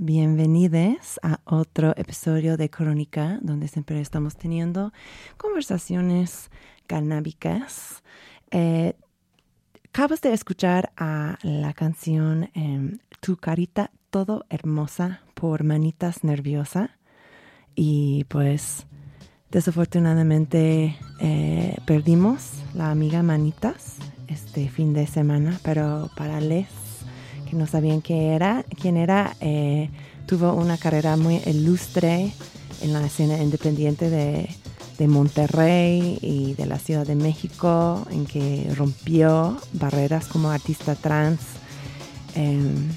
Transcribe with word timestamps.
Bienvenidos 0.00 1.20
a 1.22 1.40
otro 1.44 1.92
episodio 1.96 2.56
de 2.56 2.70
Crónica, 2.70 3.38
donde 3.42 3.68
siempre 3.68 4.00
estamos 4.00 4.36
teniendo 4.36 4.92
conversaciones 5.36 6.50
canábicas. 6.86 8.02
Eh, 8.50 8.94
acabas 9.88 10.20
de 10.22 10.32
escuchar 10.32 10.92
a 10.96 11.38
la 11.42 11.72
canción 11.72 12.50
em, 12.54 12.98
Tu 13.20 13.36
carita 13.36 13.90
todo 14.10 14.44
hermosa 14.48 15.20
por 15.34 15.62
Manitas 15.62 16.24
Nerviosa 16.24 16.98
y 17.74 18.24
pues 18.24 18.86
desafortunadamente 19.50 20.96
eh, 21.20 21.76
perdimos 21.86 22.52
la 22.74 22.90
amiga 22.90 23.22
Manitas 23.22 23.96
este 24.26 24.68
fin 24.68 24.94
de 24.94 25.06
semana, 25.06 25.60
pero 25.62 26.10
para 26.16 26.40
Les 26.40 26.87
que 27.48 27.56
no 27.56 27.66
sabían 27.66 28.02
qué 28.02 28.34
era, 28.34 28.64
quién 28.80 28.96
era, 28.96 29.34
eh, 29.40 29.88
tuvo 30.26 30.52
una 30.52 30.76
carrera 30.76 31.16
muy 31.16 31.36
ilustre 31.46 32.32
en 32.82 32.92
la 32.92 33.04
escena 33.04 33.42
independiente 33.42 34.10
de, 34.10 34.48
Monterrey 35.06 36.18
y 36.20 36.54
de 36.54 36.66
la 36.66 36.76
Ciudad 36.80 37.06
de 37.06 37.14
México, 37.14 38.04
en 38.10 38.26
que 38.26 38.68
rompió 38.76 39.56
barreras 39.74 40.26
como 40.26 40.50
artista 40.50 40.96
trans. 40.96 41.38
Em, 42.34 42.88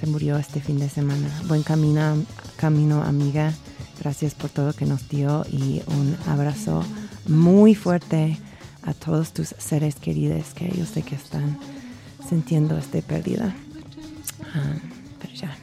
se 0.00 0.08
murió 0.08 0.36
este 0.36 0.60
fin 0.60 0.80
de 0.80 0.88
semana. 0.88 1.28
Buen 1.46 1.62
camino, 1.62 2.16
camino, 2.56 3.04
amiga. 3.04 3.54
Gracias 4.00 4.34
por 4.34 4.50
todo 4.50 4.72
que 4.72 4.84
nos 4.84 5.08
dio 5.08 5.46
y 5.48 5.80
un 5.86 6.16
abrazo 6.26 6.82
muy 7.28 7.76
fuerte 7.76 8.36
a 8.82 8.92
todos 8.92 9.32
tus 9.32 9.54
seres 9.58 9.94
queridos 9.94 10.54
que 10.54 10.68
yo 10.76 10.86
sé 10.86 11.02
que 11.02 11.14
están 11.14 11.56
sintiendo 12.28 12.76
esta 12.76 13.00
pérdida. 13.00 13.54
Pero 15.20 15.34
ya. 15.34 15.56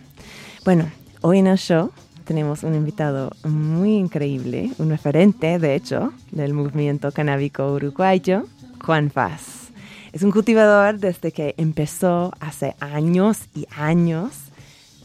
Bueno, 0.64 0.90
hoy 1.22 1.40
en 1.40 1.48
el 1.48 1.58
show 1.58 1.92
tenemos 2.26 2.64
un 2.64 2.76
invitado 2.76 3.32
muy 3.44 3.96
increíble, 3.96 4.72
un 4.80 4.90
referente, 4.90 5.60
de 5.60 5.76
hecho, 5.76 6.12
del 6.32 6.54
movimiento 6.54 7.12
canábico 7.12 7.72
uruguayo, 7.72 8.46
Juan 8.84 9.12
Vaz. 9.14 9.70
Es 10.12 10.24
un 10.24 10.32
cultivador 10.32 10.98
desde 10.98 11.32
que 11.32 11.54
empezó 11.58 12.32
hace 12.40 12.76
años 12.80 13.50
y 13.54 13.68
años 13.76 14.32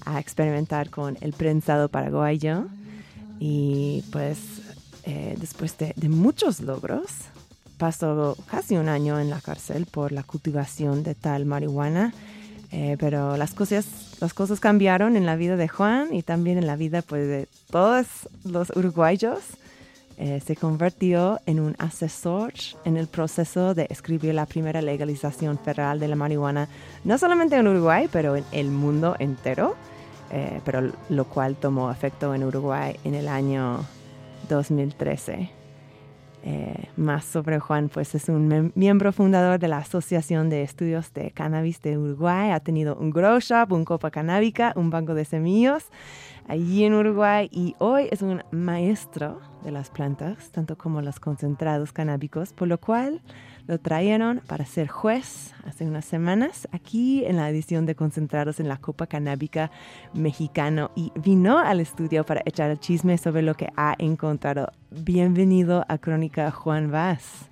a 0.05 0.19
experimentar 0.19 0.89
con 0.89 1.19
el 1.21 1.33
prensado 1.33 1.89
paraguayo 1.89 2.67
y 3.39 4.05
pues 4.13 4.39
eh, 5.05 5.37
después 5.39 5.77
de, 5.79 5.93
de 5.97 6.09
muchos 6.09 6.61
logros 6.61 7.11
pasó 7.77 8.37
casi 8.51 8.77
un 8.77 8.89
año 8.89 9.19
en 9.19 9.31
la 9.31 9.41
cárcel 9.41 9.87
por 9.87 10.13
la 10.13 10.23
cultivación 10.23 11.03
de 11.03 11.15
tal 11.15 11.45
marihuana 11.45 12.13
eh, 12.73 12.97
pero 13.01 13.37
las 13.37 13.55
cosas, 13.55 13.87
las 14.21 14.33
cosas 14.33 14.61
cambiaron 14.61 15.17
en 15.17 15.27
la 15.27 15.37
vida 15.37 15.57
de 15.57 15.69
Juan 15.69 16.15
y 16.15 16.23
también 16.23 16.59
en 16.59 16.67
la 16.67 16.77
vida 16.77 17.03
pues, 17.03 17.27
de 17.27 17.49
todos 17.71 18.07
los 18.45 18.71
uruguayos. 18.77 19.41
Eh, 20.19 20.41
se 20.45 20.55
convirtió 20.55 21.41
en 21.47 21.61
un 21.61 21.75
asesor 21.79 22.53
en 22.85 22.99
el 22.99 23.07
proceso 23.07 23.75
de 23.75 23.87
escribir 23.89 24.35
la 24.35 24.45
primera 24.45 24.83
legalización 24.83 25.59
federal 25.59 25.99
de 25.99 26.09
la 26.09 26.17
marihuana, 26.17 26.69
no 27.05 27.17
solamente 27.17 27.57
en 27.57 27.67
Uruguay, 27.67 28.07
pero 28.13 28.37
en 28.37 28.45
el 28.53 28.71
mundo 28.71 29.17
entero, 29.19 29.77
eh, 30.31 30.61
pero 30.63 30.93
lo 31.09 31.25
cual 31.25 31.57
tomó 31.57 31.91
efecto 31.91 32.35
en 32.35 32.45
Uruguay 32.45 32.97
en 33.03 33.15
el 33.15 33.29
año 33.29 33.79
2013. 34.51 35.60
Eh, 36.43 36.89
más 36.97 37.25
sobre 37.25 37.59
Juan, 37.61 37.91
pues 37.91 38.15
es 38.15 38.31
un 38.31 38.73
miembro 38.75 39.13
fundador 39.13 39.59
de 39.59 39.69
la 39.69 39.79
Asociación 39.79 40.49
de 40.49 40.63
Estudios 40.63 41.13
de 41.13 41.33
Cannabis 41.33 41.83
de 41.83 41.99
Uruguay. 41.99 42.51
Ha 42.51 42.61
tenido 42.61 42.97
un 42.97 43.11
grow 43.11 43.39
shop, 43.41 43.73
un 43.73 43.85
copa 43.85 44.11
canábica, 44.11 44.73
un 44.75 44.89
banco 44.89 45.15
de 45.15 45.27
semillas 45.27 45.91
allí 46.51 46.85
en 46.85 46.95
Uruguay 46.95 47.49
y 47.53 47.77
hoy 47.79 48.09
es 48.11 48.23
un 48.23 48.43
maestro 48.51 49.41
de 49.63 49.71
las 49.71 49.89
plantas, 49.89 50.51
tanto 50.51 50.77
como 50.77 51.01
los 51.01 51.21
concentrados 51.21 51.93
canábicos, 51.93 52.53
por 52.53 52.67
lo 52.67 52.79
cual 52.79 53.21
lo 53.71 53.79
trajeron 53.79 54.41
para 54.49 54.67
ser 54.67 54.89
juez 54.89 55.55
hace 55.65 55.85
unas 55.85 56.05
semanas 56.05 56.67
aquí 56.73 57.25
en 57.25 57.37
la 57.37 57.49
edición 57.49 57.87
de 57.87 57.95
Concentrados 57.95 58.59
en 58.59 58.67
la 58.67 58.79
Copa 58.79 59.07
Canábica 59.07 59.71
Mexicano 60.13 60.91
y 60.97 61.13
vino 61.15 61.57
al 61.57 61.79
estudio 61.79 62.27
para 62.27 62.43
echar 62.47 62.73
el 62.73 62.81
chisme 62.81 63.17
sobre 63.17 63.43
lo 63.43 63.55
que 63.55 63.69
ha 63.77 63.95
encontrado. 63.99 64.73
Bienvenido 64.91 65.85
a 65.87 65.99
Crónica 65.99 66.51
Juan 66.51 66.91
Vaz. 66.91 67.49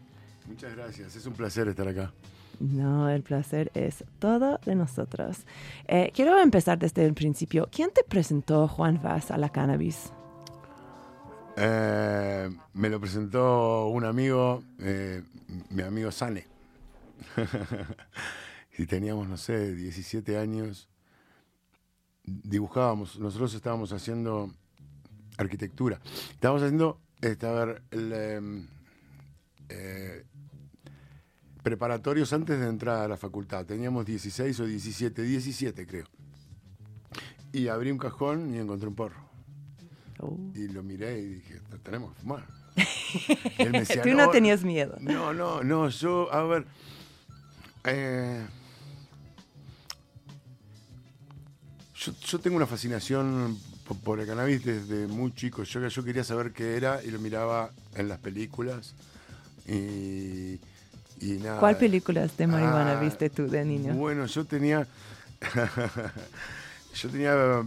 Muchas 0.48 0.74
gracias, 0.74 1.14
es 1.14 1.24
un 1.24 1.34
placer 1.34 1.68
estar 1.68 1.86
acá. 1.86 2.12
No, 2.58 3.08
el 3.08 3.22
placer 3.22 3.70
es 3.74 4.02
todo 4.18 4.58
de 4.66 4.74
nosotros. 4.74 5.46
Eh, 5.86 6.10
quiero 6.12 6.36
empezar 6.40 6.80
desde 6.80 7.04
el 7.04 7.14
principio. 7.14 7.68
¿Quién 7.70 7.90
te 7.94 8.02
presentó 8.02 8.66
Juan 8.66 9.00
Vaz 9.00 9.30
a 9.30 9.38
la 9.38 9.50
cannabis? 9.50 10.10
Eh, 11.60 12.48
me 12.74 12.88
lo 12.88 13.00
presentó 13.00 13.88
un 13.88 14.04
amigo, 14.04 14.62
eh, 14.78 15.22
mi 15.70 15.82
amigo 15.82 16.10
Sane. 16.10 16.46
y 18.78 18.86
teníamos, 18.86 19.28
no 19.28 19.36
sé, 19.36 19.74
17 19.74 20.38
años. 20.38 20.88
Dibujábamos, 22.24 23.18
nosotros 23.18 23.54
estábamos 23.54 23.92
haciendo 23.92 24.52
arquitectura. 25.38 26.00
Estábamos 26.30 26.62
haciendo, 26.62 27.00
este, 27.20 27.46
a 27.46 27.52
ver, 27.52 27.82
em, 27.90 28.66
eh, 29.68 30.24
preparatorios 31.62 32.32
antes 32.32 32.58
de 32.58 32.66
entrar 32.66 33.04
a 33.04 33.08
la 33.08 33.16
facultad. 33.16 33.64
Teníamos 33.64 34.04
16 34.06 34.60
o 34.60 34.66
17, 34.66 35.22
17 35.22 35.86
creo. 35.86 36.06
Y 37.52 37.68
abrí 37.68 37.90
un 37.90 37.98
cajón 37.98 38.54
y 38.54 38.58
encontré 38.58 38.88
un 38.88 38.94
porro. 38.94 39.28
Oh. 40.20 40.36
Y 40.54 40.68
lo 40.68 40.82
miré 40.82 41.18
y 41.18 41.26
dije, 41.26 41.60
tenemos 41.82 42.12
que 42.12 42.20
fumar. 42.20 42.57
Tú 44.02 44.10
no, 44.14 44.30
tenías 44.30 44.62
miedo. 44.62 44.96
No, 45.00 45.32
no, 45.32 45.62
no, 45.62 45.88
yo, 45.88 46.32
a 46.32 46.42
ver. 46.44 46.64
Eh, 47.84 48.44
yo, 51.94 52.38
tengo 52.38 52.56
una 52.56 52.66
fascinación 52.66 53.58
por, 54.04 54.20
el 54.20 54.26
cannabis 54.26 54.64
desde 54.64 55.06
muy 55.06 55.34
chico. 55.34 55.62
Yo, 55.62 55.86
yo 55.86 56.04
quería 56.04 56.25
saber 56.25 56.52
qué 56.52 56.76
era 56.76 57.02
y 57.02 57.10
lo 57.10 57.19
miraba 57.19 57.70
en 57.94 58.08
las 58.08 58.19
películas. 58.19 58.94
Y, 59.66 60.58
nada. 61.20 61.60
¿Cuál 61.60 61.76
películas 61.76 62.36
de 62.36 62.46
marihuana 62.46 62.98
ah, 62.98 63.00
viste 63.00 63.28
tú 63.30 63.48
de 63.48 63.64
niño? 63.64 63.94
Bueno, 63.94 64.26
yo 64.26 64.44
tenía. 64.44 64.86
yo 66.94 67.08
tenía 67.08 67.64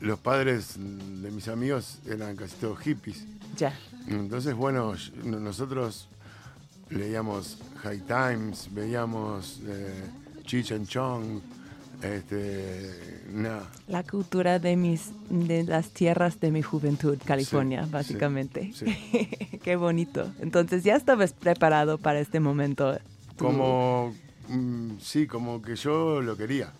los 0.00 0.18
padres 0.18 0.76
de 0.76 1.30
mis 1.30 1.48
amigos 1.48 1.98
eran 2.06 2.34
casi 2.36 2.56
todos 2.56 2.78
hippies. 2.80 3.24
Ya. 3.56 3.78
Entonces, 4.10 4.54
bueno, 4.54 4.94
nosotros 5.24 6.08
leíamos 6.90 7.58
High 7.82 8.00
Times, 8.00 8.68
veíamos 8.72 9.60
eh, 9.66 10.04
Chich 10.44 10.72
and 10.72 10.88
Chong, 10.88 11.40
este, 12.02 13.22
La 13.86 14.02
cultura 14.02 14.58
de 14.58 14.76
mis, 14.76 15.10
de 15.28 15.64
las 15.64 15.90
tierras 15.90 16.40
de 16.40 16.50
mi 16.50 16.62
juventud, 16.62 17.18
California, 17.24 17.86
básicamente. 17.88 18.72
Qué 19.62 19.76
bonito. 19.76 20.32
Entonces 20.40 20.82
ya 20.82 20.96
estabas 20.96 21.32
preparado 21.32 21.98
para 21.98 22.18
este 22.20 22.40
momento. 22.40 22.98
Como, 23.36 24.14
mm, 24.48 24.92
sí, 25.00 25.26
como 25.26 25.62
que 25.62 25.76
yo 25.76 26.20
lo 26.20 26.36
quería 26.36 26.72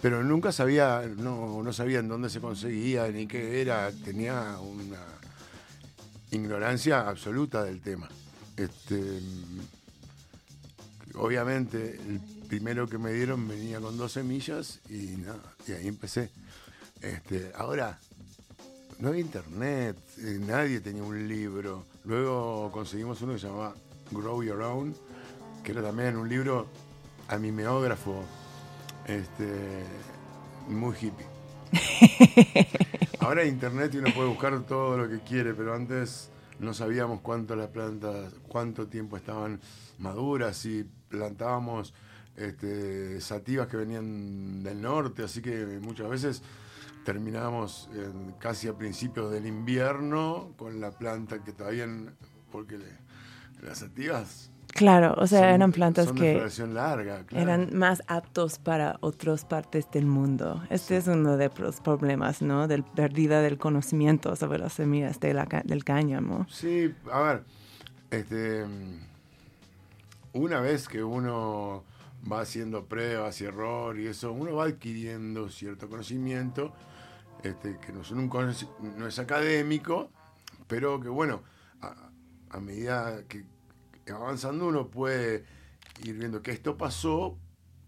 pero 0.00 0.22
nunca 0.22 0.52
sabía, 0.52 1.02
no, 1.16 1.60
no 1.60 1.72
sabía 1.72 1.98
en 1.98 2.06
dónde 2.08 2.30
se 2.30 2.40
conseguía 2.40 3.08
ni 3.08 3.26
qué 3.26 3.60
era, 3.60 3.90
tenía 4.04 4.56
una 4.60 5.17
ignorancia 6.30 7.08
absoluta 7.08 7.64
del 7.64 7.80
tema. 7.80 8.08
Este, 8.56 9.20
obviamente, 11.14 12.00
el 12.08 12.20
primero 12.48 12.88
que 12.88 12.98
me 12.98 13.12
dieron 13.12 13.46
venía 13.46 13.80
con 13.80 13.96
dos 13.96 14.12
semillas 14.12 14.80
y 14.88 15.22
ahí 15.72 15.86
empecé. 15.86 16.30
Este, 17.00 17.52
ahora, 17.54 17.98
no 18.98 19.08
había 19.08 19.20
internet, 19.20 19.96
eh, 20.18 20.38
nadie 20.40 20.80
tenía 20.80 21.02
un 21.04 21.28
libro. 21.28 21.86
Luego 22.04 22.70
conseguimos 22.72 23.22
uno 23.22 23.34
que 23.34 23.38
se 23.38 23.46
llamaba 23.46 23.74
Grow 24.10 24.42
Your 24.42 24.60
Own, 24.62 24.94
que 25.62 25.72
era 25.72 25.82
también 25.82 26.16
un 26.16 26.28
libro 26.28 26.66
a 27.28 27.38
mimeógrafo 27.38 28.24
este, 29.06 29.84
muy 30.68 30.96
hippie. 30.96 31.27
Ahora 33.20 33.44
internet 33.44 33.94
y 33.94 33.98
uno 33.98 34.12
puede 34.14 34.28
buscar 34.28 34.60
todo 34.66 34.96
lo 34.96 35.08
que 35.08 35.20
quiere, 35.20 35.54
pero 35.54 35.74
antes 35.74 36.30
no 36.58 36.74
sabíamos 36.74 37.20
cuánto 37.20 37.54
las 37.56 37.68
plantas, 37.68 38.34
cuánto 38.48 38.86
tiempo 38.86 39.16
estaban 39.16 39.60
maduras 39.98 40.64
y 40.66 40.84
plantábamos 41.08 41.94
este, 42.36 43.20
sativas 43.20 43.66
que 43.68 43.76
venían 43.76 44.62
del 44.62 44.80
norte, 44.80 45.24
así 45.24 45.42
que 45.42 45.64
muchas 45.80 46.08
veces 46.08 46.42
terminábamos 47.04 47.88
casi 48.38 48.68
a 48.68 48.76
principios 48.76 49.30
del 49.30 49.46
invierno 49.46 50.52
con 50.56 50.80
la 50.80 50.90
planta 50.90 51.42
que 51.42 51.52
todavía, 51.52 51.86
porque 52.52 52.78
las 53.62 53.78
sativas 53.78 54.50
Claro, 54.74 55.14
o 55.18 55.26
sea, 55.26 55.40
Son- 55.40 55.48
eran 55.48 55.72
plantas 55.72 56.12
que 56.12 56.34
floración 56.34 56.74
larga, 56.74 57.24
claro. 57.24 57.42
eran 57.42 57.76
más 57.76 58.02
aptos 58.06 58.58
para 58.58 58.96
otras 59.00 59.44
partes 59.44 59.90
del 59.90 60.06
mundo. 60.06 60.62
Este 60.70 60.96
es 60.98 61.08
uno 61.08 61.36
de 61.36 61.50
los 61.58 61.80
problemas, 61.80 62.42
¿no? 62.42 62.68
Del 62.68 62.84
pérdida 62.84 63.40
del 63.40 63.58
conocimiento 63.58 64.36
sobre 64.36 64.58
las 64.58 64.74
semillas 64.74 65.18
de 65.20 65.34
la 65.34 65.46
del 65.64 65.84
cáñamo. 65.84 66.46
Sí, 66.48 66.94
a 67.10 67.20
ver, 67.20 67.44
este, 68.10 68.64
una 70.32 70.60
vez 70.60 70.86
que 70.88 71.02
uno 71.02 71.82
va 72.30 72.40
haciendo 72.42 72.84
pruebas 72.84 73.40
y 73.40 73.46
error 73.46 73.98
y 73.98 74.06
eso, 74.06 74.32
uno 74.32 74.54
va 74.56 74.64
adquiriendo 74.64 75.48
cierto 75.48 75.88
conocimiento, 75.88 76.72
este, 77.42 77.78
que 77.78 77.92
no 77.92 78.02
es, 78.02 78.10
un 78.10 78.28
no 78.96 79.06
es 79.06 79.18
académico, 79.18 80.10
pero 80.66 81.00
que 81.00 81.08
bueno, 81.08 81.42
a, 81.80 81.94
a 82.50 82.60
medida 82.60 83.22
que 83.28 83.44
avanzando 84.10 84.66
uno 84.66 84.88
puede 84.88 85.44
ir 86.04 86.16
viendo 86.16 86.42
que 86.42 86.52
esto 86.52 86.76
pasó 86.76 87.36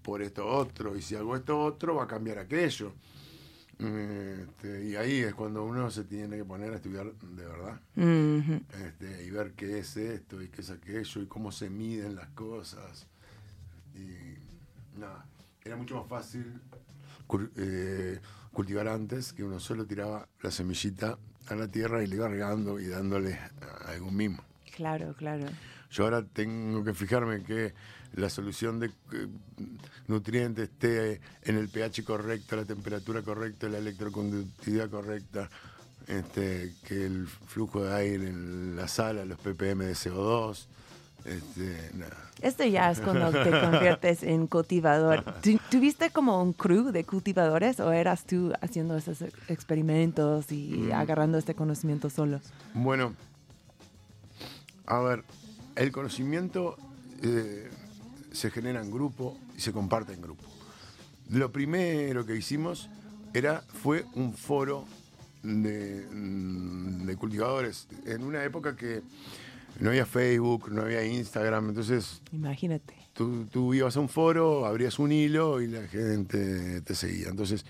por 0.03 0.23
esto 0.23 0.47
otro, 0.47 0.97
y 0.97 1.03
si 1.03 1.17
hago 1.17 1.37
esto 1.37 1.61
otro 1.61 1.97
va 1.97 2.05
a 2.05 2.09
cambiar 2.09 2.39
aquello. 2.39 2.93
Este, 3.79 4.85
y 4.85 4.97
ahí 4.97 5.21
es 5.21 5.35
cuando 5.35 5.65
uno 5.65 5.91
se 5.91 6.05
tiene 6.05 6.37
que 6.37 6.45
poner 6.45 6.71
a 6.71 6.77
estudiar 6.77 7.15
de 7.15 7.47
verdad 7.47 7.81
este, 7.97 9.25
y 9.25 9.31
ver 9.31 9.53
qué 9.53 9.79
es 9.79 9.97
esto 9.97 10.43
y 10.43 10.49
qué 10.49 10.61
es 10.61 10.69
aquello 10.69 11.23
y 11.23 11.27
cómo 11.27 11.51
se 11.51 11.71
miden 11.71 12.15
las 12.15 12.29
cosas. 12.31 13.07
Y 13.95 14.99
nada, 14.99 15.25
era 15.65 15.77
mucho 15.77 15.97
más 15.97 16.09
fácil 16.09 16.61
eh, 17.57 18.21
cultivar 18.53 18.89
antes 18.89 19.33
que 19.33 19.45
uno 19.45 19.59
solo 19.59 19.87
tiraba 19.87 20.29
la 20.43 20.51
semillita 20.51 21.19
a 21.49 21.55
la 21.55 21.69
tierra 21.69 22.03
y 22.03 22.07
le 22.07 22.17
iba 22.17 22.29
regando 22.29 22.79
y 22.81 22.87
dándole 22.87 23.35
a 23.35 23.93
algún 23.93 24.15
mismo. 24.15 24.45
Claro, 24.77 25.15
claro. 25.17 25.47
Yo 25.91 26.05
ahora 26.05 26.25
tengo 26.25 26.85
que 26.85 26.95
fijarme 26.95 27.43
que 27.43 27.75
la 28.15 28.31
solución 28.31 28.79
de 28.81 28.87
eh, 28.87 29.27
nutrientes 30.09 30.69
esté 30.71 31.21
en 31.43 31.57
el 31.57 31.69
pH 31.69 32.05
correcto, 32.05 32.57
la 32.57 32.65
temperatura 32.65 33.23
correcta, 33.23 33.69
la 33.69 33.79
electroconductividad 33.79 34.89
correcta, 34.91 35.49
este, 36.07 36.75
que 36.87 37.07
el 37.07 37.27
flujo 37.27 37.85
de 37.85 37.95
aire 37.95 38.29
en 38.29 38.77
la 38.77 38.89
sala, 38.89 39.25
los 39.25 39.39
ppm 39.39 39.85
de 39.85 39.93
CO2, 39.95 40.67
este. 41.25 41.91
Esto 42.41 42.65
ya 42.65 42.91
es 42.91 43.01
cuando 43.01 43.31
te 43.31 43.51
conviertes 43.61 44.23
en 44.23 44.47
cultivador. 44.47 45.23
¿Tu- 45.43 45.59
¿Tuviste 45.71 46.11
como 46.11 46.43
un 46.43 46.53
crew 46.55 46.91
de 46.91 47.05
cultivadores 47.05 47.79
o 47.81 47.93
eras 47.93 48.25
tú 48.25 48.53
haciendo 48.63 48.97
esos 48.97 49.21
ex- 49.23 49.35
experimentos 49.51 50.51
y 50.51 50.69
Mm. 50.89 50.93
agarrando 50.93 51.37
este 51.37 51.55
conocimiento 51.55 52.09
solo? 52.11 52.41
Bueno, 52.75 53.15
a 54.87 54.99
ver, 55.01 55.23
el 55.77 55.93
conocimiento 55.93 56.77
eh, 57.23 57.69
se 58.33 58.51
genera 58.51 58.81
en 58.83 58.91
grupo 58.91 59.37
y 59.57 59.61
se 59.61 59.73
comparte 59.73 60.13
en 60.13 60.23
grupo. 60.23 60.45
Lo 61.31 61.51
primero 61.53 62.27
que 62.27 62.37
hicimos 62.37 62.89
era, 63.35 63.61
fue 63.83 64.05
un 64.15 64.35
foro 64.35 64.85
de, 65.43 66.07
mm, 66.11 67.07
de 67.07 67.17
cultivadores 67.17 67.87
en 68.05 68.25
una 68.25 68.43
época 68.45 68.77
que 68.77 69.03
no 69.79 69.91
había 69.91 70.05
Facebook, 70.05 70.71
no 70.73 70.83
había 70.83 71.05
Instagram, 71.05 71.69
entonces 71.71 72.21
Imagínate. 72.33 72.95
tú, 73.15 73.47
tú 73.47 73.73
ibas 73.73 73.97
a 73.97 74.01
un 74.01 74.09
foro, 74.09 74.67
abrías 74.67 74.99
un 74.99 75.13
hilo 75.13 75.61
y 75.63 75.69
la 75.69 75.87
gente 75.87 76.81
te 76.83 76.95
seguía. 76.95 77.29
Entonces 77.29 77.65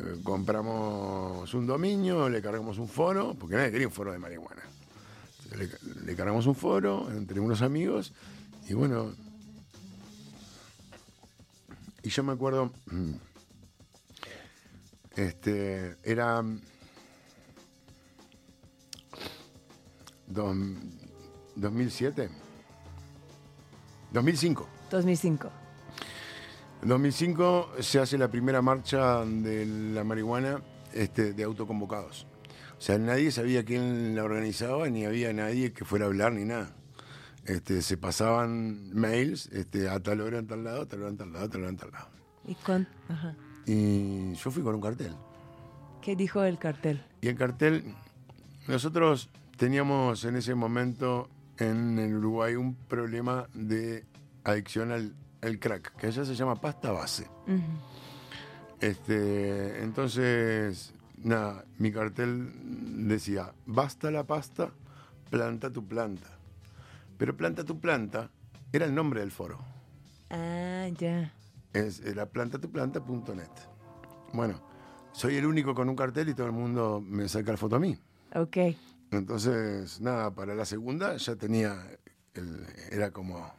eh, 0.00 0.16
compramos 0.22 1.52
un 1.54 1.66
dominio, 1.66 2.28
le 2.28 2.42
cargamos 2.42 2.78
un 2.78 2.88
foro, 2.88 3.34
porque 3.38 3.56
nadie 3.56 3.72
quería 3.72 3.86
un 3.88 3.92
foro 3.92 4.12
de 4.12 4.18
marihuana. 4.18 4.62
Le, 5.56 5.68
le 6.04 6.16
cargamos 6.16 6.46
un 6.46 6.54
foro 6.54 7.10
entre 7.10 7.40
unos 7.40 7.62
amigos 7.62 8.12
y 8.68 8.74
bueno. 8.74 9.14
Y 12.02 12.10
yo 12.10 12.22
me 12.22 12.32
acuerdo, 12.32 12.70
este, 15.16 15.96
era 16.02 16.42
mm, 16.42 16.60
dos- 20.26 20.56
2007, 21.56 22.28
2005. 24.12 24.68
2005. 24.90 25.50
En 26.82 26.88
2005 26.88 27.70
se 27.80 28.00
hace 28.00 28.18
la 28.18 28.28
primera 28.28 28.60
marcha 28.60 29.24
de 29.24 29.64
la 29.94 30.04
marihuana 30.04 30.62
este, 30.92 31.32
de 31.32 31.42
autoconvocados. 31.44 32.26
O 32.78 32.80
sea, 32.80 32.98
nadie 32.98 33.30
sabía 33.30 33.64
quién 33.64 34.14
la 34.14 34.24
organizaba, 34.24 34.88
ni 34.90 35.04
había 35.04 35.32
nadie 35.32 35.72
que 35.72 35.84
fuera 35.84 36.04
a 36.04 36.08
hablar, 36.08 36.32
ni 36.32 36.44
nada. 36.44 36.74
Este, 37.46 37.82
se 37.82 37.96
pasaban 37.96 38.90
mails 38.94 39.46
este, 39.52 39.88
a 39.88 40.00
tal 40.00 40.20
hora 40.20 40.38
en 40.38 40.46
tal 40.46 40.64
lado, 40.64 40.82
a 40.82 40.86
tal 40.86 41.00
hora 41.02 41.10
en 41.10 41.16
tal 41.16 41.32
lado, 41.32 41.44
a 41.44 41.48
tal 41.48 41.60
hora 41.62 41.70
en 41.70 41.76
tal 41.76 41.90
lado. 41.92 42.08
¿Y 42.46 42.54
cuán- 42.56 42.88
ajá. 43.08 43.34
Y 43.66 44.34
yo 44.34 44.50
fui 44.50 44.62
con 44.62 44.74
un 44.74 44.80
cartel. 44.80 45.14
qué 46.02 46.14
dijo 46.16 46.42
el 46.42 46.58
cartel? 46.58 47.02
Y 47.22 47.28
el 47.28 47.36
cartel, 47.36 47.94
nosotros 48.68 49.30
teníamos 49.56 50.24
en 50.26 50.36
ese 50.36 50.54
momento 50.54 51.30
en 51.58 51.98
el 51.98 52.14
Uruguay 52.16 52.56
un 52.56 52.74
problema 52.74 53.46
de 53.54 54.04
adicción 54.42 54.92
al, 54.92 55.14
al 55.40 55.58
crack, 55.58 55.96
que 55.96 56.08
allá 56.08 56.24
se 56.26 56.34
llama 56.34 56.60
pasta 56.60 56.92
base. 56.92 57.26
Este, 58.80 59.82
entonces, 59.82 60.92
nada, 61.22 61.64
mi 61.78 61.92
cartel 61.92 62.50
decía, 63.08 63.52
basta 63.66 64.10
la 64.10 64.24
pasta, 64.26 64.70
planta 65.30 65.70
tu 65.72 65.86
planta. 65.86 66.28
Pero 67.18 67.36
planta 67.36 67.64
tu 67.64 67.80
planta 67.80 68.30
era 68.72 68.84
el 68.86 68.94
nombre 68.94 69.20
del 69.20 69.30
foro. 69.30 69.58
Ah, 70.30 70.88
ya. 70.98 71.32
Es, 71.72 72.00
era 72.00 72.26
plantatuplanta.net. 72.26 73.48
Bueno, 74.32 74.60
soy 75.12 75.36
el 75.36 75.46
único 75.46 75.74
con 75.74 75.88
un 75.88 75.96
cartel 75.96 76.28
y 76.28 76.34
todo 76.34 76.46
el 76.46 76.52
mundo 76.52 77.00
me 77.04 77.28
saca 77.28 77.52
la 77.52 77.56
foto 77.58 77.76
a 77.76 77.80
mí. 77.80 77.96
Ok. 78.34 78.56
Entonces, 79.12 80.00
nada, 80.00 80.34
para 80.34 80.54
la 80.54 80.64
segunda 80.64 81.16
ya 81.16 81.36
tenía, 81.36 81.76
el- 82.34 82.66
era 82.90 83.12
como 83.12 83.52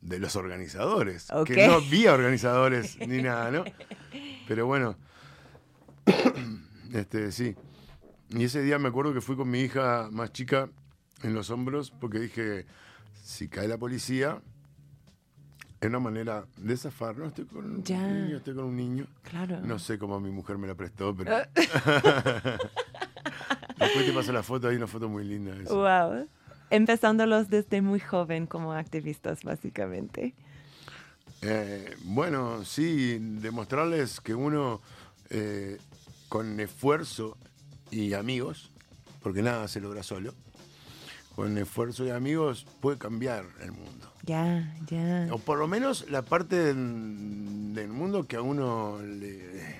de 0.00 0.18
los 0.18 0.34
organizadores. 0.36 1.30
Ok. 1.30 1.46
Que 1.48 1.66
no 1.66 1.74
había 1.74 2.14
organizadores 2.14 2.96
ni 3.06 3.20
nada, 3.22 3.50
¿no? 3.50 3.64
Pero 4.48 4.66
bueno, 4.66 4.96
este, 6.92 7.32
sí. 7.32 7.54
Y 8.30 8.44
ese 8.44 8.62
día 8.62 8.78
me 8.78 8.88
acuerdo 8.88 9.12
que 9.12 9.20
fui 9.20 9.36
con 9.36 9.50
mi 9.50 9.60
hija 9.60 10.08
más 10.12 10.32
chica 10.32 10.68
en 11.22 11.34
los 11.34 11.50
hombros 11.50 11.90
porque 11.90 12.18
dije, 12.20 12.66
si 13.22 13.48
cae 13.48 13.66
la 13.68 13.76
policía, 13.78 14.40
es 15.80 15.88
una 15.88 15.98
manera 15.98 16.44
de 16.56 16.76
zafar, 16.76 17.16
¿no? 17.16 17.26
Estoy 17.26 17.46
con 17.46 17.64
un 17.64 17.82
Ya. 17.84 18.06
niño, 18.06 18.36
estoy 18.36 18.54
con 18.54 18.64
un 18.64 18.76
niño. 18.76 19.06
Claro. 19.22 19.60
No 19.62 19.78
sé 19.78 19.98
cómo 19.98 20.20
mi 20.20 20.30
mujer 20.30 20.58
me 20.58 20.66
la 20.68 20.74
prestó, 20.74 21.14
pero... 21.16 21.36
Después 23.78 24.06
te 24.06 24.12
paso 24.12 24.32
la 24.32 24.42
foto, 24.42 24.68
hay 24.68 24.76
una 24.76 24.86
foto 24.86 25.08
muy 25.08 25.24
linda. 25.24 25.54
eso. 25.56 25.74
Wow. 25.76 26.28
Empezándolos 26.68 27.48
desde 27.48 27.80
muy 27.82 27.98
joven 27.98 28.46
como 28.46 28.72
activistas, 28.74 29.42
básicamente. 29.42 30.34
Eh, 31.42 31.96
bueno, 32.04 32.64
sí, 32.64 33.18
demostrarles 33.18 34.20
que 34.20 34.34
uno 34.34 34.80
eh, 35.30 35.78
con 36.30 36.58
esfuerzo 36.60 37.36
y 37.90 38.14
amigos, 38.14 38.70
porque 39.22 39.42
nada 39.42 39.68
se 39.68 39.80
logra 39.80 40.02
solo, 40.02 40.32
con 41.36 41.58
esfuerzo 41.58 42.06
y 42.06 42.10
amigos 42.10 42.66
puede 42.80 42.96
cambiar 42.98 43.44
el 43.60 43.72
mundo. 43.72 44.10
Ya, 44.22 44.74
ya. 44.88 45.26
O 45.32 45.38
por 45.38 45.58
lo 45.58 45.66
menos 45.68 46.08
la 46.08 46.22
parte 46.22 46.56
del, 46.56 47.74
del 47.74 47.88
mundo 47.88 48.26
que 48.26 48.36
a 48.36 48.42
uno 48.42 48.98
le, 49.02 49.76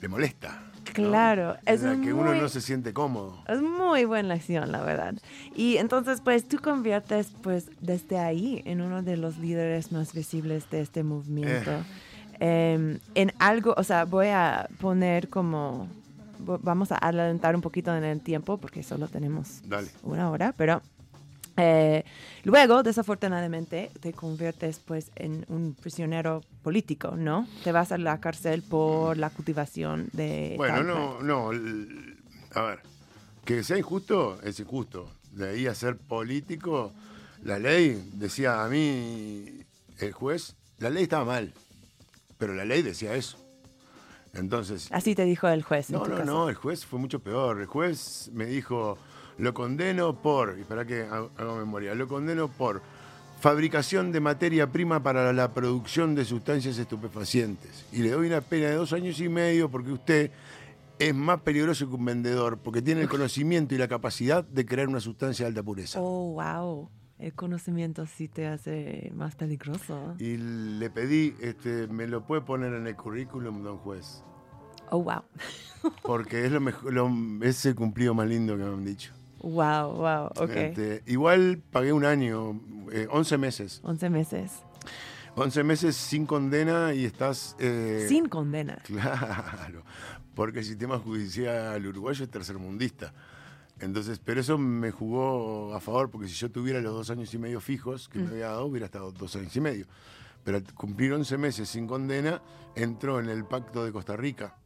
le 0.00 0.08
molesta. 0.08 0.62
¿no? 0.86 0.92
Claro, 0.92 1.56
En 1.66 1.74
es 1.74 1.82
la 1.82 1.92
que 2.00 2.12
uno 2.12 2.30
muy- 2.32 2.38
no 2.40 2.48
se 2.48 2.60
siente 2.60 2.92
cómodo. 2.92 3.42
Es 3.48 3.60
muy 3.60 4.04
buena 4.04 4.34
lección, 4.34 4.70
la 4.72 4.82
verdad. 4.82 5.14
Y 5.54 5.76
entonces, 5.78 6.20
pues, 6.22 6.46
tú 6.46 6.58
conviertes, 6.58 7.28
pues, 7.42 7.70
desde 7.80 8.18
ahí 8.18 8.62
en 8.66 8.80
uno 8.82 9.02
de 9.02 9.16
los 9.16 9.38
líderes 9.38 9.92
más 9.92 10.12
visibles 10.14 10.68
de 10.70 10.80
este 10.82 11.02
movimiento. 11.02 11.70
Em, 12.40 12.98
en 13.14 13.32
algo, 13.38 13.74
o 13.76 13.82
sea, 13.82 14.04
voy 14.04 14.28
a 14.28 14.68
poner 14.80 15.28
como, 15.28 15.88
vamos 16.38 16.92
a 16.92 16.98
adelantar 16.98 17.54
un 17.54 17.62
poquito 17.62 17.94
en 17.96 18.04
el 18.04 18.20
tiempo 18.20 18.58
porque 18.58 18.82
solo 18.82 19.08
tenemos 19.08 19.62
Dale. 19.64 19.88
una 20.02 20.30
hora, 20.30 20.54
pero 20.56 20.82
eh, 21.56 22.04
luego, 22.44 22.82
desafortunadamente, 22.82 23.90
te 24.00 24.12
conviertes 24.12 24.78
pues 24.78 25.10
en 25.16 25.46
un 25.48 25.74
prisionero 25.74 26.42
político, 26.62 27.16
¿no? 27.16 27.48
Te 27.64 27.72
vas 27.72 27.92
a 27.92 27.98
la 27.98 28.20
cárcel 28.20 28.62
por 28.62 29.16
la 29.16 29.30
cultivación 29.30 30.08
de... 30.12 30.54
Bueno, 30.56 30.82
no, 30.82 31.22
no. 31.22 31.50
A 32.54 32.62
ver, 32.62 32.80
que 33.44 33.62
sea 33.62 33.78
injusto 33.78 34.38
es 34.42 34.60
injusto. 34.60 35.10
De 35.32 35.50
ahí 35.50 35.66
a 35.66 35.74
ser 35.74 35.96
político, 35.96 36.92
la 37.42 37.58
ley 37.58 38.10
decía 38.14 38.64
a 38.64 38.68
mí, 38.68 39.64
el 39.98 40.12
juez, 40.12 40.56
la 40.78 40.90
ley 40.90 41.04
estaba 41.04 41.24
mal, 41.24 41.52
pero 42.38 42.54
la 42.54 42.64
ley 42.64 42.82
decía 42.82 43.14
eso. 43.14 43.38
Entonces, 44.32 44.88
Así 44.92 45.14
te 45.14 45.24
dijo 45.24 45.48
el 45.48 45.62
juez. 45.62 45.88
en 45.90 45.96
no, 45.96 46.02
tu 46.02 46.10
no, 46.10 46.16
caso. 46.16 46.26
no, 46.30 46.48
el 46.48 46.54
juez 46.56 46.84
fue 46.84 46.98
mucho 46.98 47.20
peor. 47.20 47.60
El 47.60 47.66
juez 47.66 48.30
me 48.34 48.44
dijo, 48.46 48.98
lo 49.38 49.54
condeno 49.54 50.20
por, 50.20 50.58
y 50.58 50.64
para 50.64 50.84
que 50.84 51.02
hago 51.02 51.56
memoria, 51.56 51.94
lo 51.94 52.06
condeno 52.06 52.48
por 52.48 52.82
fabricación 53.40 54.12
de 54.12 54.20
materia 54.20 54.70
prima 54.70 55.02
para 55.02 55.32
la 55.32 55.52
producción 55.52 56.14
de 56.14 56.24
sustancias 56.24 56.78
estupefacientes. 56.78 57.86
Y 57.92 57.98
le 58.02 58.10
doy 58.10 58.26
una 58.26 58.40
pena 58.40 58.68
de 58.68 58.74
dos 58.74 58.92
años 58.92 59.20
y 59.20 59.28
medio 59.28 59.70
porque 59.70 59.92
usted 59.92 60.30
es 60.98 61.14
más 61.14 61.40
peligroso 61.42 61.86
que 61.88 61.94
un 61.94 62.04
vendedor, 62.04 62.58
porque 62.58 62.80
tiene 62.80 63.02
el 63.02 63.08
conocimiento 63.08 63.74
y 63.74 63.78
la 63.78 63.88
capacidad 63.88 64.44
de 64.44 64.64
crear 64.64 64.88
una 64.88 65.00
sustancia 65.00 65.44
de 65.44 65.48
alta 65.48 65.62
pureza. 65.62 66.00
Oh, 66.00 66.32
wow. 66.34 66.90
El 67.18 67.32
conocimiento 67.32 68.04
sí 68.06 68.28
te 68.28 68.46
hace 68.46 69.10
más 69.14 69.34
peligroso. 69.36 70.14
Y 70.18 70.36
le 70.36 70.90
pedí, 70.90 71.34
este, 71.40 71.86
me 71.86 72.06
lo 72.06 72.26
puede 72.26 72.42
poner 72.42 72.74
en 72.74 72.86
el 72.86 72.94
currículum, 72.94 73.62
don 73.62 73.78
juez. 73.78 74.22
Oh, 74.90 75.02
wow. 75.02 75.22
Porque 76.02 76.44
es 76.44 76.52
lo 76.52 76.60
mejor, 76.60 76.92
lo- 76.92 77.10
es 77.42 77.64
el 77.66 77.74
cumplido 77.74 78.14
más 78.14 78.28
lindo 78.28 78.56
que 78.56 78.64
me 78.64 78.68
han 78.74 78.84
dicho. 78.84 79.12
Wow, 79.42 79.92
wow, 79.96 80.26
ok. 80.36 80.50
Este, 80.50 81.02
igual 81.06 81.62
pagué 81.70 81.92
un 81.92 82.04
año, 82.04 82.60
eh, 82.92 83.06
11 83.10 83.38
meses. 83.38 83.80
11 83.84 84.10
meses. 84.10 84.52
11 85.36 85.62
meses 85.64 85.96
sin 85.96 86.26
condena 86.26 86.94
y 86.94 87.04
estás... 87.04 87.56
eh, 87.58 88.06
Sin 88.08 88.28
condena. 88.28 88.78
Claro, 88.84 89.82
porque 90.34 90.58
el 90.60 90.64
sistema 90.64 90.98
judicial 90.98 91.84
uruguayo 91.86 92.24
es 92.24 92.30
tercermundista. 92.30 93.12
Entonces, 93.80 94.18
pero 94.24 94.40
eso 94.40 94.56
me 94.56 94.90
jugó 94.90 95.74
a 95.74 95.80
favor, 95.80 96.10
porque 96.10 96.28
si 96.28 96.34
yo 96.34 96.50
tuviera 96.50 96.80
los 96.80 96.94
dos 96.94 97.10
años 97.10 97.32
y 97.34 97.38
medio 97.38 97.60
fijos 97.60 98.08
que 98.08 98.18
me 98.18 98.28
había 98.28 98.48
dado, 98.48 98.66
hubiera 98.66 98.86
estado 98.86 99.12
dos 99.12 99.36
años 99.36 99.54
y 99.54 99.60
medio. 99.60 99.86
Pero 100.44 100.58
al 100.58 100.74
cumplir 100.74 101.12
11 101.12 101.36
meses 101.38 101.68
sin 101.68 101.86
condena, 101.86 102.40
entró 102.74 103.20
en 103.20 103.28
el 103.28 103.44
pacto 103.44 103.84
de 103.84 103.92
Costa 103.92 104.16
Rica. 104.16 104.56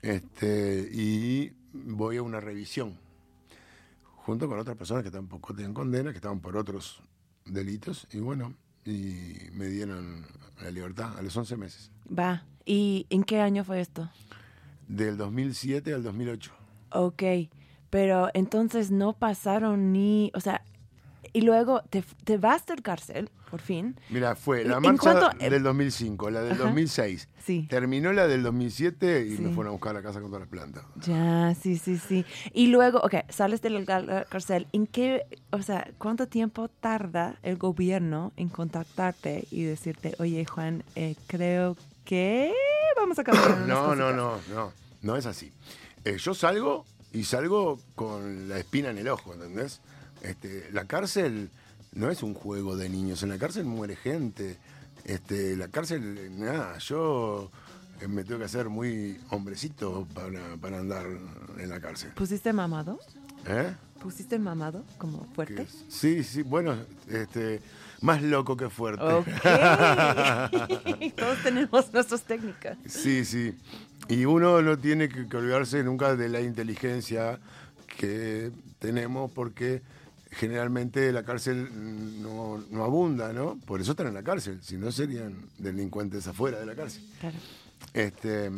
Este, 0.00 0.88
y 0.92 1.52
voy 1.72 2.16
a 2.16 2.22
una 2.22 2.40
revisión, 2.40 2.98
junto 4.16 4.48
con 4.48 4.58
otras 4.58 4.76
personas 4.76 5.04
que 5.04 5.10
tampoco 5.10 5.54
tenían 5.54 5.74
condena, 5.74 6.10
que 6.10 6.16
estaban 6.16 6.40
por 6.40 6.56
otros 6.56 7.02
delitos, 7.44 8.06
y 8.12 8.18
bueno, 8.18 8.54
y 8.84 9.50
me 9.52 9.66
dieron 9.66 10.24
la 10.60 10.70
libertad 10.70 11.18
a 11.18 11.22
los 11.22 11.36
11 11.36 11.56
meses. 11.56 11.90
Va. 12.06 12.44
¿Y 12.64 13.06
en 13.10 13.24
qué 13.24 13.40
año 13.40 13.64
fue 13.64 13.80
esto? 13.80 14.10
Del 14.88 15.16
2007 15.16 15.94
al 15.94 16.02
2008. 16.02 16.52
Ok. 16.90 17.22
Pero 17.92 18.30
entonces 18.32 18.90
no 18.90 19.12
pasaron 19.12 19.92
ni. 19.92 20.32
O 20.34 20.40
sea, 20.40 20.62
y 21.34 21.42
luego 21.42 21.82
te, 21.90 22.02
te 22.24 22.38
vas 22.38 22.64
del 22.64 22.80
cárcel, 22.80 23.28
por 23.50 23.60
fin. 23.60 23.96
Mira, 24.08 24.34
fue 24.34 24.62
¿En- 24.62 24.68
la 24.70 24.80
marcha 24.80 25.12
cuánto- 25.12 25.44
eh, 25.44 25.50
del 25.50 25.62
2005, 25.62 26.30
la 26.30 26.40
del 26.40 26.52
Ajá. 26.54 26.62
2006. 26.64 27.28
Sí. 27.44 27.66
Terminó 27.68 28.10
la 28.14 28.26
del 28.26 28.42
2007 28.42 29.26
y 29.26 29.36
Sí. 29.36 29.42
me 29.42 29.52
fueron 29.54 29.68
a 29.68 29.72
buscar 29.72 29.90
a 29.90 30.00
la 30.00 30.02
casa 30.02 30.20
con 30.22 30.30
todas 30.30 30.40
las 30.40 30.48
plantas. 30.48 30.84
Ya, 31.04 31.54
sí, 31.54 31.76
sí, 31.76 31.98
sí. 31.98 32.24
Y 32.54 32.68
luego, 32.68 32.98
ok, 33.00 33.14
sales 33.28 33.60
de 33.60 33.68
la 33.68 33.84
cal- 33.84 34.26
cárcel. 34.30 34.68
¿En 34.72 34.86
qué, 34.86 35.26
o 35.50 35.60
sea, 35.60 35.90
cuánto 35.98 36.26
tiempo 36.28 36.68
tarda 36.68 37.36
el 37.42 37.58
gobierno 37.58 38.32
en 38.38 38.48
contactarte 38.48 39.46
y 39.50 39.64
decirte, 39.64 40.14
oye, 40.18 40.46
Juan, 40.46 40.82
eh, 40.94 41.14
creo 41.26 41.76
que 42.06 42.54
vamos 42.96 43.18
a 43.18 43.24
cambiar 43.24 43.58
No, 43.68 43.94
no, 43.94 44.06
cositas"? 44.06 44.16
no, 44.16 44.38
no, 44.54 44.72
no 45.02 45.16
es 45.16 45.26
así. 45.26 45.52
Eh, 46.04 46.16
yo 46.18 46.32
salgo 46.34 46.84
y 47.12 47.24
salgo 47.24 47.78
con 47.94 48.48
la 48.48 48.58
espina 48.58 48.90
en 48.90 48.98
el 48.98 49.08
ojo, 49.08 49.34
¿entendés? 49.34 49.80
Este, 50.22 50.68
la 50.72 50.86
cárcel 50.86 51.50
no 51.92 52.10
es 52.10 52.22
un 52.22 52.34
juego 52.34 52.76
de 52.76 52.88
niños, 52.88 53.22
en 53.22 53.28
la 53.28 53.38
cárcel 53.38 53.64
muere 53.64 53.96
gente. 53.96 54.56
Este, 55.04 55.56
la 55.56 55.68
cárcel, 55.68 56.30
nada, 56.38 56.78
yo 56.78 57.50
eh, 58.00 58.08
me 58.08 58.24
tengo 58.24 58.38
que 58.38 58.46
hacer 58.46 58.68
muy 58.68 59.20
hombrecito 59.30 60.06
para, 60.14 60.56
para 60.56 60.78
andar 60.78 61.06
en 61.58 61.68
la 61.68 61.80
cárcel. 61.80 62.12
¿Pusiste 62.14 62.52
mamado? 62.52 62.98
¿Eh? 63.46 63.74
¿Pusiste 64.00 64.38
mamado 64.38 64.84
como 64.98 65.26
fuerte? 65.34 65.66
Sí, 65.88 66.24
sí, 66.24 66.42
bueno, 66.42 66.76
este, 67.08 67.60
más 68.00 68.22
loco 68.22 68.56
que 68.56 68.68
fuerte. 68.68 69.04
Ok. 69.04 69.26
Todos 71.16 71.42
tenemos 71.42 71.92
nuestras 71.92 72.22
técnicas. 72.22 72.78
Sí, 72.86 73.24
sí. 73.24 73.54
Y 74.08 74.24
uno 74.24 74.60
no 74.62 74.78
tiene 74.78 75.08
que, 75.08 75.28
que 75.28 75.36
olvidarse 75.36 75.82
nunca 75.82 76.16
de 76.16 76.28
la 76.28 76.40
inteligencia 76.40 77.38
que 77.96 78.50
tenemos 78.78 79.30
porque 79.30 79.82
generalmente 80.32 81.12
la 81.12 81.24
cárcel 81.24 81.68
no, 82.22 82.62
no 82.70 82.84
abunda, 82.84 83.32
¿no? 83.32 83.58
Por 83.66 83.80
eso 83.80 83.92
están 83.92 84.08
en 84.08 84.14
la 84.14 84.22
cárcel, 84.22 84.58
si 84.62 84.76
no 84.76 84.90
serían 84.90 85.34
delincuentes 85.58 86.26
afuera 86.26 86.58
de 86.58 86.66
la 86.66 86.74
cárcel. 86.74 87.02
Claro. 87.20 87.36
Este, 87.92 88.50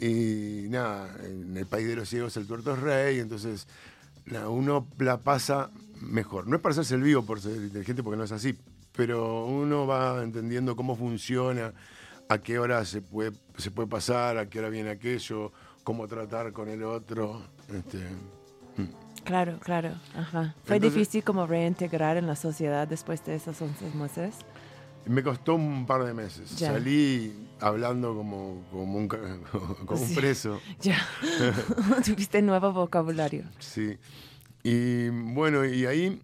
y 0.00 0.68
nada, 0.68 1.14
en 1.24 1.56
el 1.56 1.66
país 1.66 1.88
de 1.88 1.96
los 1.96 2.08
ciegos 2.08 2.36
el 2.36 2.46
tuerto 2.46 2.74
es 2.74 2.80
rey, 2.80 3.18
entonces 3.18 3.66
nada, 4.26 4.48
uno 4.48 4.86
la 4.98 5.18
pasa 5.18 5.70
mejor. 6.00 6.46
No 6.46 6.56
es 6.56 6.62
para 6.62 6.72
hacerse 6.72 6.94
el 6.94 7.02
vivo 7.02 7.24
por 7.24 7.40
ser 7.40 7.56
inteligente, 7.56 8.02
porque 8.02 8.18
no 8.18 8.24
es 8.24 8.32
así, 8.32 8.56
pero 8.92 9.46
uno 9.46 9.86
va 9.86 10.22
entendiendo 10.22 10.76
cómo 10.76 10.96
funciona, 10.96 11.72
a 12.28 12.38
qué 12.38 12.58
hora 12.58 12.84
se 12.84 13.02
puede, 13.02 13.32
se 13.56 13.70
puede 13.70 13.88
pasar, 13.88 14.38
a 14.38 14.48
qué 14.48 14.58
hora 14.58 14.68
viene 14.68 14.90
aquello, 14.90 15.52
cómo 15.84 16.06
tratar 16.08 16.52
con 16.52 16.68
el 16.68 16.82
otro. 16.82 17.42
Este, 17.72 17.98
Claro, 19.24 19.58
claro. 19.58 19.90
Ajá. 20.14 20.54
¿Fue 20.64 20.76
Entonces- 20.76 20.94
difícil 20.98 21.24
como 21.24 21.48
reintegrar 21.48 22.16
en 22.16 22.28
la 22.28 22.36
sociedad 22.36 22.86
después 22.86 23.24
de 23.24 23.34
esos 23.34 23.60
11 23.60 23.90
meses? 23.96 24.36
me 25.08 25.22
costó 25.22 25.54
un 25.54 25.86
par 25.86 26.02
de 26.04 26.12
meses. 26.14 26.56
Ya. 26.58 26.72
Salí 26.72 27.32
hablando 27.60 28.12
como, 28.14 28.64
como 28.72 28.98
un, 28.98 29.06
como 29.86 30.00
un 30.00 30.08
Sí. 30.08 30.14
preso. 30.16 30.60
Ya. 30.80 30.98
Tuviste 32.04 32.42
nuevo 32.42 32.72
vocabulario. 32.72 33.44
Sí. 33.60 33.98
Y 34.64 35.08
bueno, 35.08 35.64
y 35.64 35.86
ahí 35.86 36.20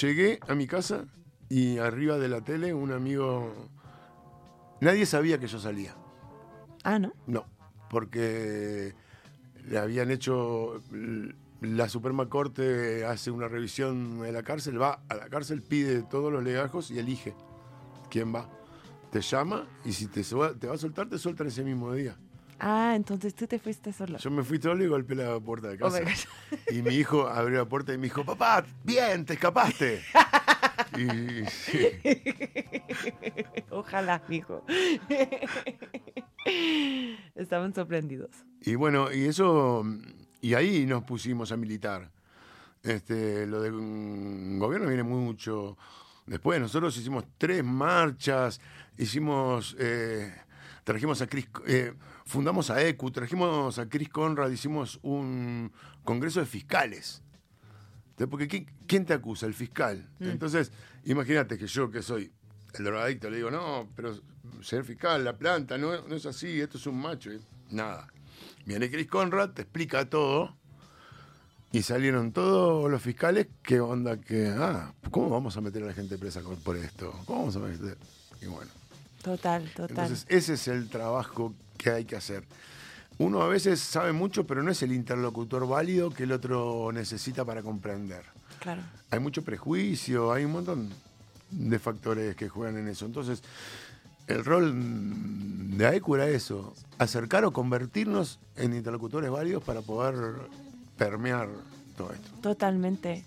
llegué 0.00 0.38
a 0.48 0.54
mi 0.54 0.66
casa 0.68 1.04
y 1.48 1.78
arriba 1.78 2.18
de 2.18 2.28
la 2.28 2.40
tele 2.40 2.72
un 2.74 2.92
amigo... 2.92 3.52
Nadie 4.80 5.06
sabía 5.06 5.38
que 5.38 5.46
yo 5.46 5.58
salía. 5.58 5.94
Ah, 6.84 6.98
¿no? 6.98 7.12
No, 7.26 7.46
porque 7.90 8.94
le 9.68 9.78
habían 9.78 10.10
hecho... 10.10 10.80
La 11.60 11.88
Suprema 11.88 12.28
Corte 12.28 13.04
hace 13.04 13.32
una 13.32 13.48
revisión 13.48 14.20
de 14.20 14.30
la 14.30 14.44
cárcel, 14.44 14.80
va 14.80 15.00
a 15.08 15.16
la 15.16 15.28
cárcel, 15.28 15.60
pide 15.60 16.02
todos 16.04 16.32
los 16.32 16.44
legajos 16.44 16.92
y 16.92 17.00
elige 17.00 17.34
quién 18.10 18.32
va. 18.32 18.48
Te 19.10 19.20
llama 19.22 19.66
y 19.84 19.92
si 19.92 20.06
te, 20.06 20.22
te 20.22 20.66
va 20.68 20.74
a 20.74 20.78
soltar, 20.78 21.08
te 21.08 21.18
sueltan 21.18 21.48
ese 21.48 21.64
mismo 21.64 21.92
día. 21.92 22.16
Ah, 22.60 22.92
entonces 22.94 23.34
tú 23.34 23.48
te 23.48 23.58
fuiste 23.58 23.92
solo. 23.92 24.18
Yo 24.18 24.30
me 24.30 24.44
fui 24.44 24.60
solo 24.60 24.84
y 24.84 24.86
golpeé 24.86 25.16
la 25.16 25.40
puerta 25.40 25.66
de 25.68 25.74
Oh 25.76 25.90
casa. 25.90 26.00
y 26.70 26.80
mi 26.82 26.94
hijo 26.94 27.26
abrió 27.26 27.58
la 27.58 27.68
puerta 27.68 27.92
y 27.92 27.98
me 27.98 28.04
dijo, 28.04 28.24
papá, 28.24 28.64
bien, 28.84 29.24
te 29.24 29.32
escapaste. 29.34 30.02
y 30.96 31.44
sí, 31.46 31.88
Ojalá, 33.70 34.22
mijo. 34.28 34.64
Estaban 37.34 37.74
sorprendidos. 37.74 38.30
y 38.62 38.74
bueno, 38.74 39.12
y 39.12 39.26
eso, 39.26 39.84
y 40.40 40.54
ahí 40.54 40.86
nos 40.86 41.04
pusimos 41.04 41.52
a 41.52 41.56
militar. 41.56 42.10
Este, 42.82 43.46
lo 43.46 43.62
del 43.62 44.58
gobierno 44.58 44.88
viene 44.88 45.02
mucho 45.02 45.76
después. 46.26 46.60
Nosotros 46.60 46.96
hicimos 46.96 47.24
tres 47.36 47.62
marchas, 47.64 48.60
hicimos, 48.96 49.76
eh, 49.78 50.32
trajimos 50.84 51.20
a 51.20 51.26
Chris, 51.26 51.48
eh, 51.66 51.92
fundamos 52.24 52.70
a 52.70 52.82
ECU, 52.82 53.10
trajimos 53.10 53.78
a 53.78 53.88
Chris 53.88 54.08
Conrad, 54.08 54.50
hicimos 54.50 54.98
un 55.02 55.72
congreso 56.04 56.40
de 56.40 56.46
fiscales. 56.46 57.22
Porque 58.26 58.48
¿quién, 58.48 58.66
quién 58.86 59.04
te 59.04 59.14
acusa? 59.14 59.46
El 59.46 59.54
fiscal. 59.54 60.08
Entonces, 60.20 60.72
imagínate 61.04 61.56
que 61.58 61.66
yo 61.66 61.90
que 61.90 62.02
soy 62.02 62.32
el 62.74 62.84
drogadicto 62.84 63.30
le 63.30 63.36
digo, 63.36 63.50
no, 63.50 63.88
pero 63.94 64.18
señor 64.62 64.84
fiscal, 64.84 65.24
la 65.24 65.36
planta 65.36 65.78
no, 65.78 66.06
no 66.06 66.14
es 66.14 66.26
así, 66.26 66.60
esto 66.60 66.78
es 66.78 66.86
un 66.86 67.00
macho. 67.00 67.32
Y 67.32 67.40
nada. 67.70 68.08
Viene 68.64 68.90
Chris 68.90 69.06
Conrad, 69.06 69.50
te 69.50 69.62
explica 69.62 70.08
todo. 70.08 70.56
Y 71.70 71.82
salieron 71.82 72.32
todos 72.32 72.90
los 72.90 73.02
fiscales, 73.02 73.48
¿qué 73.62 73.78
onda? 73.78 74.18
que 74.18 74.48
Ah, 74.48 74.94
¿cómo 75.10 75.28
vamos 75.28 75.56
a 75.56 75.60
meter 75.60 75.82
a 75.82 75.86
la 75.86 75.92
gente 75.92 76.16
presa 76.16 76.40
por 76.64 76.76
esto? 76.76 77.12
¿Cómo 77.26 77.40
vamos 77.40 77.56
a 77.56 77.58
meter? 77.58 77.98
Y 78.40 78.46
bueno. 78.46 78.70
Total, 79.22 79.68
total. 79.74 79.90
Entonces, 79.90 80.24
ese 80.28 80.54
es 80.54 80.68
el 80.68 80.88
trabajo 80.88 81.54
que 81.76 81.90
hay 81.90 82.04
que 82.06 82.16
hacer. 82.16 82.44
Uno 83.18 83.42
a 83.42 83.48
veces 83.48 83.80
sabe 83.80 84.12
mucho, 84.12 84.46
pero 84.46 84.62
no 84.62 84.70
es 84.70 84.82
el 84.82 84.92
interlocutor 84.92 85.66
válido 85.66 86.10
que 86.10 86.22
el 86.22 86.32
otro 86.32 86.90
necesita 86.92 87.44
para 87.44 87.62
comprender. 87.62 88.22
claro. 88.60 88.82
Hay 89.10 89.18
mucho 89.20 89.42
prejuicio, 89.42 90.32
hay 90.32 90.44
un 90.44 90.52
montón 90.52 90.90
de 91.50 91.78
factores 91.78 92.36
que 92.36 92.48
juegan 92.48 92.76
en 92.76 92.88
eso. 92.88 93.06
Entonces, 93.06 93.42
el 94.26 94.44
rol 94.44 94.72
de 95.76 95.86
AECU 95.86 96.16
era 96.16 96.28
eso, 96.28 96.74
acercar 96.98 97.44
o 97.44 97.52
convertirnos 97.52 98.38
en 98.56 98.74
interlocutores 98.74 99.30
válidos 99.30 99.64
para 99.64 99.80
poder 99.80 100.14
permear 100.98 101.48
todo 101.96 102.12
esto. 102.12 102.28
Totalmente. 102.42 103.24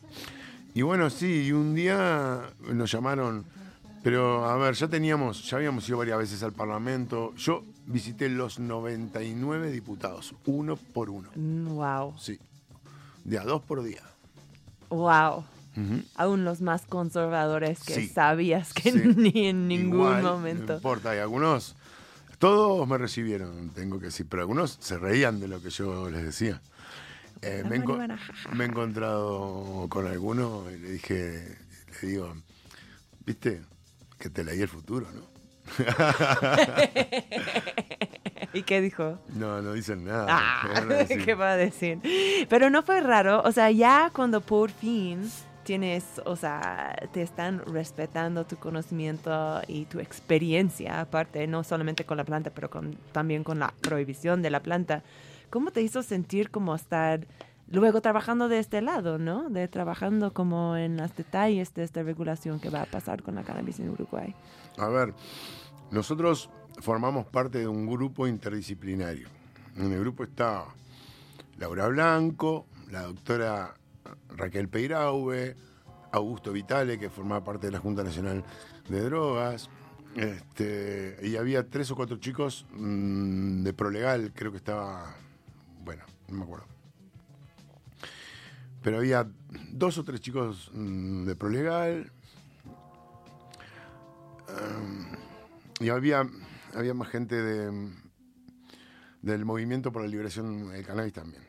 Y 0.74 0.84
bueno, 0.84 1.10
sí, 1.10 1.46
y 1.48 1.52
un 1.52 1.74
día 1.74 2.42
nos 2.72 2.92
llamaron, 2.92 3.44
pero 4.04 4.46
a 4.46 4.56
ver, 4.58 4.76
ya 4.76 4.88
teníamos, 4.88 5.50
ya 5.50 5.58
habíamos 5.58 5.88
ido 5.90 5.98
varias 5.98 6.20
veces 6.20 6.44
al 6.44 6.54
Parlamento. 6.54 7.34
Yo 7.36 7.64
visité 7.86 8.30
los 8.30 8.60
99 8.60 9.72
diputados, 9.72 10.34
uno 10.46 10.76
por 10.76 11.10
uno. 11.10 11.30
Wow. 11.36 12.16
Sí, 12.18 12.40
de 13.24 13.38
a 13.40 13.44
dos 13.44 13.62
por 13.62 13.84
día. 13.84 14.02
Wow. 14.90 15.44
Aún 16.16 16.44
los 16.44 16.60
más 16.62 16.82
conservadores 16.86 17.82
que 17.84 17.94
Sí. 17.96 18.08
sabías 18.10 18.74
que 18.74 18.92
Sí. 18.92 19.02
ni 19.16 19.48
en 19.48 19.68
ningún 19.68 20.00
Igual, 20.02 20.24
No 20.24 20.34
momento. 20.34 20.76
importa, 20.76 21.16
y 21.16 21.20
algunos, 21.20 21.76
todos 22.40 22.88
me 22.88 22.98
recibieron, 22.98 23.70
tengo 23.70 24.00
que 24.00 24.06
decir, 24.08 24.26
pero 24.30 24.42
algunos 24.42 24.78
se 24.82 24.98
reían 24.98 25.40
de 25.40 25.48
lo 25.48 25.62
que 25.62 25.70
yo 25.70 26.10
les 26.10 26.24
decía. 26.24 26.62
Eh, 27.42 27.64
enco- 27.66 27.98
me 28.54 28.66
he 28.66 28.68
encontrado 28.68 29.88
con 29.90 30.06
alguno 30.08 30.70
y 30.70 30.78
le 30.78 30.92
dije, 30.92 31.58
le 32.02 32.08
digo, 32.08 32.34
viste, 33.26 33.62
que 34.20 34.30
te 34.30 34.44
leí 34.44 34.62
el 34.62 34.68
futuro, 34.68 35.08
¿no? 35.12 35.22
¿Y 38.54 38.64
qué 38.64 38.82
dijo? 38.82 39.20
No, 39.36 39.62
no 39.62 39.74
dicen 39.74 40.06
nada. 40.06 40.28
Ah, 40.30 40.70
¿qué 40.74 40.80
van 40.80 40.92
a 40.92 40.96
decir? 40.96 41.26
¿qué 41.26 41.36
va 41.36 41.52
a 41.52 41.58
decir? 41.58 42.00
Pero 42.50 42.70
no 42.70 42.84
fue 42.84 43.02
raro, 43.02 43.42
o 43.44 43.52
sea, 43.52 43.72
ya 43.72 44.12
cuando 44.14 44.42
por 44.42 44.72
fin 44.72 45.30
tienes, 45.64 46.22
o 46.26 46.36
sea, 46.36 46.96
te 47.14 47.22
están 47.22 47.64
respetando 47.66 48.46
tu 48.46 48.58
conocimiento 48.58 49.62
y 49.68 49.86
tu 49.86 50.00
experiencia, 50.00 51.02
aparte, 51.02 51.48
no 51.48 51.64
solamente 51.64 52.04
con 52.04 52.18
la 52.18 52.26
planta, 52.26 52.50
pero 52.50 52.70
con, 52.70 52.96
también 53.12 53.44
con 53.44 53.60
la 53.60 53.74
prohibición 53.82 54.42
de 54.42 54.50
la 54.50 54.62
planta, 54.62 55.04
¿cómo 55.50 55.72
te 55.72 55.82
hizo 55.82 56.04
sentir 56.04 56.50
como 56.50 56.76
estar 56.76 57.28
luego 57.72 58.02
trabajando 58.02 58.50
de 58.50 58.60
este 58.60 58.82
lado, 58.82 59.18
¿no? 59.18 59.50
De 59.50 59.68
trabajando 59.68 60.34
como 60.34 60.76
en 60.76 60.98
los 60.98 61.16
detalles 61.16 61.74
de 61.74 61.84
esta 61.84 62.04
regulación 62.04 62.60
que 62.60 62.70
va 62.70 62.84
a 62.84 62.86
pasar 62.86 63.24
con 63.24 63.36
la 63.36 63.44
cannabis 63.44 63.80
en 63.80 63.90
Uruguay. 63.90 64.36
A 64.78 64.88
ver, 64.88 65.14
nosotros 65.90 66.50
formamos 66.80 67.26
parte 67.26 67.60
de 67.60 67.68
un 67.68 67.88
grupo 67.88 68.28
interdisciplinario. 68.28 69.28
En 69.78 69.92
el 69.92 70.00
grupo 70.00 70.24
está 70.24 70.66
Laura 71.58 71.88
Blanco, 71.88 72.66
la 72.92 73.04
doctora 73.04 73.74
Raquel 74.36 74.68
Peiraube, 74.68 75.56
Augusto 76.12 76.52
Vitale, 76.52 77.00
que 77.00 77.10
formaba 77.10 77.44
parte 77.44 77.68
de 77.68 77.72
la 77.72 77.80
Junta 77.80 78.04
Nacional 78.04 78.44
de 78.90 79.02
Drogas. 79.02 79.70
Este, 80.16 81.18
y 81.24 81.38
había 81.38 81.70
tres 81.70 81.90
o 81.92 81.96
cuatro 81.96 82.18
chicos 82.18 82.66
mm, 82.74 83.64
de 83.64 83.74
Prolegal, 83.74 84.34
creo 84.36 84.52
que 84.52 84.58
estaba, 84.58 85.16
bueno, 85.86 86.04
no 86.28 86.38
me 86.38 86.44
acuerdo. 86.44 86.81
Pero 88.82 88.98
había 88.98 89.30
dos 89.72 89.98
o 89.98 90.04
tres 90.04 90.22
chicos 90.22 90.72
mm, 90.74 91.26
de 91.26 91.36
Prolegal, 91.36 92.12
y 95.80 95.90
había, 95.90 96.30
había 96.76 96.94
más 96.94 97.10
gente 97.10 97.42
de, 97.42 97.90
del 99.22 99.46
movimiento 99.46 99.92
por 99.92 100.04
la 100.04 100.08
liberación 100.08 100.72
del 100.72 100.86
cannabis 100.86 101.14
también. 101.14 101.44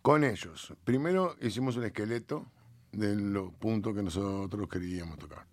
Con 0.00 0.24
ellos, 0.24 0.72
primero 0.84 1.36
hicimos 1.40 1.76
un 1.76 1.84
esqueleto 1.84 2.46
de 2.92 3.16
los 3.16 3.52
puntos 3.54 3.94
que 3.94 4.02
nosotros 4.02 4.68
queríamos 4.68 5.18
tocar. 5.18 5.46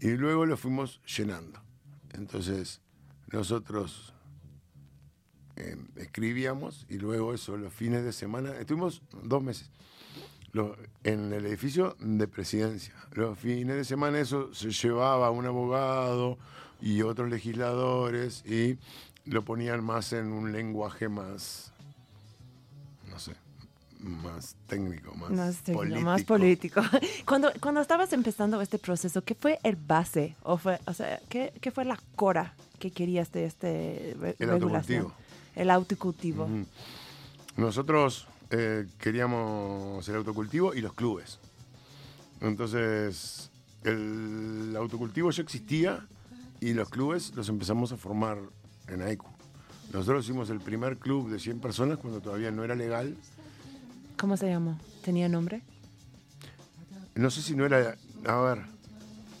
Y 0.00 0.10
luego 0.10 0.46
lo 0.46 0.56
fuimos 0.56 1.00
llenando. 1.04 1.60
Entonces, 2.12 2.80
nosotros 3.32 4.14
eh, 5.58 5.76
escribíamos 5.96 6.86
y 6.88 6.98
luego 6.98 7.34
eso, 7.34 7.56
los 7.56 7.72
fines 7.72 8.04
de 8.04 8.12
semana, 8.12 8.52
estuvimos 8.58 9.02
dos 9.22 9.42
meses 9.42 9.70
en 11.04 11.32
el 11.32 11.44
edificio 11.46 11.96
de 12.00 12.26
presidencia. 12.26 12.94
Los 13.12 13.38
fines 13.38 13.76
de 13.76 13.84
semana 13.84 14.18
eso 14.18 14.52
se 14.54 14.70
llevaba 14.70 15.30
un 15.30 15.46
abogado 15.46 16.38
y 16.80 17.02
otros 17.02 17.28
legisladores 17.28 18.44
y 18.46 18.78
lo 19.24 19.44
ponían 19.44 19.84
más 19.84 20.12
en 20.12 20.32
un 20.32 20.52
lenguaje 20.52 21.08
más, 21.08 21.70
no 23.10 23.18
sé, 23.18 23.34
más 24.00 24.56
técnico, 24.66 25.14
más, 25.14 25.30
Más, 25.30 25.56
técnico, 25.58 25.78
político. 25.82 26.04
más 26.04 26.22
político. 26.24 26.82
Cuando, 27.26 27.50
cuando 27.60 27.80
estabas 27.80 28.12
empezando 28.12 28.60
este 28.60 28.78
proceso, 28.78 29.22
¿qué 29.22 29.34
fue 29.34 29.58
el 29.64 29.76
base? 29.76 30.34
O, 30.42 30.56
fue, 30.56 30.80
o 30.86 30.94
sea, 30.94 31.20
¿qué, 31.28 31.52
qué 31.60 31.70
fue 31.70 31.84
la 31.84 31.98
cora 32.16 32.54
que 32.78 32.90
querías 32.90 33.30
de 33.32 33.44
este 33.44 34.12
El 34.12 34.48
regulación? 34.48 35.02
autocultivo. 35.02 35.12
El 35.58 35.70
autocultivo. 35.70 36.48
Nosotros 37.56 38.28
eh, 38.50 38.86
queríamos 39.00 40.08
el 40.08 40.14
autocultivo 40.14 40.72
y 40.72 40.80
los 40.80 40.92
clubes. 40.92 41.40
Entonces, 42.40 43.50
el 43.82 44.72
autocultivo 44.76 45.32
ya 45.32 45.42
existía 45.42 46.06
y 46.60 46.74
los 46.74 46.88
clubes 46.88 47.34
los 47.34 47.48
empezamos 47.48 47.90
a 47.90 47.96
formar 47.96 48.38
en 48.86 49.02
AICU. 49.02 49.26
Nosotros 49.92 50.24
hicimos 50.24 50.48
el 50.50 50.60
primer 50.60 50.96
club 50.96 51.28
de 51.28 51.40
100 51.40 51.58
personas 51.58 51.98
cuando 51.98 52.20
todavía 52.20 52.52
no 52.52 52.62
era 52.62 52.76
legal. 52.76 53.16
¿Cómo 54.16 54.36
se 54.36 54.48
llamó? 54.48 54.78
¿Tenía 55.02 55.28
nombre? 55.28 55.62
No 57.16 57.30
sé 57.32 57.42
si 57.42 57.56
no 57.56 57.66
era. 57.66 57.96
A 58.26 58.36
ver, 58.42 58.58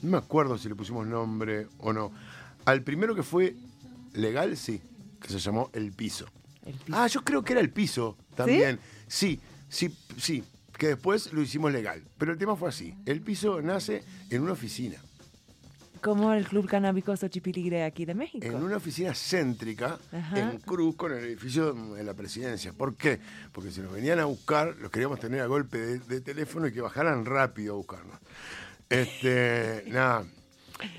no 0.02 0.10
me 0.10 0.16
acuerdo 0.16 0.58
si 0.58 0.68
le 0.68 0.74
pusimos 0.74 1.06
nombre 1.06 1.68
o 1.78 1.92
no. 1.92 2.10
Al 2.64 2.82
primero 2.82 3.14
que 3.14 3.22
fue 3.22 3.54
legal, 4.14 4.56
sí, 4.56 4.82
que 5.20 5.28
se 5.28 5.38
llamó 5.38 5.70
El 5.72 5.92
Piso. 5.92 6.26
El 6.64 6.74
piso. 6.74 6.98
Ah, 6.98 7.06
yo 7.06 7.22
creo 7.22 7.42
que 7.42 7.52
era 7.52 7.60
el 7.60 7.70
piso 7.70 8.16
también. 8.34 8.78
Sí, 9.06 9.40
sí, 9.68 9.94
sí, 10.18 10.44
que 10.76 10.88
después 10.88 11.32
lo 11.32 11.40
hicimos 11.40 11.72
legal. 11.72 12.02
Pero 12.18 12.32
el 12.32 12.38
tema 12.38 12.56
fue 12.56 12.68
así. 12.68 12.94
El 13.06 13.20
piso 13.22 13.62
nace 13.62 14.02
en 14.30 14.42
una 14.42 14.52
oficina. 14.52 14.96
Como 16.02 16.32
el 16.32 16.46
Club 16.46 16.68
Canábico 16.68 17.16
Xochipilligre 17.16 17.82
aquí 17.84 18.04
de 18.04 18.14
México. 18.14 18.46
En 18.46 18.62
una 18.62 18.76
oficina 18.76 19.12
céntrica 19.14 19.98
Ajá. 20.12 20.38
en 20.38 20.58
Cruz 20.60 20.94
con 20.94 21.12
el 21.12 21.24
edificio 21.24 21.72
de 21.72 22.04
la 22.04 22.14
presidencia. 22.14 22.72
¿Por 22.72 22.94
qué? 22.94 23.18
Porque 23.50 23.72
si 23.72 23.80
nos 23.80 23.92
venían 23.92 24.20
a 24.20 24.26
buscar, 24.26 24.76
los 24.76 24.90
queríamos 24.92 25.18
tener 25.18 25.40
a 25.40 25.46
golpe 25.46 25.78
de, 25.78 25.98
de 25.98 26.20
teléfono 26.20 26.68
y 26.68 26.72
que 26.72 26.80
bajaran 26.80 27.24
rápido 27.24 27.74
a 27.74 27.76
buscarnos. 27.78 28.18
Este, 28.88 29.84
nada. 29.88 30.24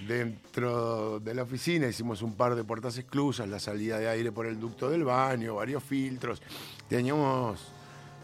Dentro 0.07 1.19
de 1.19 1.33
la 1.33 1.43
oficina 1.43 1.87
hicimos 1.87 2.21
un 2.21 2.33
par 2.33 2.55
de 2.55 2.63
puertas 2.63 2.97
exclusas, 2.97 3.47
la 3.47 3.59
salida 3.59 3.97
de 3.97 4.09
aire 4.09 4.31
por 4.31 4.45
el 4.45 4.59
ducto 4.59 4.89
del 4.89 5.03
baño, 5.03 5.55
varios 5.55 5.83
filtros. 5.83 6.41
Teníamos 6.87 7.71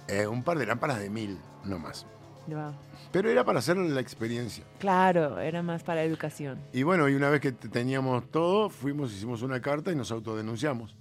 eh, 0.07 0.27
un 0.27 0.43
par 0.43 0.57
de 0.57 0.65
lámparas 0.65 0.99
de 0.99 1.09
mil, 1.09 1.37
no 1.63 1.79
más. 1.79 2.05
Wow. 2.47 2.73
Pero 3.11 3.29
era 3.29 3.43
para 3.43 3.59
hacer 3.59 3.77
la 3.77 4.01
experiencia. 4.01 4.63
Claro, 4.79 5.39
era 5.39 5.63
más 5.63 5.83
para 5.83 6.03
educación. 6.03 6.59
Y 6.73 6.83
bueno, 6.83 7.09
y 7.09 7.15
una 7.15 7.29
vez 7.29 7.41
que 7.41 7.51
teníamos 7.51 8.29
todo, 8.29 8.69
fuimos, 8.69 9.13
hicimos 9.13 9.41
una 9.41 9.61
carta 9.61 9.91
y 9.91 9.95
nos 9.95 10.11
autodenunciamos. 10.11 10.95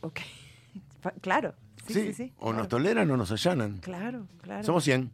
Ok. 0.00 0.20
Claro. 1.20 1.54
Sí, 1.86 1.94
sí, 1.94 2.12
sí. 2.12 2.32
o 2.38 2.52
nos 2.52 2.68
toleran 2.68 3.10
o 3.10 3.16
nos 3.16 3.32
allanan. 3.32 3.78
Claro, 3.78 4.26
claro. 4.42 4.62
Somos 4.62 4.84
100. 4.84 5.10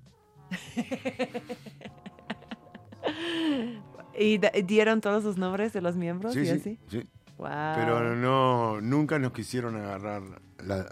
¿Y 4.19 4.39
dieron 4.63 5.01
todos 5.01 5.25
los 5.25 5.37
nombres 5.39 5.73
de 5.73 5.81
los 5.81 5.97
miembros 5.97 6.35
Sí, 6.35 6.41
y 6.41 6.45
sí, 6.47 6.51
así? 6.51 6.79
sí. 6.89 7.03
Wow. 7.39 7.49
Pero 7.75 8.15
no, 8.15 8.81
nunca 8.81 9.19
nos 9.19 9.33
quisieron 9.33 9.75
agarrar 9.77 10.23
la, 10.65 10.87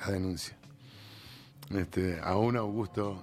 la 0.00 0.12
denuncia. 0.12 0.56
Este, 1.70 2.18
aún 2.22 2.56
Augusto, 2.56 3.22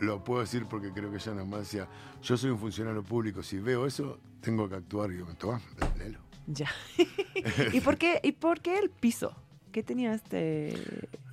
lo 0.00 0.22
puedo 0.24 0.40
decir 0.40 0.66
porque 0.66 0.92
creo 0.92 1.10
que 1.10 1.16
ella 1.16 1.34
nomás 1.34 1.60
decía, 1.60 1.88
yo 2.22 2.36
soy 2.36 2.50
un 2.50 2.58
funcionario 2.58 3.02
público, 3.02 3.42
si 3.42 3.58
veo 3.58 3.86
eso, 3.86 4.18
tengo 4.40 4.68
que 4.68 4.76
actuar. 4.76 5.10
Y 5.12 5.18
yo, 5.18 5.26
toma, 5.38 5.60
léelo. 5.98 6.18
Ya. 6.46 6.68
¿Y 7.72 7.80
por 7.80 7.96
qué 7.96 8.20
y 8.22 8.32
por 8.32 8.60
qué 8.60 8.78
el 8.78 8.90
piso? 8.90 9.34
¿Qué 9.72 9.82
tenía 9.82 10.12
este 10.14 10.74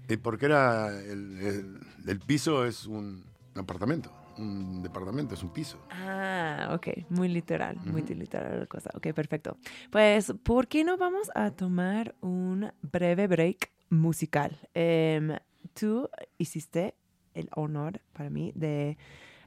Y 0.07 0.17
porque 0.17 0.45
era 0.45 0.89
el, 0.99 1.37
el- 1.41 1.79
el 2.07 2.19
piso 2.19 2.65
es 2.65 2.85
un 2.85 3.23
apartamento, 3.55 4.11
un 4.37 4.81
departamento, 4.81 5.35
es 5.35 5.43
un 5.43 5.49
piso. 5.49 5.79
Ah, 5.89 6.71
ok, 6.73 7.09
muy 7.09 7.27
literal, 7.27 7.77
muy 7.85 8.01
literal 8.03 8.59
la 8.59 8.65
cosa. 8.65 8.89
Ok, 8.93 9.13
perfecto. 9.13 9.57
Pues, 9.89 10.33
¿por 10.43 10.67
qué 10.67 10.83
no 10.83 10.97
vamos 10.97 11.29
a 11.35 11.51
tomar 11.51 12.15
un 12.21 12.71
breve 12.81 13.27
break 13.27 13.71
musical? 13.89 14.57
Em, 14.73 15.35
tú 15.73 16.09
hiciste 16.37 16.95
el 17.33 17.49
honor 17.55 18.01
para 18.13 18.29
mí 18.29 18.51
de 18.55 18.97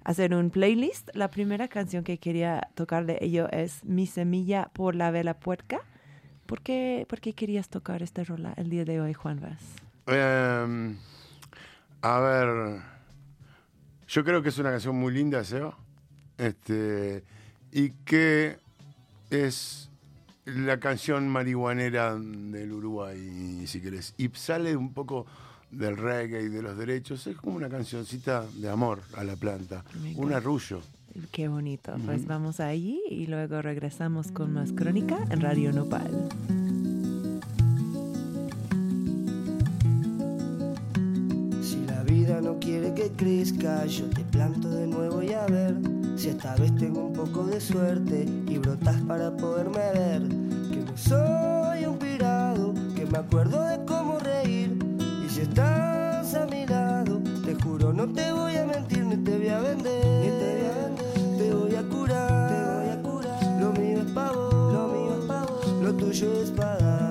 hacer 0.04 0.34
un 0.34 0.50
playlist. 0.50 1.10
La 1.14 1.30
primera 1.30 1.68
canción 1.68 2.04
que 2.04 2.18
quería 2.18 2.68
tocar 2.74 3.06
de 3.06 3.18
ello 3.20 3.48
es 3.50 3.84
Mi 3.84 4.06
semilla 4.06 4.70
por 4.72 4.94
la 4.94 5.10
vela 5.10 5.34
puerca. 5.34 5.80
¿Por 6.46 6.62
qué, 6.62 7.06
por 7.08 7.20
qué 7.20 7.32
querías 7.32 7.68
tocar 7.68 8.02
esta 8.02 8.24
rola 8.24 8.54
el 8.56 8.70
día 8.70 8.84
de 8.84 9.00
hoy, 9.00 9.14
Juan 9.14 9.40
Vaz? 9.40 9.60
Eh, 10.06 10.96
a 12.02 12.20
ver, 12.20 12.82
yo 14.10 14.24
creo 14.24 14.42
que 14.42 14.48
es 14.48 14.58
una 14.58 14.70
canción 14.70 14.96
muy 14.96 15.14
linda, 15.14 15.44
Seba, 15.44 15.76
este, 16.36 17.22
y 17.72 17.90
que 18.04 18.58
es 19.30 19.88
la 20.44 20.80
canción 20.80 21.28
marihuanera 21.28 22.16
del 22.16 22.72
Uruguay, 22.72 23.64
si 23.66 23.80
querés, 23.80 24.14
y 24.18 24.28
sale 24.30 24.76
un 24.76 24.92
poco 24.92 25.26
del 25.70 25.96
reggae 25.96 26.42
y 26.42 26.48
de 26.48 26.60
los 26.60 26.76
derechos, 26.76 27.24
es 27.28 27.36
como 27.36 27.56
una 27.56 27.68
cancioncita 27.68 28.44
de 28.56 28.68
amor 28.68 29.00
a 29.14 29.22
la 29.22 29.36
planta, 29.36 29.84
un 30.16 30.32
arrullo. 30.32 30.80
Qué 31.30 31.48
bonito. 31.48 31.94
Pues 32.04 32.26
vamos 32.26 32.60
allí 32.60 33.00
y 33.08 33.26
luego 33.26 33.62
regresamos 33.62 34.32
con 34.32 34.52
más 34.52 34.72
crónica 34.72 35.18
en 35.30 35.40
Radio 35.40 35.72
Nopal. 35.72 36.28
No 42.42 42.58
quiere 42.58 42.94
que 42.94 43.10
crezca, 43.12 43.84
yo 43.84 44.06
te 44.06 44.22
planto 44.22 44.70
de 44.70 44.86
nuevo 44.86 45.22
y 45.22 45.32
a 45.32 45.44
ver 45.46 45.76
si 46.16 46.30
esta 46.30 46.54
vez 46.56 46.74
tengo 46.76 47.04
un 47.04 47.12
poco 47.12 47.44
de 47.44 47.60
suerte 47.60 48.26
y 48.48 48.56
brotas 48.56 48.96
para 49.02 49.36
poderme 49.36 49.92
ver. 49.92 50.22
Que 50.70 50.78
no 50.78 50.96
soy 50.96 51.84
un 51.84 51.98
pirado, 51.98 52.72
que 52.96 53.04
me 53.04 53.18
acuerdo 53.18 53.62
de 53.64 53.84
cómo 53.84 54.18
reír. 54.20 54.78
Y 55.24 55.28
si 55.28 55.42
estás 55.42 56.34
a 56.34 56.46
mi 56.46 56.66
lado, 56.66 57.20
te 57.44 57.54
juro 57.62 57.92
no 57.92 58.08
te 58.08 58.32
voy 58.32 58.56
a 58.56 58.64
mentir 58.64 59.04
ni 59.04 59.18
te 59.18 59.36
voy 59.36 59.48
a 59.48 59.60
vender. 59.60 60.04
Ni 60.24 60.30
te 60.30 60.56
voy 60.56 60.66
a 60.66 60.86
vender, 60.86 61.36
te 61.36 61.54
voy 61.54 61.74
a 61.74 61.82
curar, 61.88 62.48
te 62.48 62.64
voy 62.64 62.88
a 62.88 63.02
curar. 63.02 63.60
Lo 63.60 63.72
mío 63.72 63.98
es 64.00 64.12
pavo, 64.12 64.50
lo 64.72 64.88
mío 64.88 65.18
es 65.20 65.26
pavo, 65.26 65.60
lo 65.82 65.94
tuyo 65.94 66.42
es 66.42 66.50
para 66.52 67.09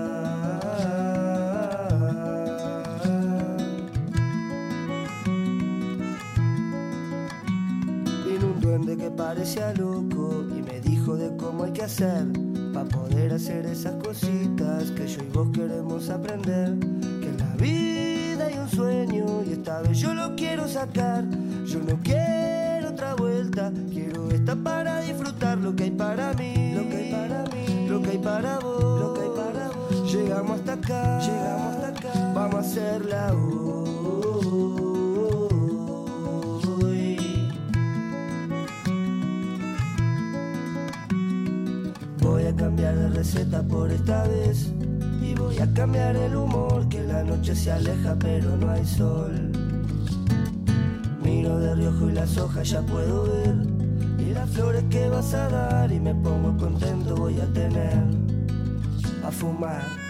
que 8.99 9.09
parecía 9.09 9.73
loco 9.73 10.43
y 10.55 10.62
me 10.62 10.81
dijo 10.81 11.15
de 11.15 11.35
cómo 11.38 11.63
hay 11.63 11.71
que 11.71 11.83
hacer 11.83 12.27
para 12.73 12.88
poder 12.89 13.33
hacer 13.33 13.65
esas 13.65 13.95
cositas 14.03 14.91
que 14.91 15.07
yo 15.07 15.23
y 15.23 15.29
vos 15.29 15.47
queremos 15.53 16.09
aprender. 16.09 16.77
Que 17.21 17.29
en 17.29 17.38
la 17.38 17.55
vida 17.55 18.45
hay 18.45 18.57
un 18.57 18.69
sueño 18.69 19.43
y 19.47 19.53
esta 19.53 19.81
vez 19.81 19.97
yo 19.99 20.13
lo 20.13 20.35
quiero 20.35 20.67
sacar. 20.67 21.23
Yo 21.65 21.79
no 21.79 21.97
quiero 22.03 22.89
otra 22.89 23.15
vuelta, 23.15 23.71
quiero 23.89 24.29
esta 24.31 24.55
para 24.55 24.99
disfrutar 24.99 25.57
lo 25.59 25.73
que 25.75 25.83
hay 25.83 25.91
para 25.91 26.33
mí, 26.33 26.73
lo 26.73 26.89
que 26.89 26.97
hay 26.97 27.12
para 27.12 27.43
mí, 27.43 27.88
lo 27.88 28.01
que 28.01 28.09
hay 28.09 28.17
para 28.17 28.59
vos, 28.59 28.99
lo 28.99 29.13
que 29.13 29.21
hay 29.21 29.29
para 29.29 29.67
vos. 29.69 30.13
Llegamos 30.13 30.59
hasta 30.59 30.73
acá, 30.73 31.19
llegamos 31.21 31.75
hasta 31.75 31.88
acá, 31.88 32.33
vamos 32.35 32.55
a 32.55 32.59
hacerla 32.59 33.33
hoy. 33.33 33.68
Receta 43.19 43.62
por 43.62 43.91
esta 43.91 44.23
vez. 44.23 44.71
Y 45.21 45.36
voy 45.36 45.58
a 45.60 45.67
cambiar 45.73 46.15
el 46.15 46.38
humor, 46.38 46.88
que 46.88 47.03
la 47.03 47.21
noche 47.21 47.53
se 47.53 47.69
aleja 47.69 48.15
pero 48.17 48.55
no 48.55 48.71
hay 48.71 48.86
sol. 48.86 49.51
Miro 51.21 51.60
de 51.60 51.75
riojo 51.75 52.10
y 52.10 52.13
las 52.13 52.38
hojas 52.38 52.69
ya 52.69 52.82
puedo 52.82 53.23
ver. 53.23 53.55
Y 54.19 54.34
las 54.34 54.49
flores 54.51 54.86
que 54.89 55.10
vas 55.10 55.34
a 55.34 55.49
dar 55.49 55.91
y 55.91 55.99
me 55.99 56.15
pongo 56.15 56.55
contento 56.58 57.13
voy 57.15 57.38
a 57.41 57.47
tener. 57.47 58.03
A 59.25 59.32
fumar. 59.32 60.09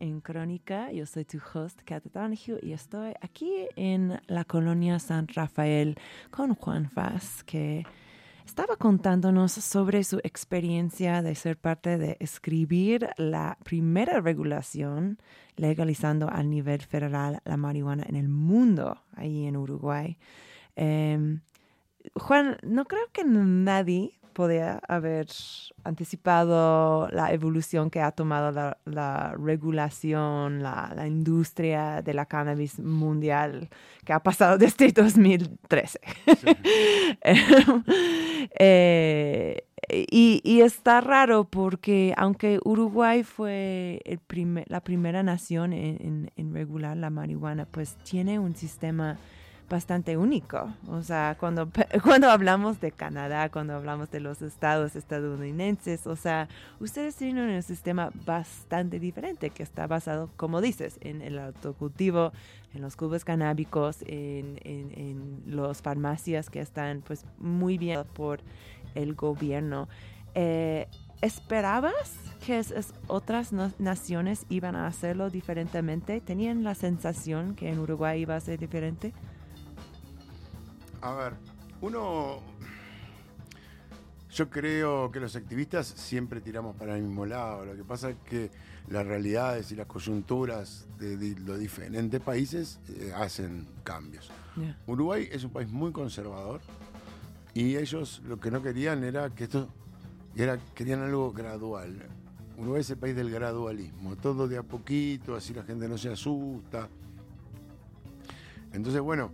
En 0.00 0.20
Crónica. 0.20 0.90
Yo 0.90 1.06
soy 1.06 1.24
tu 1.24 1.38
host, 1.54 1.80
Kat 1.84 2.02
y 2.60 2.72
estoy 2.72 3.14
aquí 3.20 3.52
en 3.76 4.20
la 4.26 4.44
colonia 4.44 4.98
San 4.98 5.28
Rafael 5.28 5.96
con 6.32 6.56
Juan 6.56 6.90
Faz, 6.90 7.44
que 7.44 7.84
estaba 8.44 8.74
contándonos 8.74 9.52
sobre 9.52 10.02
su 10.02 10.18
experiencia 10.24 11.22
de 11.22 11.36
ser 11.36 11.56
parte 11.56 11.98
de 11.98 12.16
escribir 12.18 13.10
la 13.16 13.56
primera 13.62 14.20
regulación 14.20 15.18
legalizando 15.54 16.28
al 16.28 16.50
nivel 16.50 16.82
federal 16.82 17.40
la 17.44 17.56
marihuana 17.56 18.04
en 18.08 18.16
el 18.16 18.28
mundo, 18.28 19.02
ahí 19.14 19.46
en 19.46 19.56
Uruguay. 19.56 20.18
Em, 20.74 21.42
Juan, 22.14 22.56
no 22.62 22.86
creo 22.86 23.06
que 23.12 23.24
nadie 23.24 24.18
podía 24.36 24.80
haber 24.86 25.28
anticipado 25.82 27.08
la 27.08 27.32
evolución 27.32 27.88
que 27.88 28.02
ha 28.02 28.12
tomado 28.12 28.76
la, 28.84 29.34
regulación, 29.42 30.62
la, 30.62 31.06
industria 31.06 32.02
de 32.02 32.12
la 32.12 32.26
cannabis 32.26 32.78
mundial 32.78 33.70
que 34.04 34.12
ha 34.12 34.20
pasado 34.22 34.58
desde 34.58 34.92
2013. 34.92 36.00
Eh, 38.58 39.66
y, 39.88 40.60
está 40.60 41.00
raro 41.00 41.44
porque 41.44 42.14
aunque 42.16 42.60
Uruguay 42.64 43.24
fue 43.24 44.00
la 44.68 44.80
primera 44.80 45.22
nación 45.22 45.72
en 45.72 46.54
regular 46.54 46.96
la 46.96 47.10
marihuana, 47.10 47.66
pues 47.66 47.96
tiene 48.04 48.38
un 48.38 48.54
sistema 48.54 49.18
bastante 49.68 50.16
único. 50.16 50.72
O 50.88 51.02
sea, 51.02 51.36
cuando, 51.38 51.68
cuando 52.02 52.30
hablamos 52.30 52.80
de 52.80 52.92
Canadá, 52.92 53.48
cuando 53.50 53.74
hablamos 53.74 54.10
de 54.10 54.20
los 54.20 54.42
estados 54.42 54.96
estadounidenses, 54.96 56.06
o 56.06 56.16
sea, 56.16 56.48
ustedes 56.80 57.16
tienen 57.16 57.50
un 57.50 57.62
sistema 57.62 58.10
bastante 58.24 59.00
diferente 59.00 59.50
que 59.50 59.62
está 59.62 59.86
basado, 59.86 60.30
como 60.36 60.60
dices, 60.60 60.98
en 61.00 61.22
el 61.22 61.38
autocultivo, 61.38 62.32
en 62.74 62.82
los 62.82 62.96
cubos 62.96 63.24
canábicos, 63.24 64.02
en, 64.06 64.60
en, 64.64 65.42
los 65.46 65.80
farmacias 65.82 66.50
que 66.50 66.60
están 66.60 67.02
pues 67.06 67.24
muy 67.38 67.78
bien 67.78 68.04
por 68.14 68.40
el 68.94 69.14
gobierno. 69.14 69.88
Eh, 70.34 70.86
¿Esperabas 71.22 72.14
que 72.44 72.62
otras 73.06 73.52
naciones 73.78 74.44
iban 74.50 74.76
a 74.76 74.86
hacerlo 74.86 75.30
diferentemente? 75.30 76.20
¿Tenían 76.20 76.62
la 76.62 76.74
sensación 76.74 77.54
que 77.54 77.70
en 77.70 77.78
Uruguay 77.78 78.20
iba 78.20 78.36
a 78.36 78.40
ser 78.40 78.58
diferente? 78.58 79.14
A 81.06 81.14
ver, 81.14 81.34
uno. 81.82 82.40
Yo 84.32 84.50
creo 84.50 85.12
que 85.12 85.20
los 85.20 85.36
activistas 85.36 85.86
siempre 85.86 86.40
tiramos 86.40 86.74
para 86.74 86.96
el 86.96 87.02
mismo 87.04 87.24
lado. 87.24 87.64
Lo 87.64 87.76
que 87.76 87.84
pasa 87.84 88.10
es 88.10 88.16
que 88.28 88.50
las 88.88 89.06
realidades 89.06 89.70
y 89.70 89.76
las 89.76 89.86
coyunturas 89.86 90.88
de, 90.98 91.36
los 91.38 91.60
diferentes 91.60 92.20
países 92.20 92.80
eh, 92.88 93.12
hacen 93.14 93.68
cambios. 93.84 94.32
Uruguay 94.88 95.28
es 95.30 95.44
un 95.44 95.50
país 95.50 95.70
muy 95.70 95.92
conservador 95.92 96.60
y 97.54 97.76
ellos 97.76 98.20
lo 98.26 98.40
que 98.40 98.50
no 98.50 98.60
querían 98.60 99.04
era 99.04 99.30
que 99.30 99.44
esto 99.44 99.68
era 100.34 100.58
querían 100.74 101.02
algo 101.02 101.32
gradual. 101.32 102.02
Uruguay 102.58 102.80
es 102.80 102.90
el 102.90 102.98
país 102.98 103.14
del 103.14 103.30
gradualismo, 103.30 104.16
todo 104.16 104.48
de 104.48 104.58
a 104.58 104.64
poquito, 104.64 105.36
así 105.36 105.54
la 105.54 105.62
gente 105.62 105.88
no 105.88 105.98
se 105.98 106.10
asusta. 106.10 106.88
Entonces, 108.72 109.00
bueno, 109.00 109.30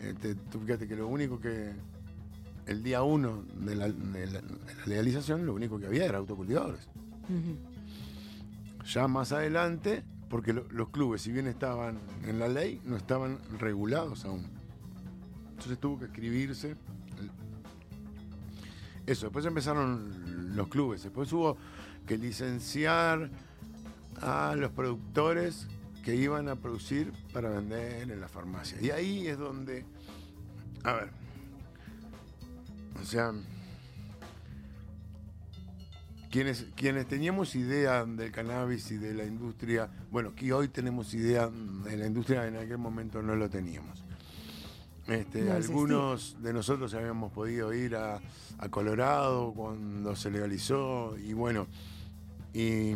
este, 0.00 0.34
tú 0.34 0.60
fíjate 0.60 0.86
que 0.88 0.96
lo 0.96 1.08
único 1.08 1.40
que. 1.40 1.72
El 2.66 2.82
día 2.82 3.02
uno 3.02 3.44
de 3.60 3.76
la, 3.76 3.88
legalización, 4.86 5.46
lo 5.46 5.54
único 5.54 5.78
que 5.78 5.86
había 5.86 6.04
era 6.04 6.18
autocultivadores. 6.18 6.88
ya 8.92 9.06
más 9.08 9.30
adelante, 9.32 10.02
porque 10.28 10.52
lo- 10.52 10.66
los 10.70 10.88
clubes, 10.90 11.22
si 11.22 11.30
bien 11.30 11.46
estaban 11.46 11.98
en 12.24 12.38
la 12.40 12.48
ley, 12.48 12.80
no 12.84 12.96
estaban 12.96 13.38
regulados 13.58 14.24
aún. 14.24 14.46
Entonces 15.50 15.78
tuvo 15.78 15.98
que 16.00 16.06
escribirse. 16.06 16.74
Eso, 19.06 19.26
después 19.26 19.46
empezaron 19.46 20.56
los 20.56 20.66
clubes, 20.68 21.04
después 21.04 21.32
hubo 21.32 21.56
que 22.06 22.18
licenciar 22.18 23.30
a 24.20 24.56
los 24.56 24.72
productores 24.72 25.68
que 26.06 26.14
iban 26.14 26.48
a 26.48 26.54
producir 26.54 27.12
para 27.32 27.50
vender 27.50 28.08
en 28.08 28.20
la 28.20 28.28
farmacia. 28.28 28.80
Y 28.80 28.90
ahí 28.90 29.26
es 29.26 29.36
donde, 29.36 29.84
a 30.84 30.92
ver, 30.92 31.10
o 33.02 33.04
sea, 33.04 33.32
quienes, 36.30 36.66
quienes 36.76 37.08
teníamos 37.08 37.56
idea 37.56 38.04
del 38.04 38.30
cannabis 38.30 38.88
y 38.92 38.98
de 38.98 39.14
la 39.14 39.24
industria, 39.24 39.90
bueno, 40.12 40.32
que 40.36 40.52
hoy 40.52 40.68
tenemos 40.68 41.12
idea 41.12 41.48
de 41.48 41.96
la 41.96 42.06
industria, 42.06 42.46
en 42.46 42.56
aquel 42.56 42.78
momento 42.78 43.20
no 43.20 43.34
lo 43.34 43.50
teníamos. 43.50 44.04
Este, 45.08 45.42
No 45.42 45.54
algunos 45.54 46.40
de 46.40 46.52
nosotros 46.52 46.94
habíamos 46.94 47.32
podido 47.32 47.74
ir 47.74 47.96
a, 47.96 48.20
a 48.58 48.68
Colorado 48.68 49.52
cuando 49.52 50.14
se 50.14 50.30
legalizó 50.30 51.16
y 51.18 51.32
bueno, 51.32 51.66
y 52.54 52.92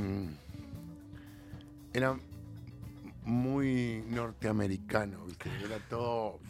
era 1.93 2.17
muy 3.31 4.05
norteamericano, 4.09 5.25
¿viste? 5.25 5.49
Era 5.65 5.79
todo, 5.89 6.41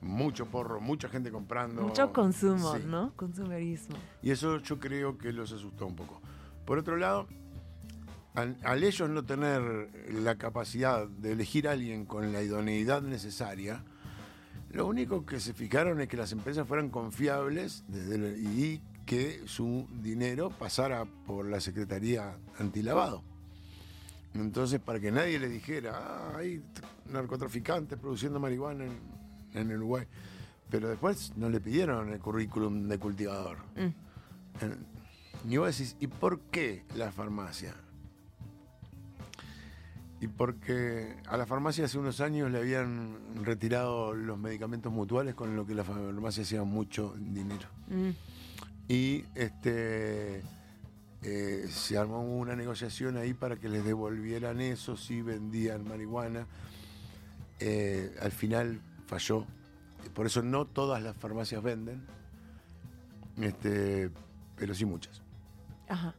mucho 0.00 0.46
porro, 0.46 0.80
mucha 0.80 1.08
gente 1.08 1.30
comprando. 1.30 1.82
Mucho 1.82 2.12
consumo, 2.12 2.76
Sí. 2.76 2.82
¿no? 2.86 3.12
Consumerismo. 3.16 3.96
Y 4.22 4.30
eso 4.30 4.58
yo 4.58 4.78
creo 4.78 5.18
que 5.18 5.32
los 5.32 5.52
asustó 5.52 5.86
un 5.86 5.96
poco. 5.96 6.20
Por 6.64 6.78
otro 6.78 6.96
lado, 6.96 7.26
al, 8.34 8.56
al 8.62 8.84
ellos 8.84 9.10
no 9.10 9.24
tener 9.24 9.90
la 10.12 10.36
capacidad 10.36 11.08
de 11.08 11.32
elegir 11.32 11.66
a 11.66 11.72
alguien 11.72 12.04
con 12.06 12.32
la 12.32 12.42
idoneidad 12.42 13.02
necesaria, 13.02 13.82
lo 14.70 14.86
único 14.86 15.26
que 15.26 15.40
se 15.40 15.52
fijaron 15.54 16.00
es 16.00 16.08
que 16.08 16.16
las 16.16 16.30
empresas 16.30 16.68
fueran 16.68 16.90
confiables 16.90 17.84
desde 17.88 18.14
el- 18.16 18.58
y 18.58 18.82
que 19.06 19.42
su 19.46 19.88
dinero 20.02 20.50
pasara 20.50 21.06
por 21.26 21.46
la 21.46 21.60
Secretaría 21.60 22.36
Antilavado. 22.58 23.24
Entonces, 24.34 24.80
para 24.80 25.00
que 25.00 25.10
nadie 25.10 25.38
le 25.38 25.48
dijera, 25.48 25.92
ah, 25.96 26.36
hay 26.36 26.62
narcotraficantes 27.10 27.98
produciendo 27.98 28.38
marihuana 28.38 28.84
en, 28.84 28.98
en 29.54 29.76
Uruguay. 29.76 30.06
Pero 30.70 30.88
después 30.88 31.32
no 31.36 31.48
le 31.48 31.60
pidieron 31.60 32.12
el 32.12 32.18
currículum 32.18 32.88
de 32.88 32.98
cultivador. 32.98 33.58
Mm. 33.76 35.50
Y 35.50 35.56
vos 35.56 35.76
decís, 35.76 35.96
¿y 36.00 36.08
por 36.08 36.40
qué 36.40 36.84
la 36.94 37.10
farmacia? 37.10 37.74
Y 40.20 40.26
porque 40.26 41.16
a 41.26 41.36
la 41.36 41.46
farmacia 41.46 41.84
hace 41.84 41.96
unos 41.96 42.20
años 42.20 42.50
le 42.50 42.58
habían 42.58 43.44
retirado 43.44 44.14
los 44.14 44.36
medicamentos 44.36 44.92
mutuales 44.92 45.34
con 45.34 45.54
lo 45.54 45.64
que 45.64 45.74
la 45.74 45.84
farmacia 45.84 46.42
hacía 46.42 46.64
mucho 46.64 47.14
dinero. 47.16 47.68
Mm. 47.88 48.10
Y 48.88 49.24
este 49.34 50.42
eh, 51.22 51.66
se 51.68 51.98
armó 51.98 52.22
una 52.22 52.54
negociación 52.54 53.16
ahí 53.16 53.34
para 53.34 53.56
que 53.56 53.68
les 53.68 53.84
devolvieran 53.84 54.60
eso 54.60 54.96
si 54.96 55.22
vendían 55.22 55.86
marihuana. 55.86 56.46
Eh, 57.60 58.14
al 58.20 58.32
final 58.32 58.80
falló. 59.06 59.44
Por 60.14 60.26
eso 60.26 60.42
no 60.42 60.64
todas 60.66 61.02
las 61.02 61.16
farmacias 61.16 61.62
venden, 61.62 62.02
este, 63.40 64.10
pero 64.56 64.74
sí 64.74 64.84
muchas. 64.84 65.22
Ajá. 65.88 66.14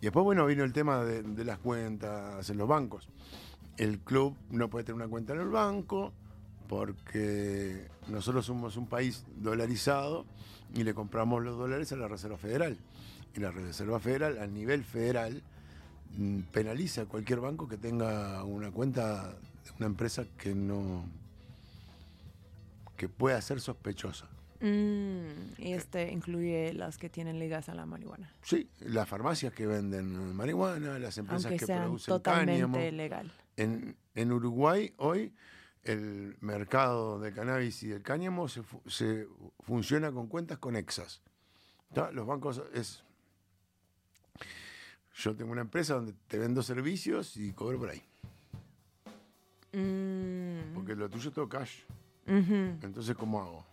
Y 0.00 0.02
después, 0.02 0.24
bueno, 0.24 0.46
vino 0.46 0.64
el 0.64 0.72
tema 0.72 1.02
de, 1.04 1.22
de 1.22 1.44
las 1.44 1.58
cuentas 1.58 2.48
en 2.48 2.58
los 2.58 2.68
bancos. 2.68 3.08
El 3.76 3.98
club 3.98 4.36
no 4.50 4.70
puede 4.70 4.84
tener 4.84 4.96
una 4.96 5.08
cuenta 5.08 5.32
en 5.32 5.40
el 5.40 5.48
banco 5.48 6.12
porque 6.68 7.88
nosotros 8.08 8.46
somos 8.46 8.76
un 8.76 8.86
país 8.86 9.24
dolarizado 9.36 10.24
y 10.74 10.84
le 10.84 10.94
compramos 10.94 11.42
los 11.42 11.56
dólares 11.56 11.92
a 11.92 11.96
la 11.96 12.08
Reserva 12.08 12.36
Federal. 12.36 12.78
Y 13.34 13.40
la 13.40 13.50
Reserva 13.50 13.98
Federal, 14.00 14.38
a 14.38 14.46
nivel 14.46 14.84
federal, 14.84 15.42
mm, 16.16 16.40
penaliza 16.52 17.02
a 17.02 17.06
cualquier 17.06 17.40
banco 17.40 17.68
que 17.68 17.76
tenga 17.76 18.44
una 18.44 18.70
cuenta 18.70 19.30
de 19.30 19.70
una 19.78 19.86
empresa 19.86 20.24
que 20.38 20.54
no 20.54 21.04
que 22.96 23.08
pueda 23.08 23.40
ser 23.42 23.60
sospechosa. 23.60 24.26
Mm, 24.60 25.26
y 25.58 25.72
este 25.72 26.10
incluye 26.12 26.72
las 26.72 26.96
que 26.96 27.10
tienen 27.10 27.38
ligas 27.40 27.68
a 27.68 27.74
la 27.74 27.86
marihuana. 27.86 28.32
Sí, 28.42 28.68
las 28.80 29.08
farmacias 29.08 29.52
que 29.52 29.66
venden 29.66 30.34
marihuana, 30.34 30.98
las 31.00 31.18
empresas 31.18 31.46
Aunque 31.46 31.58
que 31.58 31.66
sean 31.66 31.82
producen 31.82 32.14
totalmente 32.14 32.60
cáñamo. 32.62 32.96
legal. 32.96 33.32
En, 33.56 33.96
en 34.14 34.32
Uruguay 34.32 34.94
hoy 34.98 35.32
el 35.82 36.36
mercado 36.40 37.18
del 37.20 37.34
cannabis 37.34 37.82
y 37.82 37.88
del 37.88 38.02
cáñamo 38.02 38.48
se, 38.48 38.62
fu- 38.62 38.80
se 38.88 39.26
funciona 39.60 40.12
con 40.12 40.28
cuentas 40.28 40.58
conexas. 40.58 41.20
Los 42.12 42.26
bancos 42.26 42.62
es... 42.72 43.03
Yo 45.16 45.34
tengo 45.36 45.52
una 45.52 45.60
empresa 45.60 45.94
donde 45.94 46.12
te 46.26 46.38
vendo 46.38 46.62
servicios 46.62 47.36
y 47.36 47.52
cobro 47.52 47.78
por 47.78 47.90
ahí. 47.90 48.02
Mm, 49.72 50.74
Porque 50.74 50.94
lo 50.94 51.08
tuyo 51.08 51.28
es 51.28 51.34
todo 51.34 51.48
cash. 51.48 51.80
Entonces, 52.26 53.14
¿cómo 53.16 53.40
hago? 53.42 53.64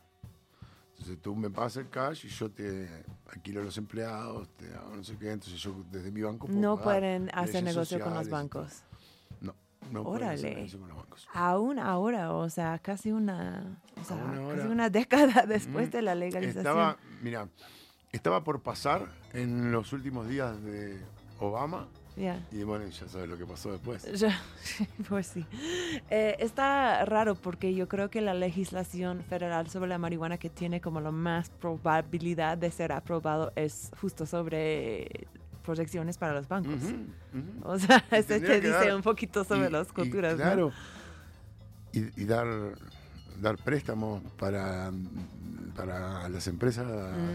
Entonces 0.91 1.19
tú 1.21 1.35
me 1.35 1.49
pasas 1.49 1.77
el 1.85 1.89
cash 1.89 2.25
y 2.25 2.29
yo 2.29 2.51
te 2.51 2.87
alquilo 3.33 3.61
a 3.61 3.63
los 3.63 3.77
empleados, 3.77 4.49
te 4.55 4.71
hago 4.73 4.95
no 4.95 5.03
sé 5.03 5.17
qué. 5.17 5.31
Entonces 5.31 5.59
yo 5.59 5.83
desde 5.91 6.11
mi 6.11 6.21
banco 6.21 6.45
puedo 6.47 6.59
No 6.59 6.75
pagar 6.77 6.99
pueden 7.01 7.29
hacer 7.33 7.63
negocio 7.63 7.99
con 7.99 8.13
los 8.13 8.29
bancos. 8.29 8.83
No, 9.39 9.55
no 9.91 10.03
pueden 10.03 10.27
hacer 10.29 10.45
Órale. 10.45 10.55
negocio 10.57 10.79
con 10.79 10.89
los 10.89 10.97
bancos. 10.97 11.27
Aún 11.33 11.79
ahora, 11.79 12.33
o 12.33 12.49
sea, 12.51 12.77
casi 12.79 13.11
una, 13.11 13.79
o 13.99 14.03
sea, 14.03 14.17
casi 14.53 14.67
una 14.67 14.89
década 14.91 15.45
después 15.47 15.87
Mm. 15.87 15.91
de 15.91 16.01
la 16.03 16.13
legalización. 16.15 16.59
Estaba, 16.67 16.97
mira, 17.23 17.47
estaba 18.11 18.43
por 18.43 18.61
pasar 18.61 19.11
en 19.33 19.71
los 19.71 19.93
últimos 19.93 20.27
días 20.27 20.61
de 20.61 20.99
Obama 21.41 21.87
y 22.51 22.63
bueno, 22.63 22.85
ya 22.87 23.07
sabes 23.07 23.27
lo 23.27 23.37
que 23.37 23.45
pasó 23.45 23.71
después. 23.71 24.03
Ya, 24.19 24.39
pues 25.09 25.27
sí. 25.27 25.45
Eh, 26.09 26.35
está 26.39 27.03
raro 27.05 27.35
porque 27.35 27.73
yo 27.73 27.87
creo 27.87 28.09
que 28.09 28.21
la 28.21 28.33
legislación 28.33 29.23
federal 29.23 29.69
sobre 29.69 29.89
la 29.89 29.97
marihuana 29.97 30.37
que 30.37 30.49
tiene 30.49 30.81
como 30.81 31.01
la 31.01 31.11
más 31.11 31.49
probabilidad 31.49 32.57
de 32.57 32.69
ser 32.69 32.91
aprobado 32.91 33.51
es 33.55 33.91
justo 33.99 34.25
sobre 34.25 35.27
proyecciones 35.63 36.17
para 36.17 36.33
los 36.33 36.47
bancos. 36.47 36.83
O 37.63 37.79
sea, 37.79 38.03
eso 38.11 38.27
te 38.27 38.39
dice 38.61 38.69
dar- 38.69 38.95
un 38.95 39.01
poquito 39.01 39.43
sobre 39.43 39.67
Y- 39.69 39.71
las 39.71 39.87
y 39.89 39.91
culturas. 39.93 40.33
¿no? 40.33 40.37
Claro. 40.43 40.71
Y, 41.93 42.21
y 42.21 42.25
dar, 42.25 42.47
dar 43.41 43.57
préstamos 43.57 44.21
para, 44.37 44.91
para 45.75 46.27
las 46.29 46.45
empresas 46.47 46.85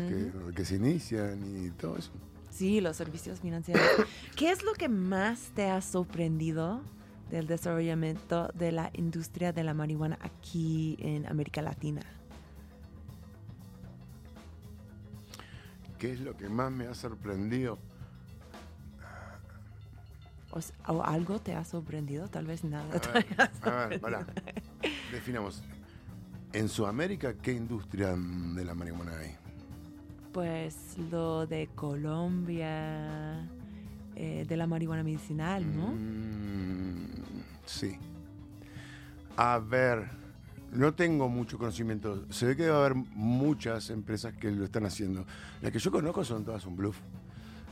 que, 0.09 0.31
que 0.55 0.65
se 0.65 0.77
inician 0.77 1.41
y 1.67 1.71
todo 1.71 1.97
eso. 1.97 2.11
Sí, 2.57 2.81
los 2.81 2.97
servicios 2.97 3.41
financieros. 3.41 3.85
¿Qué 4.37 4.51
es 4.51 4.63
lo 4.63 4.73
que 4.73 4.89
más 4.89 5.51
te 5.55 5.69
ha 5.69 5.83
sorprendido 5.83 6.81
del 7.31 7.47
desarrollamiento 7.47 8.49
de 8.55 8.73
la 8.73 8.91
industria 8.95 9.53
de 9.53 9.63
la 9.63 9.75
marihuana 9.75 10.19
aquí 10.23 10.97
en 11.01 11.27
América 11.27 11.61
Latina? 11.61 12.01
¿Qué 15.99 16.13
es 16.13 16.21
lo 16.21 16.35
que 16.35 16.49
más 16.49 16.73
me 16.73 16.87
ha 16.87 16.95
sorprendido? 16.95 17.79
O, 20.87 21.03
algo 21.03 21.39
te 21.41 21.55
ha 21.55 21.65
sorprendido? 21.65 22.29
Tal 22.29 22.47
vez 22.47 22.65
nada. 22.65 22.89
A 22.97 23.13
ver, 23.13 23.27
a 23.63 23.87
ver, 23.89 24.01
pará. 24.01 24.27
Definamos. 25.13 25.63
En 26.55 26.71
Sudamérica, 26.71 27.35
¿qué 27.35 27.53
industria 27.53 28.17
de 28.17 28.65
la 28.65 28.75
marihuana 28.75 29.19
hay? 29.19 29.37
Pues 30.37 30.99
lo 31.11 31.47
de 31.47 31.71
Colombia, 31.75 33.49
eh, 34.15 34.45
de 34.47 34.57
la 34.59 34.67
marihuana 34.67 35.03
medicinal, 35.03 35.65
¿no? 35.75 35.87
Mm, 35.87 37.07
sí. 37.65 37.97
A 39.39 39.59
ver, 39.59 40.11
no 40.73 40.93
tengo 40.93 41.31
mucho 41.31 41.57
conocimiento. 41.57 42.27
Se 42.29 42.45
ve 42.45 42.55
que 42.55 42.67
a 42.67 42.77
haber 42.77 42.95
muchas 42.95 43.89
empresas 43.89 44.35
que 44.35 44.51
lo 44.51 44.67
están 44.67 44.85
haciendo. 44.85 45.25
Las 45.63 45.73
que 45.73 45.79
yo 45.79 45.91
conozco 45.91 46.23
son 46.23 46.45
todas 46.45 46.67
un 46.67 46.77
bluff. 46.77 46.99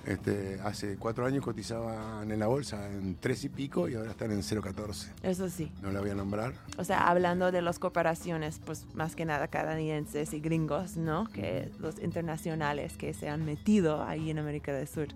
Este, 0.07 0.61
hace 0.63 0.97
cuatro 0.97 1.25
años 1.25 1.43
cotizaban 1.43 2.31
en 2.31 2.39
la 2.39 2.47
bolsa 2.47 2.91
en 2.91 3.17
tres 3.19 3.43
y 3.45 3.49
pico 3.49 3.89
y 3.89 3.95
ahora 3.95 4.11
están 4.11 4.31
en 4.33 4.41
0,14. 4.43 5.09
Eso 5.23 5.49
sí. 5.49 5.73
No 5.83 5.91
la 5.93 6.01
voy 6.01 6.11
a 6.11 6.15
nombrar. 6.15 6.53
O 6.77 6.85
sea, 6.85 7.09
hablando 7.09 7.51
de 7.51 7.63
las 7.63 7.79
corporaciones, 7.79 8.61
pues 8.65 8.85
más 8.95 9.17
que 9.17 9.25
nada 9.25 9.49
canadienses 9.49 10.35
y 10.35 10.41
gringos, 10.41 10.97
¿no? 10.99 11.25
Que 11.33 11.71
los 11.79 11.99
internacionales 12.03 12.97
que 12.99 13.15
se 13.15 13.29
han 13.31 13.45
metido 13.47 14.03
ahí 14.05 14.31
en 14.31 14.39
América 14.39 14.73
del 14.75 14.87
Sur. 14.89 15.09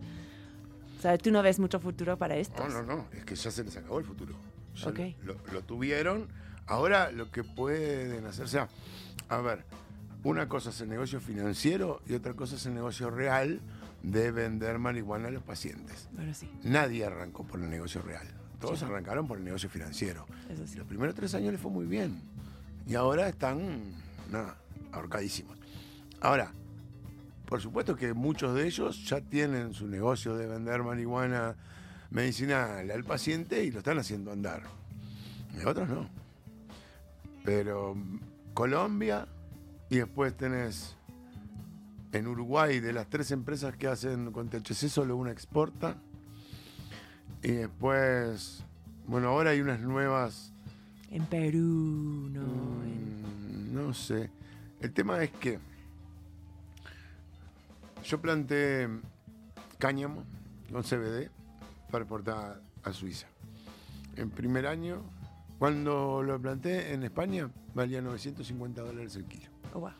O 0.98 1.03
sea, 1.03 1.16
tú 1.18 1.31
no 1.31 1.42
ves 1.42 1.59
mucho 1.59 1.79
futuro 1.81 2.16
para 2.16 2.37
estos. 2.37 2.66
No, 2.68 2.83
no, 2.83 2.96
no, 2.96 3.05
es 3.12 3.24
que 3.24 3.35
ya 3.37 3.51
se 3.51 3.62
les 3.64 3.77
acabó 3.77 3.98
el 3.98 4.05
futuro. 4.05 4.35
Ya 4.74 4.88
Ok. 4.88 5.01
lo, 5.22 5.37
lo 5.53 5.62
tuvieron. 5.62 6.29
Ahora 6.66 7.11
lo 7.12 7.31
que 7.31 7.44
pueden 7.44 8.27
hacer, 8.27 8.44
o 8.44 8.48
sea, 8.48 8.68
a 9.29 9.38
ver, 9.38 9.64
una 10.24 10.48
cosa 10.48 10.70
es 10.70 10.81
el 10.81 10.88
negocio 10.88 11.20
financiero 11.20 12.01
y 12.07 12.14
otra 12.14 12.35
cosa 12.35 12.57
es 12.57 12.66
el 12.66 12.74
negocio 12.74 13.11
real, 13.11 13.61
de 14.03 14.31
vender 14.31 14.79
marihuana 14.79 15.29
a 15.29 15.31
los 15.31 15.43
pacientes. 15.43 16.09
Pero 16.17 16.33
sí, 16.35 16.51
Nadie 16.63 17.05
arrancó 17.05 17.45
por 17.45 17.61
el 17.61 17.69
negocio 17.71 18.01
real. 18.03 18.27
Todos 18.61 18.79
Sí. 18.81 18.85
arrancaron 18.85 19.27
por 19.29 19.39
el 19.39 19.45
negocio 19.45 19.69
financiero. 19.69 20.27
sí. 20.67 20.77
Los 20.77 20.87
primeros 20.87 21.15
tres 21.15 21.35
años 21.35 21.53
les 21.53 21.61
fue 21.61 21.71
muy 21.71 21.87
bien. 21.87 22.21
Y 22.87 22.95
ahora 22.95 23.29
están, 23.29 23.93
nada, 24.31 24.57
ahorcadísimos. 24.93 25.57
Ahora, 26.21 26.53
por 27.47 27.61
supuesto 27.61 27.95
que 27.97 28.13
muchos 28.15 28.55
de 28.55 28.67
ellos 28.67 29.05
ya 29.09 29.21
tienen 29.21 29.73
su 29.75 29.87
negocio 29.87 30.37
de 30.37 30.47
vender 30.47 30.83
marihuana 30.83 31.57
medicinal 32.11 32.91
al 32.91 33.05
paciente 33.05 33.63
y 33.65 33.71
lo 33.71 33.79
están 33.79 33.99
haciendo 33.99 34.33
andar. 34.33 34.63
Y 35.61 35.65
otros 35.67 35.89
no. 35.89 36.09
Pero 37.45 37.95
mm, 37.95 38.19
Colombia 38.55 39.27
y 39.91 39.97
después 39.99 40.37
tenés 40.37 40.97
en 42.12 42.27
Uruguay 42.27 42.81
de 42.81 42.92
las 42.92 43.09
tres 43.09 43.31
empresas 43.31 43.77
que 43.77 43.87
hacen 43.88 44.33
con 44.33 44.49
THC 44.49 44.88
solo 44.88 45.16
una 45.16 45.31
exporta. 45.31 45.97
Y 47.42 47.53
después, 47.53 48.65
bueno, 49.06 49.29
ahora 49.29 49.50
hay 49.50 49.61
unas 49.61 49.81
nuevas 49.81 50.52
En 51.11 51.25
Perú, 51.27 52.29
no. 52.33 52.42
en- 52.85 53.71
Mm, 53.71 53.75
No 53.75 53.94
sé. 53.94 54.31
El 54.81 54.92
tema 54.92 55.23
es 55.23 55.31
que 55.31 55.59
yo 58.04 58.21
planté 58.21 58.88
cáñamo 59.79 60.25
con 60.73 60.83
CBD 60.83 61.31
para 61.90 62.04
exportar 62.04 62.61
a 62.83 62.92
Suiza. 62.92 63.27
En 64.17 64.31
primer 64.31 64.67
año, 64.67 65.02
cuando 65.59 66.23
lo 66.23 66.40
planté 66.40 66.92
en 66.92 67.02
España, 67.04 67.50
valía 67.75 68.00
950 68.02 68.83
dólares 68.83 69.17
el 69.17 69.25
kilo. 69.25 69.48
Oh, 69.75 69.81
wow. 69.81 69.90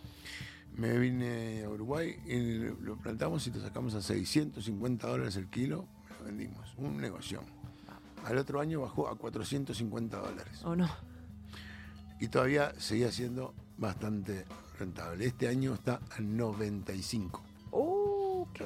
Me 0.79 0.97
vine 0.97 1.65
a 1.65 1.69
Uruguay 1.69 2.17
y 2.27 2.59
lo 2.85 2.97
plantamos 2.97 3.47
y 3.47 3.51
lo 3.51 3.61
sacamos 3.61 3.95
a 3.95 4.01
650 4.03 5.07
dólares 5.09 5.37
el 5.37 5.49
kilo. 5.49 5.87
Lo 6.21 6.25
vendimos. 6.27 6.73
Un 6.79 6.97
negocio. 6.99 7.43
Al 8.25 8.39
otro 8.39 8.61
año 8.61 8.81
bajó 8.81 9.09
a 9.09 9.17
450 9.17 10.17
dólares 10.19 10.61
Oh, 10.65 10.75
no. 10.77 10.89
y 12.21 12.29
todavía 12.29 12.73
seguía 12.79 13.11
siendo 13.13 13.55
bastante 13.77 14.45
rentable. 14.79 15.27
Este 15.27 15.49
año 15.49 15.75
está 15.75 16.01
a 16.17 16.21
95. 16.21 17.43
Ok. 17.71 18.61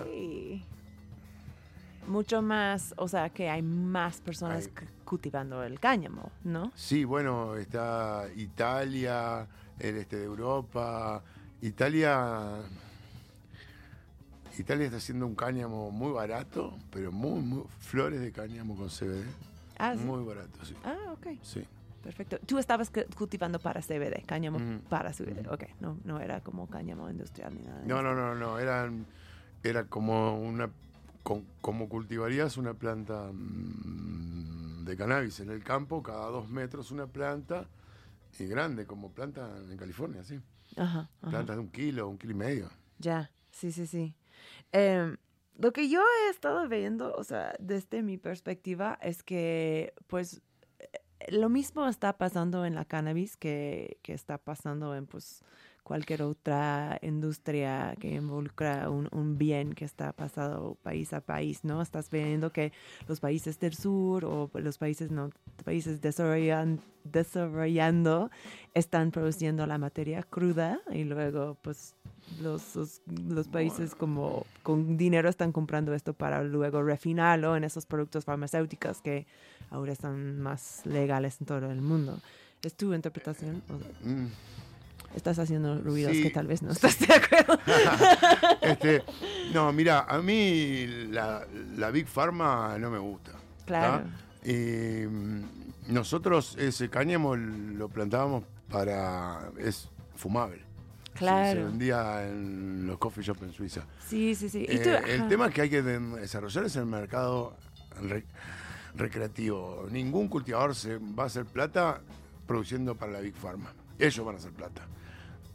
Mucho 2.09 2.43
más, 2.43 2.95
o 2.99 3.09
sea, 3.09 3.31
que 3.31 3.49
hay 3.49 3.63
más 3.63 4.21
personas 4.21 4.67
Hay- 4.77 4.87
cultivando 5.05 5.63
el 5.63 5.79
cáñamo, 5.81 6.31
¿no? 6.45 6.73
Sí, 6.75 7.05
bueno, 7.05 7.57
está 7.57 8.25
Italia, 8.37 9.47
el 9.79 9.97
este 9.97 10.17
de 10.17 10.25
Europa. 10.25 11.23
Italia. 11.63 12.61
Italia 14.59 14.85
está 14.85 14.99
haciendo 14.99 15.27
un 15.27 15.35
cáñamo 15.35 15.91
muy 15.91 16.13
barato, 16.13 16.77
pero 16.91 17.11
muy, 17.11 17.41
muy. 17.41 17.65
Flores 17.81 18.21
de 18.21 18.31
cáñamo 18.33 18.77
con 18.77 18.89
CBD. 18.91 19.25
Ah, 19.79 19.95
sí. 19.97 20.05
Muy 20.05 20.23
barato, 20.25 20.65
sí. 20.65 20.75
Ah, 20.85 21.13
ok. 21.13 21.39
Sí. 21.43 21.65
Perfecto. 22.03 22.39
Tú 22.45 22.59
estabas 22.59 22.91
cu- 22.91 23.07
cultivando 23.17 23.59
para 23.61 23.81
CBD, 23.81 24.25
cáñamo 24.27 24.59
Ujú. 24.59 24.81
para 24.91 25.13
CBD. 25.13 25.43
Ujú. 25.47 25.55
Ok, 25.55 25.65
no, 25.81 25.97
no 26.05 26.21
era 26.21 26.41
como 26.41 26.67
cáñamo 26.69 27.09
industrial 27.09 27.55
ni 27.55 27.63
nada. 27.63 27.81
No, 27.87 28.03
no, 28.03 28.15
no, 28.15 28.35
no. 28.35 28.59
Eran, 28.59 29.07
era 29.63 29.85
como 29.85 30.39
una. 30.39 30.69
com- 31.23 31.45
como 31.61 31.89
cultivarías 31.89 32.57
una 32.57 32.75
planta 32.75 33.31
mm, 33.33 34.85
de 34.85 34.97
cannabis 34.97 35.39
en 35.41 35.51
el 35.51 35.63
campo, 35.63 36.03
cada 36.03 36.27
dos 36.27 36.49
metros 36.51 36.91
una 36.91 37.07
planta, 37.07 37.69
y 38.41 38.47
grande, 38.47 38.85
como 38.87 39.11
planta 39.13 39.49
en 39.71 39.77
California, 39.77 40.25
sí. 40.25 40.41
Ajá, 40.77 41.11
ajá. 41.21 41.31
Plantas 41.31 41.57
de 41.57 41.61
un 41.63 41.69
kilo, 41.71 42.09
un 42.09 42.19
kilo 42.19 42.33
y 42.33 42.37
medio. 42.37 42.71
Ya, 42.99 43.31
sí, 43.51 43.73
sí, 43.73 43.87
sí. 43.87 44.15
Em, 44.73 45.17
lo 45.59 45.73
que 45.73 45.89
yo 45.89 46.01
he 46.01 46.31
estado 46.31 46.69
viendo, 46.69 47.15
o 47.15 47.25
sea, 47.25 47.55
desde 47.59 48.03
mi 48.03 48.17
perspectiva, 48.19 48.99
es 49.03 49.23
que, 49.23 49.93
pues, 50.07 50.41
eh, 50.79 50.89
lo 51.33 51.49
mismo 51.49 51.87
está 51.87 52.17
pasando 52.17 52.65
en 52.65 52.75
la 52.75 52.85
cannabis 52.85 53.37
que, 53.37 53.99
que 54.03 54.15
está 54.15 54.39
pasando 54.39 54.95
en, 54.97 55.07
pues, 55.07 55.43
cualquier 55.83 56.23
otra 56.23 56.97
industria 57.03 57.97
que 57.99 58.15
involucra 58.15 58.89
un, 58.89 59.09
un 59.11 59.37
bien 59.37 59.73
que 59.75 59.85
está 59.85 60.13
pasado 60.13 60.77
país 60.83 61.13
a 61.13 61.21
país, 61.21 61.65
¿no? 61.65 61.83
Estás 61.83 62.09
viendo 62.09 62.53
que 62.53 62.73
los 63.09 63.19
países 63.19 63.59
del 63.59 63.75
sur 63.75 64.25
o 64.25 64.49
los 64.55 64.79
países 64.79 65.11
no 65.11 65.31
países 65.65 66.01
desarrollan- 66.01 66.79
desarrollando 67.13 68.31
están 68.75 69.11
produciendo 69.11 69.67
la 69.67 69.79
materia 69.79 70.23
cruda 70.23 70.81
y 70.91 71.05
luego 71.05 71.57
pues 71.63 71.95
los, 72.41 72.75
los, 72.77 73.03
los 73.29 73.49
países 73.49 73.95
como 73.95 74.47
con 74.63 74.97
dinero 74.97 75.29
están 75.29 75.53
comprando 75.53 75.93
esto 75.95 76.15
para 76.15 76.43
luego 76.43 76.83
refinarlo 76.83 77.57
en 77.57 77.65
esos 77.65 77.85
productos 77.87 78.25
farmacéuticos 78.25 79.03
que 79.03 79.27
ahora 79.71 79.93
están 79.93 80.41
más 80.41 80.85
legales 80.87 81.37
en 81.41 81.47
todo 81.47 81.71
el 81.71 81.83
mundo. 81.83 82.19
¿Es 82.63 82.75
tu 82.75 82.95
interpretación? 82.95 83.63
Mm. 84.05 84.27
estás 85.17 85.39
haciendo 85.39 85.79
ruidos 85.81 86.13
Sí. 86.13 86.23
que 86.23 86.31
tal 86.31 86.47
vez 86.47 86.63
no 86.63 86.71
estás 86.73 86.99
de 86.99 87.13
acuerdo. 87.15 87.59
Este, 88.63 89.03
no, 89.53 89.73
mira, 89.73 90.07
a 90.09 90.23
mí 90.23 90.87
la, 91.11 91.45
la 91.77 91.91
Big 91.91 92.07
Pharma 92.07 92.79
no 92.79 92.91
me 92.91 92.99
gusta. 92.99 93.33
Claro. 93.67 94.05
¿tá? 94.05 94.11
Y 94.45 95.07
mm, 95.07 95.45
nosotros 95.89 96.57
ese 96.59 96.89
cáñamo 96.89 97.37
lo 97.37 97.89
plantábamos 97.89 98.45
para. 98.71 99.51
es 99.59 99.89
fumable. 100.17 100.59
Se- 100.59 100.63
Se, 101.13 101.19
Claro. 101.19 101.65
vendía 101.67 102.27
en 102.27 102.87
los 102.87 102.97
coffee 102.99 103.23
shops 103.23 103.43
en 103.43 103.53
Suiza. 103.53 103.83
Sí, 104.09 104.35
sí, 104.35 104.49
sí. 104.49 104.61
Y 104.69 104.77
Eh, 104.77 105.01
el 105.09 105.29
tema 105.29 105.51
que 105.51 105.61
hay 105.63 105.71
que 105.71 105.83
de- 105.83 105.99
desarrollar 106.21 106.65
es 106.65 106.77
el 106.77 106.87
mercado 106.87 107.55
re- 108.01 108.25
recreativo. 108.97 109.87
Ningún 109.91 110.29
cultivador 110.29 110.75
se 110.75 110.97
va 110.99 111.25
a 111.25 111.27
hacer 111.27 111.45
plata 111.45 112.01
produciendo 112.47 112.95
para 112.95 113.13
la 113.13 113.21
Big 113.21 113.35
Pharma. 113.35 113.73
Ellos 113.99 114.25
van 114.25 114.37
a 114.37 114.39
hacer 114.39 114.53
plata. 114.53 114.87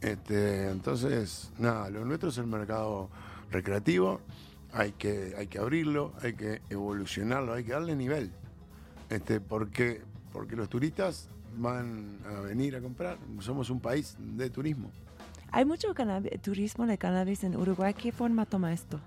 Este, 0.00 0.68
entonces, 0.70 1.50
nada, 1.58 1.90
lo 1.90 2.04
nuestro 2.04 2.28
es 2.28 2.38
el 2.38 2.46
mercado 2.46 3.10
recreativo. 3.50 4.20
Hay 4.72 4.92
que, 4.92 5.34
hay 5.36 5.48
que 5.48 5.58
abrirlo, 5.58 6.12
hay 6.22 6.34
que 6.34 6.62
evolucionarlo, 6.70 7.54
hay 7.54 7.64
que 7.64 7.72
darle 7.72 7.96
nivel. 7.96 8.30
Este, 9.10 9.40
porque, 9.40 10.02
porque 10.32 10.56
los 10.56 10.68
turistas 10.68 11.28
van 11.56 12.18
a 12.26 12.40
venir 12.40 12.76
a 12.76 12.80
comprar. 12.80 13.18
Somos 13.40 13.70
un 13.70 13.80
país 13.80 14.16
de 14.18 14.50
turismo. 14.50 14.90
Hay 15.50 15.64
mucho 15.64 15.94
turismo 16.42 16.86
de 16.86 16.98
cannabis 16.98 17.42
en 17.44 17.56
Uruguay. 17.56 17.94
¿Qué 17.94 18.12
forma 18.12 18.44
toma 18.44 18.72
esto? 18.72 19.00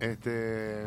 este 0.00 0.86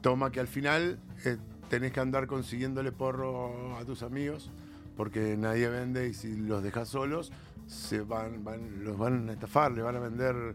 toma 0.00 0.30
que 0.30 0.40
al 0.40 0.48
final 0.48 0.98
eh, 1.24 1.36
tenés 1.68 1.92
que 1.92 2.00
andar 2.00 2.26
consiguiéndole 2.26 2.92
porro 2.92 3.76
a 3.76 3.84
tus 3.84 4.02
amigos 4.02 4.50
porque 4.96 5.36
nadie 5.36 5.68
vende 5.68 6.08
y 6.08 6.14
si 6.14 6.36
los 6.36 6.62
dejas 6.62 6.88
solos 6.88 7.32
se 7.66 8.00
van, 8.00 8.44
van 8.44 8.84
los 8.84 8.98
van 8.98 9.28
a 9.28 9.32
estafar, 9.32 9.72
le 9.72 9.82
van 9.82 9.96
a 9.96 10.00
vender 10.00 10.54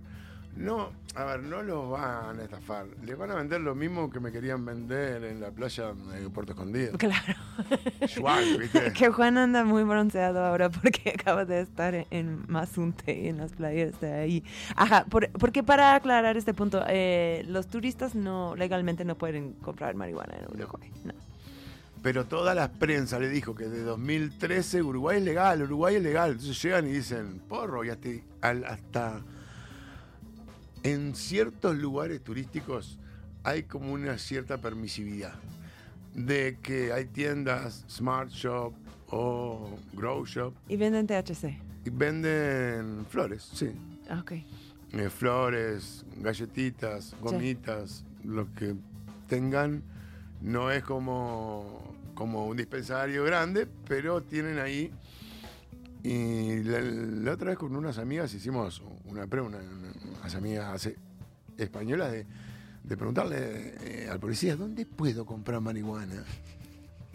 no, 0.56 0.91
a 1.16 1.24
ver, 1.26 1.41
no 1.43 1.64
los 1.64 1.89
van 1.89 2.39
a 2.39 2.43
estafar, 2.43 2.86
les 3.04 3.18
van 3.18 3.32
a 3.32 3.36
vender 3.36 3.62
lo 3.62 3.74
mismo 3.76 4.10
que 4.10 4.20
me 4.20 4.32
querían 4.32 4.64
vender 4.66 5.24
en 5.24 5.41
la 5.41 5.49
playa 5.51 5.93
de 5.93 6.30
Puerto 6.30 6.51
Escondido. 6.54 6.93
Claro. 6.97 7.34
Igual, 8.16 8.58
¿viste? 8.60 8.93
que 8.97 9.10
Juan 9.10 9.38
anda 9.38 9.64
muy 9.64 9.84
bronceado 9.84 10.43
ahora 10.43 10.70
porque 10.70 11.10
acaba 11.20 11.45
de 11.45 11.62
estar 11.62 11.93
en, 11.95 12.06
en 12.12 12.43
Mazunte, 12.47 13.30
en 13.30 13.38
las 13.38 13.51
playas 13.54 13.99
de 14.01 14.12
ahí. 14.14 14.43
Ajá, 14.76 15.06
por- 15.10 15.30
porque 15.32 15.64
para 15.64 15.95
aclarar 15.95 16.38
este 16.38 16.54
punto, 16.54 16.84
eh, 16.88 17.43
los 17.47 17.68
turistas 17.68 18.16
no 18.16 18.56
legalmente 18.56 19.06
no 19.06 19.16
pueden 19.18 19.54
comprar 19.54 19.95
marihuana 19.95 20.36
en 20.38 20.45
Uruguay. 20.45 20.91
No. 21.04 21.14
Pero 22.01 22.26
toda 22.26 22.54
la 22.54 22.70
prensa 22.70 23.18
le 23.18 23.30
dijo 23.30 23.56
que 23.56 23.66
de 23.70 23.82
2013 23.82 24.84
Uruguay 24.84 25.18
es 25.20 25.24
legal, 25.24 25.62
Uruguay 25.64 25.95
es 25.95 26.04
legal. 26.04 26.32
Entonces 26.32 26.62
llegan 26.62 26.86
y 26.88 26.91
dicen, 26.91 27.39
porro, 27.47 27.84
y 27.86 27.89
hasta, 27.89 28.10
al- 28.41 28.66
hasta 28.66 29.22
en 30.84 31.16
ciertos 31.16 31.76
lugares 31.78 32.22
turísticos 32.24 32.98
hay 33.44 33.64
como 33.64 33.92
una 33.94 34.18
cierta 34.18 34.58
permisividad. 34.60 35.34
De 36.16 36.58
que 36.62 36.94
hay 36.94 37.06
tiendas, 37.06 37.86
Smart 37.90 38.30
Shop 38.30 38.74
o 39.10 39.78
Grow 39.94 40.26
Shop, 40.26 40.54
Y 40.70 40.78
venden 40.78 41.08
THC. 41.08 41.58
y 41.86 41.90
venden 41.90 43.06
flores, 43.10 43.50
sí. 43.54 43.72
Ah, 44.10 44.20
Ok. 44.22 44.34
Eh, 44.96 45.10
flores, 45.10 46.06
galletitas, 46.18 47.16
gomitas, 47.20 48.06
lo 48.24 48.54
que 48.54 48.76
tengan. 49.28 49.82
No 50.40 50.70
es 50.70 50.84
como, 50.84 51.96
como 52.14 52.46
un 52.46 52.58
dispensario 52.58 53.24
grande, 53.24 53.68
pero 53.88 54.22
tienen 54.22 54.60
ahí. 54.60 54.92
Y 56.04 56.62
la, 56.64 56.80
la 56.82 57.32
otra 57.32 57.50
vez 57.50 57.58
con 57.58 57.76
unas 57.76 57.98
amigas 57.98 58.34
hicimos 58.36 58.84
una 59.06 59.26
prueba, 59.26 59.48
una- 59.48 59.58
unas 60.24 60.36
amigas 60.36 60.90
españolas, 61.58 62.12
de, 62.14 62.26
de 62.84 62.98
preguntarle 62.98 63.76
eh, 63.82 64.08
al 64.10 64.20
policía, 64.20 64.56
¿dónde 64.56 64.86
puedo 64.86 65.26
comprar 65.26 65.60
marihuana? 65.60 66.24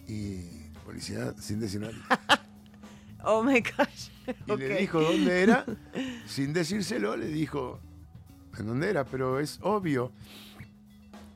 Y 0.06 0.40
el 0.74 0.80
policía, 0.84 1.34
sin 1.40 1.58
decir 1.58 1.80
nada, 1.80 1.94
Oh 3.24 3.42
my 3.42 3.60
gosh. 3.60 4.10
y 4.46 4.56
le 4.56 4.78
dijo 4.78 5.00
dónde 5.00 5.42
era, 5.42 5.64
sin 6.26 6.52
decírselo, 6.52 7.16
le 7.16 7.26
dijo 7.26 7.80
en 8.58 8.66
dónde 8.66 8.90
era, 8.90 9.04
pero 9.04 9.40
es 9.40 9.58
obvio. 9.62 10.12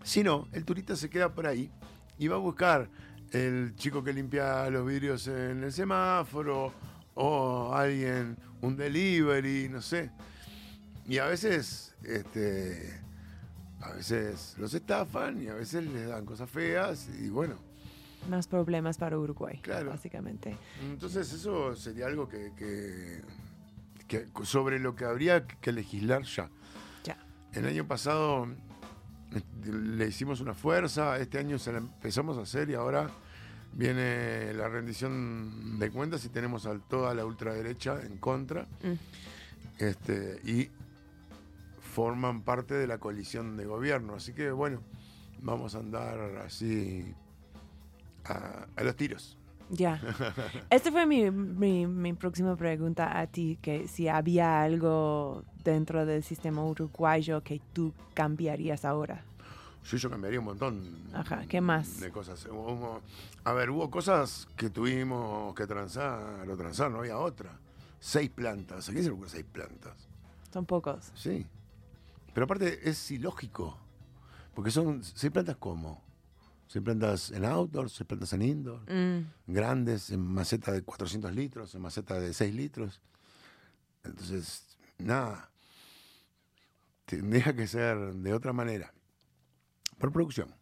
Si 0.05 0.23
no, 0.23 0.49
el 0.53 0.64
turista 0.64 0.95
se 0.95 1.09
queda 1.11 1.35
por 1.35 1.47
ahí 1.47 1.70
y 2.18 2.29
va 2.29 2.37
a 2.37 2.39
buscar 2.39 2.89
el 3.33 3.75
chico 3.77 4.05
que 4.05 4.12
limpia 4.12 4.68
los 4.70 4.87
vidrios 4.87 5.27
en 5.27 5.64
el 5.64 5.73
semáforo 5.73 6.73
o 7.14 7.75
alguien, 7.75 8.37
un 8.61 8.77
delivery, 8.77 9.68
no 9.68 9.81
sé. 9.81 10.11
Y 11.07 11.18
a 11.18 11.26
veces, 11.26 11.94
este, 12.05 13.00
a 13.80 13.92
veces 13.92 14.55
los 14.59 14.72
estafan 14.74 15.42
y 15.42 15.48
a 15.48 15.55
veces 15.55 15.84
les 15.86 16.09
dan 16.09 16.24
cosas 16.24 16.48
feas 16.50 17.09
y 17.20 17.28
bueno. 17.28 17.57
Más 18.30 18.46
problemas 18.46 18.98
para 18.98 19.18
Uruguay, 19.18 19.59
Claro. 19.62 19.90
básicamente. 19.90 20.57
Entonces 20.82 21.32
eso 21.32 21.74
sería 21.74 22.07
algo 22.07 22.28
que, 22.28 22.53
que- 22.57 23.22
que- 24.07 24.28
sobre 24.44 24.78
lo 24.78 24.94
que 24.94 25.05
habría 25.05 25.44
que 25.46 25.72
legislar 25.72 26.22
ya. 26.22 26.48
Ya. 27.05 27.16
El 27.53 27.66
año 27.66 27.86
pasado 27.88 28.46
eh, 29.34 29.42
le 29.72 30.07
hicimos 30.07 30.40
una 30.40 30.55
fuerza, 30.55 31.18
este 31.18 31.38
año 31.38 31.59
se 31.59 31.72
la 31.72 31.78
empezamos 31.78 32.38
a 32.38 32.42
hacer 32.42 32.70
y 32.70 32.74
ahora 32.74 33.11
viene 33.72 34.53
la 34.55 34.68
rendición 34.68 35.78
de 35.80 35.90
cuentas 35.90 36.24
y 36.24 36.28
tenemos 36.28 36.66
a 36.66 36.78
toda 36.78 37.14
la 37.14 37.24
ultraderecha 37.24 38.00
en 38.03 38.18
contra 38.18 38.66
Mm. 38.84 38.92
este, 39.78 40.40
y 40.44 40.70
forman 41.93 42.40
parte 42.40 42.74
de 42.74 42.86
la 42.86 42.97
coalición 42.97 43.57
de 43.59 43.66
gobierno. 43.66 44.14
Así 44.14 44.32
que 44.32 44.51
bueno, 44.51 44.80
vamos 45.40 45.74
a 45.74 45.80
andar 45.80 46.18
así 46.45 47.14
a, 48.24 48.66
a 48.74 48.82
los 48.82 48.97
tiros. 48.97 49.36
Ya. 49.68 50.01
Esta 50.70 50.90
fue 50.90 51.05
mi, 51.07 51.30
mi, 51.30 51.86
mi 51.86 52.14
próxima 52.14 52.57
pregunta 52.57 53.18
a 53.18 53.26
ti, 53.26 53.59
que 53.61 53.88
si 53.88 54.09
había 54.09 54.62
algo 54.62 55.45
dentro 55.62 56.07
del 56.07 56.22
sistema 56.22 56.64
uruguayo 56.64 57.43
que 57.43 57.61
tú 57.74 57.93
cambiarías 58.14 58.84
ahora. 58.86 59.24
Sí, 59.82 59.99
yo 59.99 60.09
cambiaría 60.09 60.38
un 60.38 60.47
montón. 60.47 60.82
Ajá, 61.12 61.45
¿qué 61.47 61.61
más? 61.61 62.01
De 62.01 62.11
cosas. 62.11 62.47
A 63.45 63.53
ver, 63.53 63.70
hubo 63.70 63.90
cosas 63.90 64.49
que 64.57 64.70
tuvimos 64.70 65.55
que 65.55 65.66
transar 65.66 66.49
o 66.49 66.57
transar, 66.57 66.90
no 66.90 67.01
había 67.01 67.18
otra. 67.18 67.51
Seis 68.01 68.30
plantas. 68.30 68.88
¿A 68.88 68.93
quién 68.93 69.05
se 69.05 69.28
seis 69.28 69.45
plantas? 69.51 70.09
Son 70.53 70.64
pocos. 70.64 71.12
Sí. 71.14 71.47
Pero 72.33 72.45
aparte 72.45 72.89
es 72.89 73.11
ilógico. 73.11 73.78
Porque 74.55 74.70
son 74.70 75.03
seis 75.03 75.33
plantas 75.33 75.57
como. 75.57 76.03
Seis 76.66 76.83
plantas 76.85 77.30
en 77.30 77.45
outdoor, 77.45 77.91
seis 77.91 78.07
plantas 78.07 78.33
en 78.33 78.43
indoor. 78.43 78.80
Mm, 78.91 79.26
Grandes, 79.47 80.11
en 80.11 80.20
maceta 80.20 80.72
de 80.72 80.83
400 80.83 81.35
litros, 81.35 81.74
en 81.74 81.83
maceta 81.83 82.18
de 82.18 82.33
6 82.33 82.55
litros. 82.55 83.01
Entonces, 84.05 84.78
nada. 84.99 85.51
Tendría 87.05 87.55
que 87.55 87.66
ser 87.66 87.99
de 88.14 88.33
otra 88.33 88.53
manera. 88.53 88.93
Por 89.99 90.12
producción. 90.12 90.55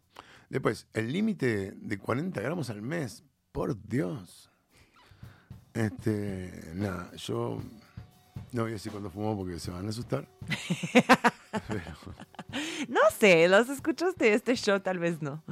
Después, 0.49 0.85
el 0.93 1.11
límite 1.11 1.71
de 1.71 1.97
40 1.97 2.41
gramos 2.41 2.69
al 2.69 2.81
mes. 2.81 3.23
Por 3.51 3.81
Dios. 3.87 4.49
Este, 5.73 6.73
nada, 6.75 7.13
yo 7.15 7.61
no 8.51 8.63
voy 8.63 8.71
a 8.71 8.73
decir 8.73 8.91
cuándo 8.91 9.09
fumo 9.09 9.37
porque 9.37 9.59
se 9.59 9.71
van 9.71 9.85
a 9.85 9.89
asustar. 9.89 10.27
No 12.89 12.99
sé, 13.17 13.47
los 13.47 13.69
escuchas 13.69 14.15
de 14.15 14.33
este 14.33 14.55
show 14.55 14.79
tal 14.79 14.99
vez 14.99 15.21
no. 15.21 15.43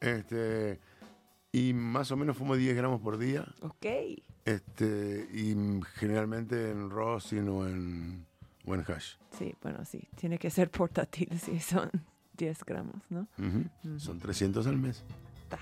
este, 0.00 0.80
y 1.52 1.72
más 1.74 2.10
o 2.10 2.16
menos 2.16 2.36
fumo 2.36 2.56
10 2.56 2.76
gramos 2.76 3.00
por 3.00 3.18
día. 3.18 3.44
Ok. 3.60 3.86
Este, 4.44 5.28
y 5.32 5.54
generalmente 5.96 6.70
en 6.70 6.88
rosin 6.90 7.48
o 7.48 7.66
en, 7.66 8.26
o 8.64 8.74
en 8.74 8.80
hash. 8.86 9.14
Sí, 9.38 9.54
bueno, 9.62 9.84
sí. 9.84 10.08
Tiene 10.16 10.38
que 10.38 10.50
ser 10.50 10.70
portátil 10.70 11.38
si 11.38 11.58
son 11.60 11.90
10 12.36 12.64
gramos, 12.64 12.96
¿no? 13.10 13.26
Son 13.98 14.18
300 14.18 14.66
al 14.66 14.76
mes. 14.78 15.02
Ta. 15.48 15.58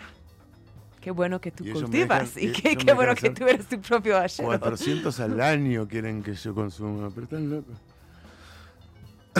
Qué 1.00 1.10
bueno 1.10 1.40
que 1.40 1.50
tú 1.50 1.64
Y 1.64 1.72
cultivas 1.72 2.34
dejan- 2.36 2.42
y 2.42 2.68
y 2.72 2.76
qué, 2.76 2.92
bueno 2.92 3.14
que 3.14 3.30
tú 3.30 3.46
eres 3.46 3.66
tu 3.66 3.80
propio 3.80 4.16
hachero. 4.18 4.48
400 4.48 5.18
al 5.20 5.40
año 5.40 5.86
quieren 5.88 6.22
que 6.22 6.34
yo 6.34 6.54
consuma, 6.54 7.08
pero 7.10 7.22
están 7.24 7.48
locos. 7.50 7.78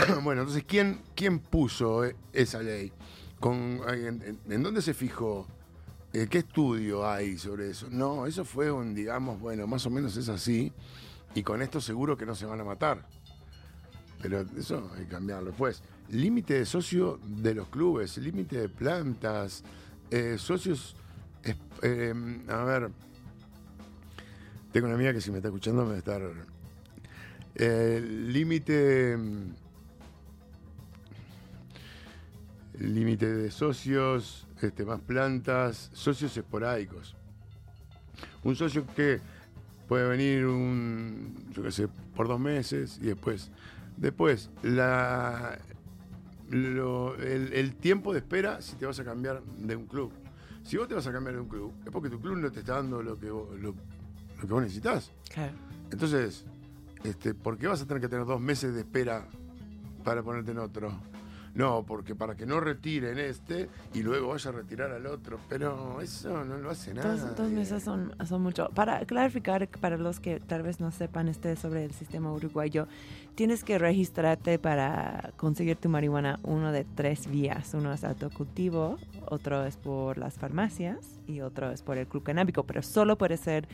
bueno, 0.22 0.42
entonces, 0.42 0.64
¿quién, 0.66 1.00
quién 1.14 1.38
puso 1.38 2.04
eh, 2.04 2.16
esa 2.32 2.62
ley? 2.62 2.92
Con, 3.40 3.80
en, 3.88 4.62
dónde 4.62 4.82
se 4.82 4.94
fijó? 4.94 5.46
Eh, 6.12 6.26
¿Qué 6.28 6.38
estudio 6.38 7.08
hay 7.08 7.38
sobre 7.38 7.70
eso? 7.70 7.88
No, 7.90 8.26
eso 8.26 8.44
fue 8.44 8.70
un, 8.72 8.94
digamos, 8.94 9.40
bueno, 9.40 9.66
más 9.66 9.86
o 9.86 9.90
menos 9.90 10.16
es 10.16 10.28
así, 10.28 10.72
y 11.34 11.42
con 11.42 11.62
esto 11.62 11.80
seguro 11.80 12.16
que 12.16 12.26
no 12.26 12.34
se 12.34 12.46
van 12.46 12.60
a 12.60 12.64
matar. 12.64 13.06
Pero 14.20 14.44
eso 14.56 14.90
hay 14.96 15.04
que 15.04 15.10
cambiarlo. 15.10 15.52
Pues, 15.52 15.82
límite 16.10 16.54
de 16.54 16.66
socio 16.66 17.20
de 17.24 17.54
los 17.54 17.68
clubes, 17.68 18.18
límite 18.18 18.58
de 18.58 18.68
plantas, 18.68 19.62
eh, 20.10 20.36
socios. 20.38 20.96
eh, 21.82 22.14
a 22.48 22.64
ver, 22.64 22.90
tengo 24.72 24.86
una 24.86 24.96
amiga 24.96 25.12
que 25.12 25.20
si 25.20 25.30
me 25.30 25.38
está 25.38 25.48
escuchando 25.48 25.82
me 25.82 25.90
va 25.90 25.94
a 25.94 25.98
estar. 25.98 26.22
Eh, 27.54 28.00
límite. 28.00 29.16
Límite 32.78 33.26
de 33.32 33.50
socios, 33.50 34.46
este, 34.62 34.84
más 34.84 35.00
plantas, 35.00 35.90
socios 35.92 36.36
esporádicos. 36.36 37.16
Un 38.44 38.54
socio 38.54 38.86
que 38.94 39.20
puede 39.88 40.08
venir 40.08 40.46
un, 40.46 41.34
yo 41.50 41.62
qué 41.62 41.72
sé, 41.72 41.88
por 42.14 42.28
dos 42.28 42.38
meses 42.38 42.98
y 43.02 43.06
después. 43.06 43.50
Después, 43.96 44.50
la, 44.62 45.58
lo- 46.50 47.16
el, 47.16 47.52
el 47.52 47.74
tiempo 47.74 48.12
de 48.12 48.20
espera 48.20 48.62
si 48.62 48.76
te 48.76 48.86
vas 48.86 49.00
a 49.00 49.04
cambiar 49.04 49.42
de 49.42 49.74
un 49.74 49.86
club. 49.86 50.12
Si 50.62 50.76
vos 50.76 50.86
te 50.86 50.94
vas 50.94 51.06
a 51.06 51.12
cambiar 51.12 51.34
de 51.34 51.40
un 51.40 51.48
club, 51.48 51.72
es 51.84 51.90
porque 51.90 52.10
tu 52.10 52.20
club 52.20 52.36
no 52.36 52.50
te 52.52 52.60
está 52.60 52.74
dando 52.74 53.02
lo 53.02 53.18
que 53.18 53.30
vos, 53.30 53.48
lo, 53.58 53.70
lo 54.36 54.40
que 54.40 54.46
vos 54.46 54.62
necesitas. 54.62 55.10
Claro. 55.32 55.54
Entonces, 55.90 56.44
este, 57.02 57.34
¿por 57.34 57.58
qué 57.58 57.66
vas 57.66 57.80
a 57.82 57.86
tener 57.86 58.00
que 58.00 58.08
tener 58.08 58.24
dos 58.26 58.40
meses 58.40 58.72
de 58.74 58.80
espera 58.80 59.26
para 60.04 60.22
ponerte 60.22 60.52
en 60.52 60.58
otro? 60.58 60.92
No, 61.58 61.84
porque 61.84 62.14
para 62.14 62.36
que 62.36 62.46
no 62.46 62.60
retiren 62.60 63.18
este 63.18 63.68
y 63.92 64.02
luego 64.02 64.28
vaya 64.28 64.50
a 64.50 64.52
retirar 64.52 64.92
al 64.92 65.04
otro. 65.06 65.40
Pero 65.48 66.00
eso 66.00 66.44
no 66.44 66.56
lo 66.56 66.70
hace 66.70 66.94
nada. 66.94 67.16
Dos, 67.16 67.36
dos 67.36 67.50
meses 67.50 67.82
son, 67.82 68.14
son 68.24 68.42
mucho. 68.42 68.68
Para 68.70 69.04
clarificar, 69.06 69.66
para 69.66 69.96
los 69.96 70.20
que 70.20 70.38
tal 70.38 70.62
vez 70.62 70.78
no 70.78 70.92
sepan 70.92 71.26
este 71.26 71.56
sobre 71.56 71.84
el 71.84 71.90
sistema 71.90 72.32
uruguayo, 72.32 72.86
tienes 73.34 73.64
que 73.64 73.76
registrarte 73.76 74.60
para 74.60 75.32
conseguir 75.36 75.74
tu 75.74 75.88
marihuana 75.88 76.38
uno 76.44 76.70
de 76.70 76.84
tres 76.84 77.28
vías. 77.28 77.74
Uno 77.74 77.92
es 77.92 78.04
autocultivo, 78.04 78.96
otro 79.26 79.64
es 79.64 79.76
por 79.76 80.16
las 80.16 80.34
farmacias 80.34 81.18
y 81.26 81.40
otro 81.40 81.72
es 81.72 81.82
por 81.82 81.98
el 81.98 82.06
club 82.06 82.22
canábico, 82.22 82.62
pero 82.62 82.84
solo 82.84 83.18
puede 83.18 83.36
ser 83.36 83.66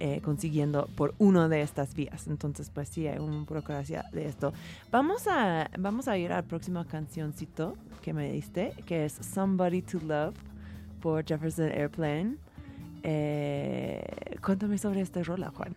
eh, 0.00 0.20
consiguiendo 0.22 0.88
por 0.96 1.14
uno 1.18 1.48
de 1.48 1.62
estas 1.62 1.94
vías. 1.94 2.26
Entonces, 2.26 2.70
pues 2.70 2.88
sí, 2.88 3.06
hay 3.06 3.18
una 3.18 3.44
burocracia 3.44 4.04
de 4.12 4.26
esto. 4.26 4.52
Vamos 4.90 5.26
a, 5.28 5.70
vamos 5.78 6.08
a 6.08 6.18
ir 6.18 6.32
al 6.32 6.44
próximo 6.44 6.84
cancioncito 6.86 7.76
que 8.02 8.12
me 8.12 8.32
diste, 8.32 8.74
que 8.86 9.04
es 9.04 9.12
Somebody 9.12 9.82
to 9.82 10.00
Love 10.00 10.34
por 11.00 11.24
Jefferson 11.24 11.70
Airplane. 11.70 12.36
Eh, 13.02 14.36
cuéntame 14.44 14.78
sobre 14.78 15.00
este 15.00 15.22
rola, 15.22 15.50
Juan. 15.50 15.74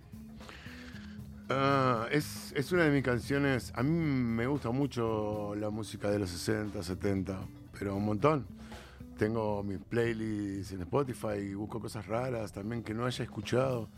Ah, 1.50 2.08
es, 2.12 2.52
es 2.56 2.72
una 2.72 2.84
de 2.84 2.92
mis 2.92 3.04
canciones. 3.04 3.72
A 3.76 3.84
mí 3.84 3.92
me 3.92 4.48
gusta 4.48 4.72
mucho 4.72 5.56
la 5.56 5.70
música 5.70 6.10
de 6.10 6.20
los 6.20 6.30
60, 6.32 6.82
70, 6.84 7.40
pero 7.78 7.96
un 7.96 8.06
montón. 8.06 8.57
Tengo 9.18 9.64
mis 9.64 9.80
playlists 9.80 10.72
en 10.74 10.82
Spotify 10.82 11.40
y 11.40 11.54
busco 11.54 11.80
cosas 11.80 12.06
raras 12.06 12.52
también 12.52 12.84
que 12.84 12.94
no 12.94 13.06
haya 13.06 13.24
escuchado. 13.24 13.90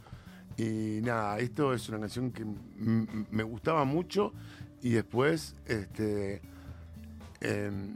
Y 0.58 1.00
nada, 1.02 1.40
esto 1.40 1.74
es 1.74 1.88
una 1.90 2.00
canción 2.00 2.32
que 2.32 2.46
me 2.46 3.44
gustaba 3.44 3.86
mucho 3.86 4.34
y 4.82 4.92
después 4.92 5.56
este, 5.66 6.42
em, 7.42 7.94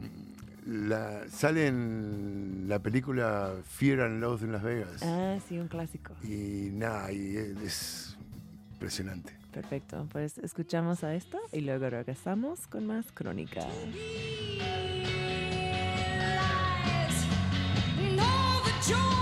la, 0.66 1.28
sale 1.28 1.66
en 1.66 2.66
la 2.68 2.78
película 2.78 3.54
Fear 3.64 4.00
and 4.00 4.20
Loath 4.20 4.42
en 4.42 4.52
Las 4.52 4.62
Vegas. 4.62 5.02
Ah, 5.02 5.38
sí, 5.46 5.58
un 5.58 5.68
clásico. 5.68 6.14
Y 6.22 6.70
nada, 6.72 7.12
y 7.12 7.36
es, 7.36 7.56
es 7.62 8.16
impresionante. 8.72 9.34
Perfecto, 9.52 10.08
pues 10.10 10.38
escuchamos 10.38 11.04
a 11.04 11.14
esto 11.14 11.38
y 11.52 11.60
luego 11.60 11.88
regresamos 11.88 12.66
con 12.66 12.86
más 12.86 13.12
crónica. 13.12 13.60
Joy 18.86 19.13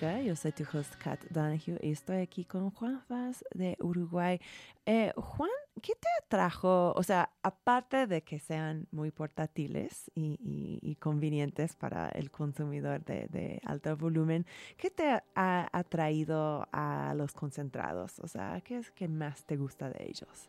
Yo 0.00 0.34
soy 0.34 0.52
tu 0.52 0.64
host 0.72 0.94
Kat 0.96 1.22
Donahue 1.28 1.78
y 1.82 1.90
estoy 1.90 2.22
aquí 2.22 2.46
con 2.46 2.70
Juan 2.70 3.04
Vaz 3.06 3.44
de 3.52 3.76
Uruguay. 3.80 4.40
Eh, 4.86 5.12
Juan, 5.14 5.50
¿qué 5.82 5.92
te 5.92 6.08
atrajo? 6.24 6.94
O 6.96 7.02
sea, 7.02 7.30
aparte 7.42 8.06
de 8.06 8.22
que 8.22 8.38
sean 8.38 8.88
muy 8.92 9.10
portátiles 9.10 10.10
y, 10.14 10.96
convenientes 11.00 11.76
para 11.76 12.08
el 12.08 12.30
consumidor 12.30 13.04
de, 13.04 13.60
alto 13.66 13.94
volumen, 13.94 14.46
¿qué 14.78 14.88
te 14.88 15.22
ha 15.34 15.68
atraído 15.70 16.66
a 16.72 17.12
los 17.14 17.34
concentrados? 17.34 18.20
O 18.20 18.26
sea, 18.26 18.58
¿qué 18.62 18.78
es 18.78 18.90
que 18.90 19.06
más 19.06 19.44
te 19.44 19.58
gusta 19.58 19.90
de 19.90 20.06
ellos? 20.08 20.48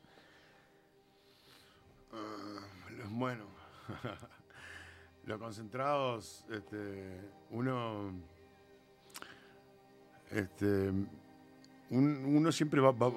Los- 2.89 3.12
Bueno, 3.12 3.47
los 5.26 5.38
concentrados, 5.39 6.45
este, 6.49 7.20
uno, 7.49 8.14
este, 10.32 10.89
un- 11.89 12.23
uno 12.25 12.51
siempre 12.51 12.79
va, 12.82 12.91
va- 12.91 13.09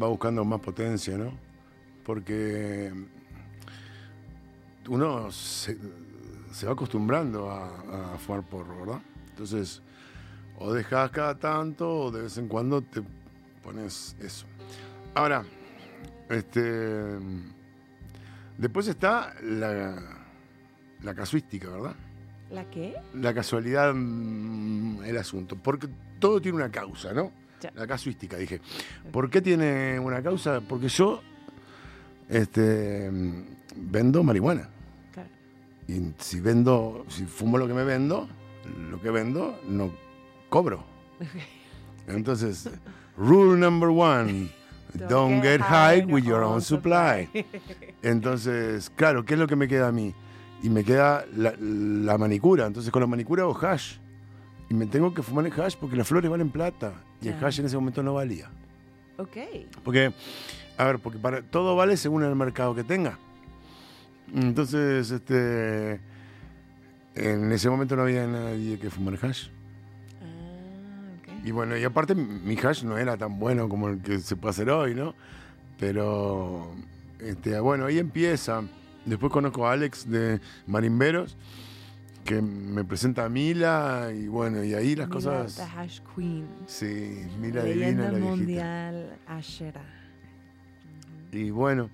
va 0.00 0.08
buscando 0.08 0.44
más 0.44 0.60
potencia, 0.60 1.16
¿no? 1.16 1.32
Porque 2.04 2.92
uno 4.88 5.30
se, 5.32 5.78
se 6.52 6.66
va 6.66 6.72
acostumbrando 6.72 7.50
a, 7.50 8.14
a 8.14 8.18
fumar 8.18 8.42
porro, 8.44 8.78
¿verdad? 8.80 9.00
Entonces, 9.30 9.82
o 10.58 10.72
dejas 10.72 11.10
cada 11.10 11.38
tanto 11.38 11.90
o 12.04 12.10
de 12.10 12.22
vez 12.22 12.36
en 12.38 12.48
cuando 12.48 12.82
te 12.82 13.02
pones 13.62 14.14
eso. 14.20 14.46
Ahora, 15.14 15.44
este, 16.28 16.60
después 18.58 18.86
está 18.88 19.34
la, 19.42 19.96
la 21.02 21.14
casuística, 21.14 21.70
¿verdad? 21.70 21.94
¿La 22.50 22.68
qué? 22.70 22.94
La 23.14 23.32
casualidad, 23.34 23.94
mm, 23.94 25.02
el 25.04 25.16
asunto. 25.16 25.56
Porque 25.56 25.88
todo 26.24 26.40
tiene 26.40 26.56
una 26.56 26.70
causa, 26.70 27.12
¿no? 27.12 27.30
Ya. 27.60 27.70
La 27.74 27.86
casuística, 27.86 28.38
dije. 28.38 28.58
¿Por 29.12 29.28
qué 29.28 29.42
tiene 29.42 29.98
una 29.98 30.22
causa? 30.22 30.62
Porque 30.62 30.88
yo 30.88 31.20
este, 32.30 33.10
vendo 33.76 34.22
marihuana. 34.22 34.70
Claro. 35.12 35.28
Y 35.86 36.14
si 36.16 36.40
vendo, 36.40 37.04
si 37.08 37.26
fumo 37.26 37.58
lo 37.58 37.66
que 37.66 37.74
me 37.74 37.84
vendo, 37.84 38.26
lo 38.90 39.02
que 39.02 39.10
vendo, 39.10 39.60
no 39.68 39.92
cobro. 40.48 40.82
Entonces, 42.08 42.70
rule 43.18 43.60
number 43.60 43.90
one, 43.90 44.48
don't, 45.06 45.42
get, 45.42 45.60
high 45.60 46.06
with 46.06 46.24
your 46.24 46.42
own 46.42 46.62
supply. 46.62 47.28
Entonces, 48.02 48.88
claro, 48.96 49.26
¿qué 49.26 49.34
es 49.34 49.40
lo 49.40 49.46
que 49.46 49.56
me 49.56 49.68
queda 49.68 49.88
a 49.88 49.92
mí? 49.92 50.14
Y 50.62 50.70
me 50.70 50.84
queda 50.84 51.26
la, 51.36 51.52
la 51.60 52.16
manicura. 52.16 52.64
Entonces, 52.64 52.90
con 52.90 53.02
la 53.02 53.06
manicura 53.06 53.42
hago 53.42 53.58
hash. 53.60 53.98
Y 54.68 54.74
me 54.74 54.86
tengo 54.86 55.12
que 55.12 55.22
fumar 55.22 55.46
el 55.46 55.52
hash 55.52 55.76
porque 55.76 55.96
las 55.96 56.06
flores 56.06 56.30
valen 56.30 56.50
plata. 56.50 56.94
Y 57.20 57.28
el 57.28 57.44
hash 57.44 57.60
en 57.60 57.66
ese 57.66 57.76
momento 57.76 58.02
no 58.02 58.14
valía. 58.14 58.50
ok. 59.18 59.36
Porque, 59.82 60.12
a 60.76 60.84
ver, 60.84 60.98
porque 60.98 61.18
para, 61.18 61.42
todo 61.42 61.76
vale 61.76 61.96
según 61.96 62.24
el 62.24 62.34
mercado 62.34 62.74
que 62.74 62.84
tenga. 62.84 63.18
Entonces, 64.34 65.10
este. 65.10 66.00
En 67.14 67.52
ese 67.52 67.70
momento 67.70 67.94
no 67.94 68.02
había 68.02 68.26
nadie 68.26 68.78
que 68.78 68.90
fumara 68.90 69.18
hash. 69.22 69.48
Ah, 70.20 71.12
ok. 71.20 71.46
Y 71.46 71.50
bueno, 71.52 71.76
y 71.76 71.84
aparte 71.84 72.14
mi 72.14 72.56
hash 72.58 72.82
no 72.82 72.98
era 72.98 73.16
tan 73.16 73.38
bueno 73.38 73.68
como 73.68 73.88
el 73.88 74.02
que 74.02 74.18
se 74.18 74.34
puede 74.34 74.50
hacer 74.50 74.70
hoy, 74.70 74.94
¿no? 74.94 75.14
Pero, 75.78 76.74
este, 77.20 77.58
bueno, 77.60 77.86
ahí 77.86 77.98
empieza. 77.98 78.62
Después 79.04 79.32
conozco 79.32 79.66
a 79.66 79.72
Alex 79.72 80.10
de 80.10 80.40
Marimberos, 80.66 81.36
que 82.24 82.40
me 82.40 82.84
presenta 82.84 83.26
a 83.26 83.28
Mila, 83.28 84.10
y 84.14 84.28
bueno, 84.28 84.64
y 84.64 84.74
ahí 84.74 84.96
las 84.96 85.08
Mila, 85.08 85.14
cosas... 85.14 85.56
The 85.56 85.62
Hash 85.62 86.00
Queen. 86.14 86.48
Sí, 86.66 87.26
Mila 87.38 87.62
Leyenda 87.62 88.10
Divina, 88.10 88.12
la 88.12 88.18
mundial 88.18 89.18
Ashera. 89.26 89.82
Y 91.32 91.50
bueno, 91.50 91.90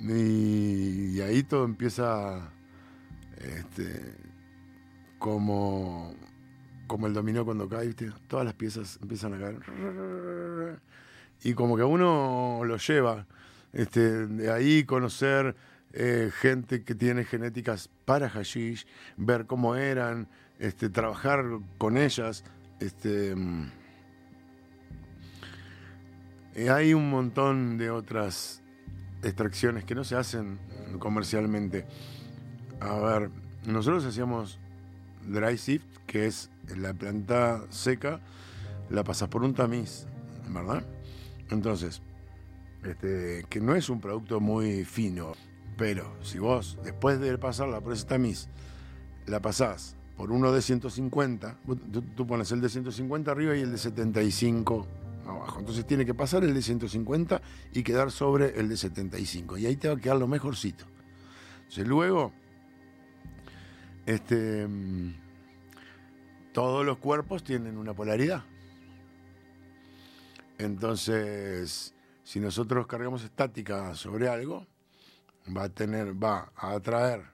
y, 0.00 1.16
y 1.16 1.20
ahí 1.20 1.42
todo 1.44 1.64
empieza 1.64 2.50
este, 3.38 4.14
como, 5.18 6.14
como 6.86 7.06
el 7.06 7.12
dominó 7.12 7.44
cuando 7.44 7.68
cae, 7.68 7.86
¿viste? 7.86 8.10
Todas 8.26 8.44
las 8.44 8.54
piezas 8.54 8.98
empiezan 9.00 9.34
a 9.34 9.38
caer. 9.38 10.80
Y 11.44 11.54
como 11.54 11.76
que 11.76 11.84
uno 11.84 12.62
lo 12.64 12.76
lleva. 12.76 13.26
Este, 13.72 14.26
de 14.26 14.50
ahí 14.50 14.84
conocer 14.84 15.54
eh, 15.92 16.30
gente 16.32 16.84
que 16.84 16.94
tiene 16.94 17.24
genéticas 17.24 17.90
para 18.04 18.28
hashish, 18.30 18.86
ver 19.16 19.46
cómo 19.46 19.76
eran, 19.76 20.28
este, 20.58 20.88
trabajar 20.88 21.44
con 21.78 21.96
ellas. 21.96 22.44
Este, 22.80 23.34
mm, 23.36 23.70
y 26.56 26.68
hay 26.68 26.94
un 26.94 27.10
montón 27.10 27.78
de 27.78 27.90
otras 27.90 28.62
extracciones 29.22 29.84
que 29.84 29.94
no 29.94 30.04
se 30.04 30.16
hacen 30.16 30.58
comercialmente. 30.98 31.86
A 32.80 32.94
ver, 32.96 33.30
nosotros 33.66 34.04
hacíamos 34.04 34.58
dry 35.26 35.56
sift, 35.56 35.86
que 36.06 36.26
es 36.26 36.50
la 36.76 36.94
planta 36.94 37.64
seca, 37.70 38.20
la 38.90 39.04
pasas 39.04 39.28
por 39.28 39.42
un 39.42 39.54
tamiz, 39.54 40.06
¿verdad? 40.48 40.84
Entonces, 41.50 42.02
este, 42.84 43.44
que 43.48 43.60
no 43.60 43.74
es 43.74 43.88
un 43.88 44.00
producto 44.00 44.40
muy 44.40 44.84
fino, 44.84 45.34
pero 45.76 46.16
si 46.22 46.38
vos, 46.38 46.78
después 46.84 47.20
de 47.20 47.36
pasarla 47.38 47.80
por 47.80 47.92
ese 47.92 48.06
tamiz, 48.06 48.48
la 49.26 49.40
pasás 49.40 49.96
por 50.16 50.30
uno 50.30 50.52
de 50.52 50.62
150, 50.62 51.58
vos- 51.64 51.78
tú, 51.92 52.02
tú 52.02 52.26
pones 52.26 52.50
el 52.52 52.60
de 52.60 52.68
150 52.68 53.30
arriba 53.30 53.56
y 53.56 53.60
el 53.60 53.72
de 53.72 53.78
75 53.78 54.86
abajo. 55.26 55.60
Entonces 55.60 55.86
tiene 55.86 56.04
que 56.04 56.14
pasar 56.14 56.44
el 56.44 56.52
de 56.54 56.62
150 56.62 57.40
y 57.72 57.82
quedar 57.82 58.10
sobre 58.10 58.58
el 58.60 58.68
de 58.68 58.76
75. 58.76 59.56
Y 59.58 59.66
ahí 59.66 59.76
te 59.76 59.88
va 59.88 59.94
a 59.94 59.96
quedar 59.96 60.16
lo 60.18 60.26
mejorcito. 60.28 60.84
Entonces 61.60 61.86
luego, 61.86 62.32
este, 64.06 64.66
mm, 64.68 65.14
todos 66.52 66.84
los 66.84 66.98
cuerpos 66.98 67.42
tienen 67.44 67.78
una 67.78 67.94
polaridad. 67.94 68.44
Entonces, 70.58 71.94
si 72.22 72.38
nosotros 72.40 72.86
cargamos 72.86 73.24
estática 73.24 73.94
sobre 73.94 74.28
algo, 74.28 74.66
va 75.48 75.64
a 75.64 75.68
tener, 75.68 76.22
va 76.22 76.52
a 76.56 76.72
atraer 76.72 77.24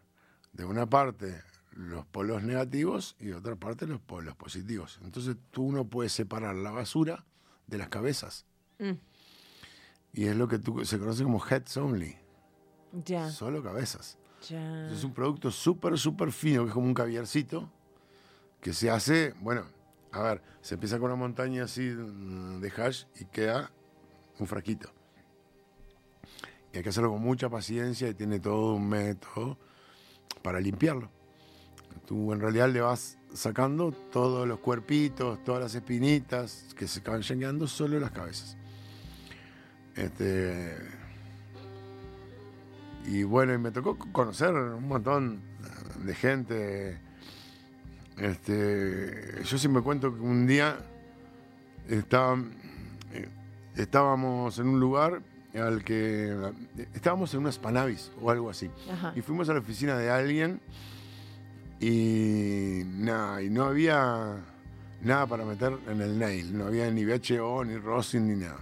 de 0.52 0.64
una 0.64 0.86
parte 0.86 1.42
los 1.72 2.04
polos 2.06 2.42
negativos 2.42 3.14
y 3.20 3.26
de 3.26 3.34
otra 3.34 3.54
parte 3.54 3.86
los 3.86 4.00
polos 4.00 4.34
positivos. 4.34 4.98
Entonces 5.04 5.36
tú 5.50 5.70
no 5.70 5.84
puedes 5.84 6.12
separar 6.12 6.56
la 6.56 6.70
basura 6.72 7.24
de 7.66 7.78
las 7.78 7.88
cabezas. 7.88 8.46
Mm. 8.78 8.92
Y 10.12 10.24
es 10.26 10.36
lo 10.36 10.48
que 10.48 10.59
tú, 10.59 10.84
se 10.84 10.98
conoce 10.98 11.22
como 11.22 11.40
heads 11.44 11.76
only, 11.76 12.16
Ya, 13.04 13.30
solo 13.30 13.62
cabezas. 13.62 14.18
ya. 14.48 14.90
Es 14.90 15.04
un 15.04 15.12
producto 15.12 15.50
súper, 15.50 15.98
súper 15.98 16.32
fino, 16.32 16.62
que 16.62 16.68
es 16.68 16.74
como 16.74 16.86
un 16.86 16.94
caviarcito, 16.94 17.70
que 18.61 18.72
se 18.72 18.90
hace, 18.90 19.34
bueno, 19.40 19.64
a 20.11 20.22
ver, 20.22 20.42
se 20.62 20.74
empieza 20.74 20.98
con 20.98 21.06
una 21.06 21.16
montaña 21.16 21.64
así 21.64 21.88
de 21.88 22.72
hash 22.76 23.04
y 23.20 23.26
queda 23.26 23.70
un 24.38 24.46
fraquito. 24.46 24.90
Y 26.73 26.77
hay 26.77 26.83
que 26.83 26.89
hacerlo 26.91 27.11
con 27.11 27.23
mucha 27.23 27.49
paciencia 27.49 28.09
y 28.09 28.14
tiene 28.14 28.41
todo 28.41 28.75
un 28.75 28.89
método 28.89 29.57
para 30.43 30.61
limpiarlo. 30.61 31.11
Tú 32.07 32.33
en 32.33 32.41
realidad 32.41 32.69
le 32.71 32.81
vas 32.81 33.19
sacando 33.33 33.93
todos 33.93 34.47
los 34.47 34.59
cuerpitos, 34.61 35.43
todas 35.45 35.62
las 35.62 35.75
espinitas 35.75 36.75
que 36.77 36.87
se 36.87 37.01
van 37.01 37.23
llegando 37.23 37.66
solo 37.66 37.99
las 38.01 38.11
cabezas. 38.11 38.57
Este, 39.95 40.77
y 43.07 43.23
bueno, 43.25 43.55
y 43.55 43.59
me 43.59 43.71
tocó 43.71 43.99
conocer 44.12 44.55
un 44.55 44.87
montón 44.87 45.41
de 46.05 46.14
gente. 46.14 47.01
Este, 48.16 49.43
yo 49.45 49.59
sí 49.59 49.69
me 49.69 49.81
cuento 49.81 50.14
que 50.14 50.21
un 50.21 50.47
día 50.47 50.79
estaba- 51.89 52.39
eh, 53.12 53.29
estábamos 53.77 54.59
en 54.59 54.69
un 54.69 54.81
lugar 54.81 55.23
al 55.59 55.84
que 55.84 56.34
estábamos 56.94 57.32
en 57.34 57.40
una 57.40 57.52
Spanavis 57.52 58.11
o 58.20 58.30
algo 58.30 58.50
así. 58.50 58.70
Ajá. 58.90 59.12
Y 59.14 59.20
fuimos 59.22 59.48
a 59.48 59.54
la 59.54 59.61
oficina 59.61 59.96
de 59.96 60.11
alguien 60.11 60.61
y 61.80 62.82
nada, 62.84 63.42
y 63.42 63.50
no 63.50 63.64
había 63.64 64.36
nada 65.02 65.26
para 65.26 65.44
meter 65.44 65.76
en 65.88 66.00
el 66.00 66.18
nail, 66.18 66.56
no 66.56 66.66
había 66.66 66.90
ni 66.90 67.04
VHO, 67.04 67.64
ni 67.64 67.76
rosin, 67.76 68.26
ni 68.28 68.44
nada. 68.44 68.59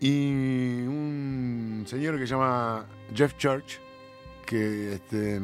Y 0.00 0.82
un 0.82 1.84
señor 1.86 2.18
que 2.18 2.26
se 2.26 2.34
llama 2.34 2.86
Jeff 3.14 3.36
Church, 3.36 3.78
que 4.46 4.94
este, 4.94 5.40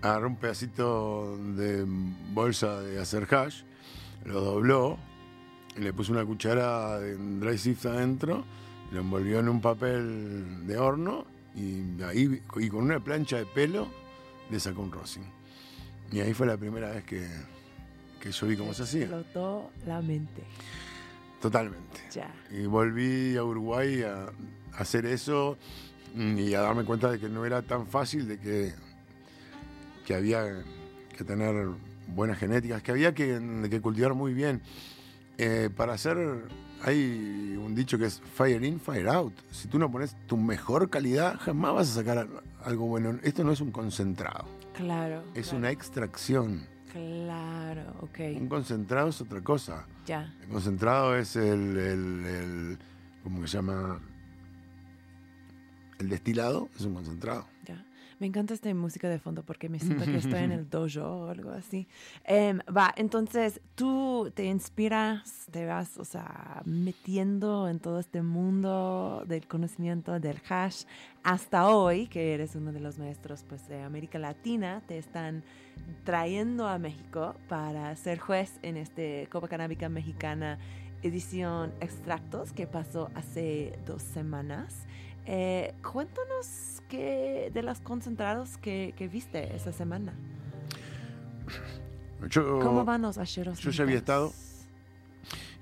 agarró 0.00 0.28
un 0.28 0.36
pedacito 0.36 1.36
de 1.56 1.84
bolsa 2.32 2.80
de 2.80 3.00
hacer 3.00 3.26
hash, 3.34 3.62
lo 4.24 4.40
dobló, 4.40 4.98
le 5.76 5.92
puso 5.92 6.12
una 6.12 6.24
cuchara 6.24 6.98
de 7.00 7.16
dry 7.16 7.58
sift 7.58 7.84
adentro, 7.86 8.44
lo 8.92 9.00
envolvió 9.00 9.40
en 9.40 9.48
un 9.48 9.60
papel 9.60 10.66
de 10.66 10.78
horno 10.78 11.26
y 11.54 12.02
ahí 12.02 12.40
y 12.56 12.68
con 12.68 12.84
una 12.84 13.00
plancha 13.00 13.36
de 13.38 13.46
pelo 13.46 13.88
le 14.50 14.60
sacó 14.60 14.82
un 14.82 14.92
rosin. 14.92 15.24
Y 16.12 16.20
ahí 16.20 16.34
fue 16.34 16.46
la 16.46 16.56
primera 16.56 16.90
vez 16.90 17.04
que 17.04 17.26
que 18.20 18.32
yo 18.32 18.46
vi 18.46 18.56
cómo 18.56 18.74
se 18.74 18.82
hacía. 18.82 19.02
Explotó 19.02 19.70
la 19.86 20.00
mente. 20.00 20.42
Totalmente. 21.40 22.00
Ya. 22.12 22.34
Y 22.50 22.66
volví 22.66 23.36
a 23.36 23.44
Uruguay 23.44 24.02
a, 24.02 24.24
a 24.24 24.78
hacer 24.78 25.06
eso 25.06 25.56
mm, 26.14 26.38
y 26.38 26.54
a 26.54 26.62
darme 26.62 26.84
cuenta 26.84 27.10
de 27.10 27.18
que 27.18 27.28
no 27.28 27.44
era 27.44 27.62
tan 27.62 27.86
fácil, 27.86 28.26
de 28.26 28.38
que, 28.38 28.74
que 30.04 30.14
había 30.14 30.64
que 31.16 31.24
tener 31.24 31.68
buenas 32.08 32.38
genéticas, 32.38 32.82
que 32.82 32.90
había 32.92 33.14
que, 33.14 33.68
que 33.70 33.80
cultivar 33.80 34.14
muy 34.14 34.32
bien. 34.32 34.60
Eh, 35.38 35.68
para 35.74 35.92
hacer, 35.92 36.16
hay 36.84 37.56
un 37.60 37.74
dicho 37.74 37.98
que 37.98 38.06
es 38.06 38.20
fire 38.20 38.62
in, 38.64 38.78
fire 38.80 39.08
out. 39.08 39.32
Si 39.50 39.68
tú 39.68 39.78
no 39.78 39.90
pones 39.90 40.14
tu 40.26 40.36
mejor 40.36 40.88
calidad, 40.90 41.38
jamás 41.40 41.74
vas 41.74 41.90
a 41.90 41.94
sacar 41.94 42.28
algo 42.64 42.86
bueno. 42.86 43.18
Esto 43.22 43.44
no 43.44 43.52
es 43.52 43.60
un 43.60 43.70
concentrado, 43.72 44.44
Claro. 44.74 45.22
es 45.34 45.44
claro. 45.48 45.58
una 45.58 45.70
extracción. 45.70 46.66
Claro, 46.92 47.82
ok. 48.00 48.18
Un 48.40 48.48
concentrado 48.48 49.08
es 49.08 49.20
otra 49.20 49.40
cosa. 49.42 49.86
Ya. 50.06 50.32
El 50.42 50.48
concentrado 50.48 51.16
es 51.16 51.36
el, 51.36 51.76
el, 51.76 52.24
el- 52.26 52.78
¿cómo 53.22 53.46
se 53.46 53.56
llama? 53.58 54.00
El 55.98 56.08
destilado 56.08 56.68
es 56.76 56.82
un 56.82 56.94
concentrado. 56.94 57.46
Me 58.18 58.26
encanta 58.26 58.54
esta 58.54 58.72
música 58.74 59.08
de 59.08 59.18
fondo 59.18 59.42
porque 59.42 59.68
me 59.68 59.78
siento 59.78 60.04
que 60.04 60.16
estoy 60.16 60.40
en 60.40 60.52
el 60.52 60.70
dojo 60.70 61.04
o 61.04 61.28
algo 61.28 61.50
así. 61.50 61.86
Em, 62.24 62.60
va, 62.74 62.92
entonces 62.96 63.60
tú 63.74 64.32
te 64.34 64.46
inspiras, 64.46 65.46
te 65.50 65.66
vas, 65.66 65.98
o 65.98 66.04
sea, 66.04 66.62
metiendo 66.64 67.68
en 67.68 67.78
todo 67.78 68.00
este 68.00 68.22
mundo 68.22 69.24
del 69.26 69.46
conocimiento 69.46 70.18
del 70.18 70.40
hash 70.48 70.84
hasta 71.22 71.68
hoy, 71.68 72.06
que 72.06 72.32
eres 72.32 72.54
uno 72.54 72.72
de 72.72 72.80
los 72.80 72.98
maestros 72.98 73.44
pues, 73.46 73.68
de 73.68 73.82
América 73.82 74.18
Latina, 74.18 74.82
te 74.86 74.96
están 74.96 75.42
trayendo 76.04 76.66
a 76.68 76.78
México 76.78 77.34
para 77.48 77.94
ser 77.96 78.18
juez 78.18 78.58
en 78.62 78.78
este 78.78 79.28
Copa 79.30 79.48
Canábica 79.48 79.88
Mexicana 79.88 80.58
edición 81.02 81.72
Extractos 81.80 82.52
que 82.52 82.66
pasó 82.66 83.10
hace 83.14 83.78
dos 83.86 84.02
semanas. 84.02 84.85
Eh, 85.26 85.74
cuéntanos 85.82 86.82
qué 86.88 87.50
de 87.52 87.62
los 87.62 87.80
concentrados 87.80 88.58
que, 88.58 88.94
que 88.96 89.08
viste 89.08 89.54
esa 89.56 89.72
semana. 89.72 90.14
Yo, 92.30 92.60
¿Cómo 92.60 92.84
van 92.84 93.02
los 93.02 93.18
acheros? 93.18 93.58
yo 93.58 93.70
ya 93.70 93.82
había 93.82 93.96
mexicanos? 93.96 94.34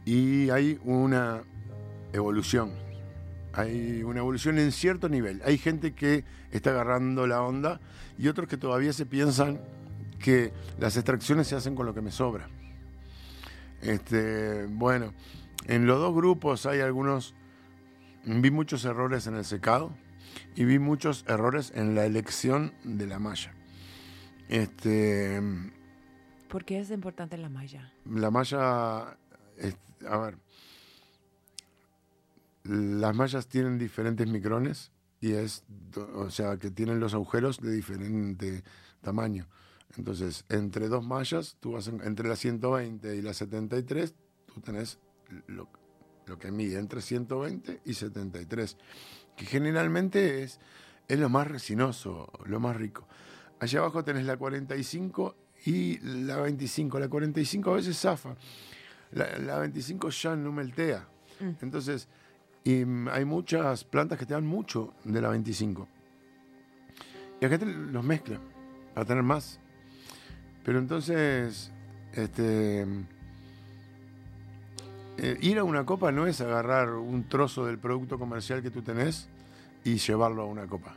y 0.05 0.51
hay 0.51 0.79
una 0.85 1.43
evolución. 2.13 2.73
Hay 3.53 4.03
una 4.03 4.21
evolución 4.21 4.59
en 4.59 4.73
cierto 4.73 5.09
nivel. 5.09 5.41
Hay 5.45 5.59
gente 5.59 5.95
que 5.95 6.25
está 6.51 6.71
agarrando 6.71 7.27
la 7.27 7.43
onda 7.43 7.81
y 8.19 8.29
otros 8.29 8.49
que 8.49 8.57
todavía 8.57 8.93
se 8.93 9.07
piensan 9.07 9.61
que 10.19 10.53
las 10.79 10.97
extracciones 10.97 11.47
se 11.47 11.57
hacen 11.57 11.75
con 11.75 11.87
lo 11.87 11.95
que 11.95 12.01
me 12.03 12.11
sobra. 12.11 12.49
Este, 13.81 14.67
bueno, 14.67 15.13
en 15.67 15.87
los 15.87 15.99
dos 15.99 16.15
grupos 16.15 16.67
hay 16.67 16.81
algunos. 16.81 17.35
Vi 18.27 18.51
muchos 18.51 18.85
errores 18.85 19.27
en 19.27 19.35
el 19.35 19.45
secado 19.45 19.93
y 20.57 20.65
vi 20.65 20.79
muchos 20.79 21.25
errores 21.29 21.73
en 21.75 21.95
la 21.95 22.07
elección 22.07 22.73
de 22.85 23.07
la 23.07 23.19
malla. 23.19 23.53
Este, 24.49 25.41
¿Por 26.49 26.65
qué 26.65 26.79
es 26.81 26.91
importante 26.91 27.37
la 27.37 27.49
malla? 27.49 27.93
la 28.07 28.31
malla, 28.31 29.17
es- 29.59 29.77
a 30.07 30.19
ver, 30.19 30.39
las 32.65 33.15
mallas 33.15 33.47
tienen 33.47 33.79
diferentes 33.79 34.27
micrones 34.27 34.91
y 35.21 35.33
es, 35.33 35.65
o 36.15 36.31
sea, 36.31 36.57
que 36.59 36.71
tienen 36.71 37.01
los 37.01 37.15
agujeros 37.15 37.61
de 37.61 37.73
diferente 37.73 38.63
tamaño. 39.03 39.47
Entonces, 39.97 40.45
entre 40.49 40.89
dos 40.89 41.05
mallas, 41.07 41.57
tú 41.61 41.73
vas 41.73 41.89
en- 41.89 42.01
entre 42.03 42.29
la 42.29 42.37
120 42.37 43.17
y 43.17 43.23
la 43.23 43.33
73, 43.35 44.15
tú 44.53 44.61
tenés 44.61 44.99
lo, 45.47 45.69
lo 46.27 46.39
que 46.39 46.51
mide 46.51 46.79
entre 46.79 47.01
120 47.01 47.81
y 47.85 47.95
73, 47.95 48.77
que 49.37 49.45
generalmente 49.45 50.43
es, 50.43 50.61
es 51.09 51.19
lo 51.19 51.29
más 51.29 51.47
resinoso, 51.49 52.31
lo 52.47 52.61
más 52.61 52.77
rico. 52.77 53.07
Allá 53.61 53.81
abajo 53.81 54.05
tenés 54.05 54.25
la 54.25 54.37
45 54.37 55.37
y 55.67 55.99
la 55.99 56.37
25. 56.37 56.99
La 56.99 57.09
45 57.09 57.71
a 57.71 57.75
veces 57.75 57.99
zafa. 57.99 58.37
La, 59.13 59.39
la 59.39 59.59
25 59.59 60.11
ya 60.11 60.37
no 60.37 60.53
meltea. 60.53 61.09
Entonces, 61.61 62.09
y, 62.65 62.85
mm, 62.85 63.09
hay 63.09 63.25
muchas 63.25 63.85
plantas 63.85 64.19
que 64.19 64.27
te 64.27 64.35
dan 64.35 64.47
mucho 64.47 64.95
de 65.05 65.21
la 65.21 65.29
25. 65.29 65.87
Y 67.41 67.45
acá 67.45 67.59
te 67.59 67.67
los 67.67 68.05
mezclan 68.05 68.41
para 68.95 69.07
tener 69.07 69.23
más. 69.23 69.61
Pero 70.65 70.79
entonces, 70.79 71.71
este, 72.13 72.87
eh, 75.17 75.39
ir 75.41 75.59
a 75.59 75.65
una 75.65 75.87
copa 75.87 76.11
no 76.11 76.27
es 76.27 76.41
agarrar 76.41 76.91
un 76.95 77.25
trozo 77.25 77.67
del 77.67 77.79
producto 77.79 78.19
comercial 78.19 78.63
que 78.63 78.71
tú 78.71 78.83
tenés 78.83 79.29
y 79.85 79.97
llevarlo 79.97 80.43
a 80.43 80.47
una 80.47 80.67
copa. 80.67 80.97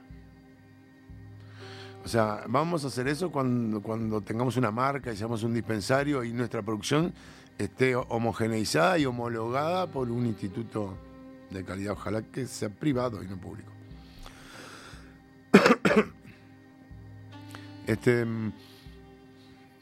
O 2.03 2.07
sea, 2.07 2.43
vamos 2.47 2.83
a 2.83 2.87
hacer 2.87 3.07
eso 3.07 3.31
cuando, 3.31 3.81
cuando 3.81 4.21
tengamos 4.21 4.55
una 4.55 4.71
marca 4.71 5.11
y 5.11 5.17
seamos 5.17 5.43
un 5.43 5.53
dispensario 5.53 6.23
y 6.23 6.31
nuestra 6.31 6.61
producción 6.61 7.13
esté 7.57 7.95
homogeneizada 7.95 8.97
y 8.97 9.05
homologada 9.05 9.87
por 9.87 10.09
un 10.09 10.25
instituto 10.25 10.97
de 11.49 11.63
calidad, 11.63 11.93
ojalá 11.93 12.21
que 12.21 12.45
sea 12.45 12.69
privado 12.69 13.23
y 13.23 13.27
no 13.27 13.37
público. 13.37 13.71
Este, 17.87 18.25
mm, 18.25 18.51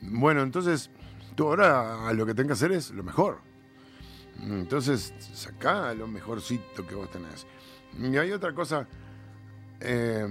bueno, 0.02 0.44
entonces 0.44 0.92
tú 1.34 1.48
ahora 1.48 2.14
lo 2.14 2.24
que 2.28 2.36
tenés 2.36 2.50
que 2.50 2.54
hacer 2.54 2.72
es 2.72 2.92
lo 2.92 3.02
mejor. 3.02 3.40
Entonces, 4.42 5.14
sacá 5.34 5.94
lo 5.94 6.08
mejorcito 6.08 6.86
que 6.86 6.96
vos 6.96 7.10
tenés. 7.10 7.46
Y 8.00 8.18
hay 8.18 8.32
otra 8.32 8.54
cosa 8.54 8.88
eh, 9.80 10.28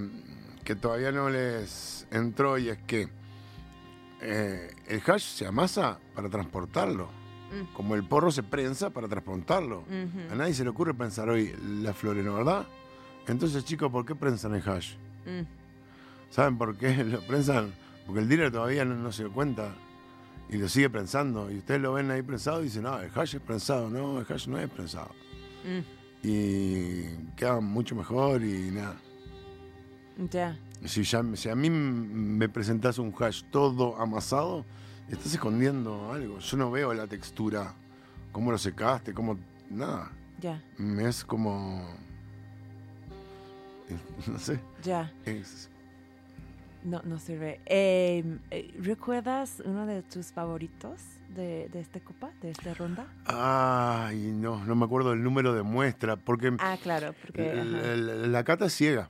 que 0.63 0.75
todavía 0.75 1.11
no 1.11 1.29
les 1.29 2.07
entró 2.11 2.57
y 2.57 2.69
es 2.69 2.77
que 2.79 3.09
eh, 4.21 4.71
el 4.87 5.01
hash 5.05 5.23
se 5.23 5.47
amasa 5.47 5.99
para 6.13 6.29
transportarlo. 6.29 7.09
Mm. 7.51 7.73
Como 7.73 7.95
el 7.95 8.03
porro 8.07 8.31
se 8.31 8.43
prensa 8.43 8.89
para 8.89 9.07
transportarlo. 9.07 9.83
A 10.31 10.35
nadie 10.35 10.53
se 10.53 10.63
le 10.63 10.69
ocurre 10.69 10.93
pensar 10.93 11.29
hoy 11.29 11.55
la 11.81 11.93
floreno, 11.93 12.35
¿verdad? 12.35 12.65
Entonces, 13.27 13.65
chicos, 13.65 13.91
¿por 13.91 14.05
qué 14.05 14.15
prensan 14.15 14.55
el 14.55 14.67
hash? 14.67 14.95
Mm. 15.25 15.45
¿Saben 16.29 16.57
por 16.57 16.77
qué 16.77 17.03
lo 17.03 17.21
prensan? 17.21 17.73
Porque 18.05 18.21
el 18.21 18.27
dealer 18.27 18.51
todavía 18.51 18.85
no, 18.85 18.95
no 18.95 19.11
se 19.11 19.23
dio 19.23 19.33
cuenta 19.33 19.73
y 20.49 20.57
lo 20.57 20.67
sigue 20.69 20.89
prensando. 20.89 21.49
Y 21.51 21.57
ustedes 21.57 21.81
lo 21.81 21.93
ven 21.93 22.11
ahí 22.11 22.21
prensado 22.21 22.61
y 22.61 22.65
dicen, 22.65 22.83
no, 22.83 22.99
el 22.99 23.09
hash 23.13 23.35
es 23.35 23.41
prensado. 23.41 23.89
No, 23.89 24.19
el 24.19 24.25
hash 24.29 24.47
no 24.47 24.59
es 24.59 24.69
prensado. 24.69 25.09
Mm. 25.63 26.27
Y 26.27 27.03
queda 27.35 27.59
mucho 27.59 27.95
mejor 27.95 28.43
y 28.43 28.71
nada. 28.71 28.95
Ya. 30.31 30.57
Si, 30.85 31.03
ya, 31.03 31.23
si 31.35 31.49
a 31.49 31.55
mí 31.55 31.69
me 31.69 32.47
presentas 32.49 32.97
un 32.99 33.13
hash 33.19 33.43
todo 33.51 33.99
amasado, 33.99 34.65
estás 35.09 35.33
escondiendo 35.33 36.11
algo. 36.11 36.39
Yo 36.39 36.57
no 36.57 36.71
veo 36.71 36.93
la 36.93 37.07
textura, 37.07 37.73
cómo 38.31 38.51
lo 38.51 38.57
secaste, 38.57 39.13
cómo... 39.13 39.37
Nada. 39.69 40.11
Ya. 40.41 40.61
Es 40.99 41.23
como... 41.25 41.85
No 44.27 44.39
sé. 44.39 44.59
Ya. 44.83 45.11
es- 45.25 45.69
No, 46.85 47.01
no 47.03 47.17
sirve. 47.17 47.59
Eh, 47.65 48.23
eh, 48.51 48.71
¿Recuerdas 48.79 49.61
uno 49.65 49.87
de 49.87 50.03
tus 50.03 50.27
favoritos 50.31 51.01
de, 51.35 51.67
de 51.69 51.79
esta 51.79 51.99
copa, 51.99 52.29
de 52.41 52.51
esta 52.51 52.75
ronda? 52.75 53.07
Ay, 53.25 54.31
no, 54.31 54.63
no 54.65 54.75
me 54.75 54.85
acuerdo 54.85 55.09
del 55.09 55.23
número 55.23 55.53
de 55.53 55.63
muestra, 55.63 56.15
porque 56.15 56.55
Ah, 56.59 56.77
claro, 56.81 57.15
porque... 57.21 57.55
la 57.55 58.43
cata 58.43 58.65
es 58.67 58.73
ciega. 58.73 59.09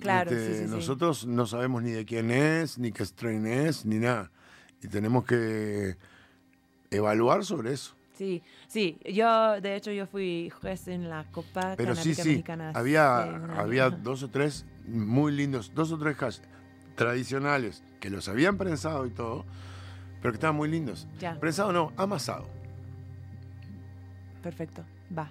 Claro, 0.00 0.30
Este, 0.32 0.46
sí, 0.54 0.58
sí, 0.62 0.64
sí. 0.68 0.70
Nosotros 0.74 1.26
no 1.26 1.46
sabemos 1.46 1.82
ni 1.84 1.92
de 1.92 2.04
quién 2.04 2.32
es, 2.32 2.78
ni 2.78 2.90
qué 2.90 3.04
strain 3.04 3.46
es, 3.46 3.84
ni 3.86 3.98
nada. 3.98 4.30
Y 4.82 4.88
tenemos 4.88 5.24
que 5.24 5.96
evaluar 6.90 7.44
sobre 7.44 7.72
eso. 7.74 7.94
Sí, 8.14 8.42
sí. 8.66 8.98
Yo, 9.04 9.60
de 9.60 9.76
hecho, 9.76 9.92
yo 9.92 10.06
fui 10.08 10.50
juez 10.60 10.88
en 10.88 11.08
la 11.08 11.24
Copa 11.30 11.74
Pero 11.76 11.94
sí, 11.94 12.10
Canábica 12.10 12.22
sí, 12.24 12.28
Mexicana. 12.30 12.72
había, 12.74 13.22
había 13.56 13.90
dos 13.90 14.24
o 14.24 14.28
tres 14.30 14.66
muy 14.88 15.30
lindos, 15.32 15.72
dos 15.74 15.92
o 15.92 15.98
tres 15.98 16.20
hash 16.20 16.38
tradicionales 16.98 17.82
que 18.00 18.10
los 18.10 18.28
habían 18.28 18.58
prensado 18.58 19.06
y 19.06 19.10
todo, 19.10 19.46
pero 20.20 20.32
que 20.32 20.36
estaban 20.36 20.56
muy 20.56 20.68
lindos. 20.68 21.06
Ya. 21.20 21.38
Prensado 21.38 21.72
no, 21.72 21.92
amasado. 21.96 22.46
Perfecto, 24.42 24.82
va. 25.16 25.30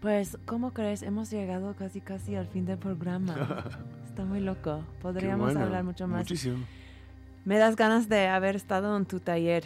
Pues, 0.00 0.38
¿cómo 0.46 0.72
crees? 0.72 1.02
Hemos 1.02 1.30
llegado 1.30 1.74
casi, 1.76 2.00
casi 2.00 2.34
al 2.34 2.48
fin 2.48 2.64
del 2.64 2.78
programa. 2.78 3.64
Está 4.08 4.24
muy 4.24 4.40
loco. 4.40 4.84
Podríamos 5.02 5.52
bueno, 5.52 5.66
hablar 5.66 5.84
mucho 5.84 6.08
más. 6.08 6.20
Muchísimo. 6.20 6.64
Me 7.44 7.58
das 7.58 7.76
ganas 7.76 8.08
de 8.08 8.28
haber 8.28 8.56
estado 8.56 8.96
en 8.96 9.04
tu 9.04 9.20
taller 9.20 9.64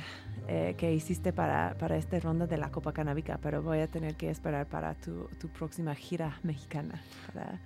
eh, 0.48 0.74
que 0.76 0.92
hiciste 0.92 1.32
para, 1.32 1.76
para 1.78 1.96
esta 1.96 2.18
ronda 2.18 2.46
de 2.46 2.58
la 2.58 2.70
Copa 2.70 2.92
Canábica, 2.92 3.38
pero 3.40 3.62
voy 3.62 3.78
a 3.78 3.86
tener 3.86 4.16
que 4.16 4.30
esperar 4.30 4.66
para 4.66 4.94
tu, 4.94 5.28
tu 5.38 5.48
próxima 5.48 5.94
gira 5.94 6.38
mexicana 6.42 7.00
para 7.32 7.60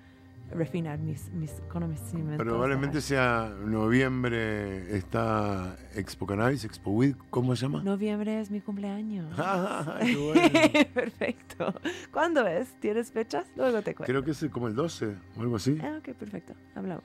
refinar 0.51 0.99
mis, 0.99 1.31
mis 1.33 1.51
conocimientos. 1.69 2.39
Probablemente 2.39 3.01
sea 3.01 3.53
noviembre, 3.65 4.97
está 4.97 5.77
Expo 5.95 6.27
Cannabis, 6.27 6.65
Expo 6.65 6.93
Weed, 6.93 7.17
¿cómo 7.31 7.55
se 7.57 7.63
llama? 7.63 7.83
Noviembre 7.83 8.41
es 8.41 8.51
mi 8.51 8.61
cumpleaños. 8.61 9.35
Qué 10.01 10.17
bueno. 10.17 10.43
perfecto. 10.95 11.75
¿Cuándo 12.13 12.47
es? 12.47 12.79
¿Tienes 12.81 13.11
fechas? 13.11 13.47
Luego 13.57 13.83
te 13.83 13.95
cuento. 13.95 14.13
Creo 14.13 14.25
que 14.25 14.33
es 14.33 14.45
como 14.51 14.69
el 14.69 14.75
12 14.75 15.17
o 15.37 15.41
algo 15.41 15.57
así. 15.57 15.79
Ah, 15.83 15.99
ok, 15.99 16.15
perfecto. 16.15 16.55
Hablamos. 16.75 17.05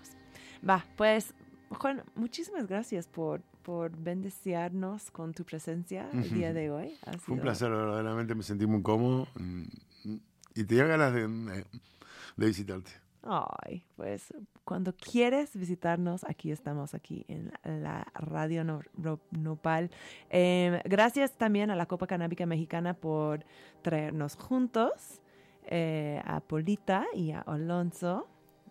Va, 0.67 0.85
pues, 0.95 1.33
Juan, 1.69 2.03
muchísimas 2.15 2.67
gracias 2.67 3.07
por, 3.07 3.41
por 3.63 3.95
bendecirnos 3.95 5.11
con 5.11 5.33
tu 5.33 5.43
presencia 5.43 6.09
el 6.11 6.29
día 6.31 6.53
de 6.53 6.69
hoy. 6.71 6.97
Ha 7.05 7.13
Fue 7.17 7.35
un 7.35 7.41
placer, 7.41 7.69
verdaderamente 7.69 8.35
me 8.35 8.43
sentí 8.43 8.65
muy 8.65 8.81
cómodo 8.81 9.27
mm, 9.35 9.63
y 10.55 10.63
tenía 10.65 10.85
ganas 10.85 11.13
de, 11.13 11.27
de 12.37 12.45
visitarte. 12.45 12.91
Ay, 13.21 13.83
pues 13.97 14.33
cuando 14.63 14.93
quieres 14.95 15.55
visitarnos, 15.55 16.23
aquí 16.23 16.51
estamos, 16.51 16.93
aquí 16.93 17.25
en 17.27 17.51
la 17.63 18.07
Radio 18.13 18.63
Nopal. 19.31 19.91
Eh, 20.29 20.81
gracias 20.85 21.33
también 21.33 21.69
a 21.69 21.75
la 21.75 21.85
Copa 21.85 22.07
Canábica 22.07 22.45
Mexicana 22.45 22.93
por 22.93 23.43
traernos 23.81 24.35
juntos, 24.35 25.21
eh, 25.65 26.21
a 26.25 26.39
Polita 26.39 27.05
y 27.13 27.31
a 27.31 27.41
Alonso, 27.41 28.27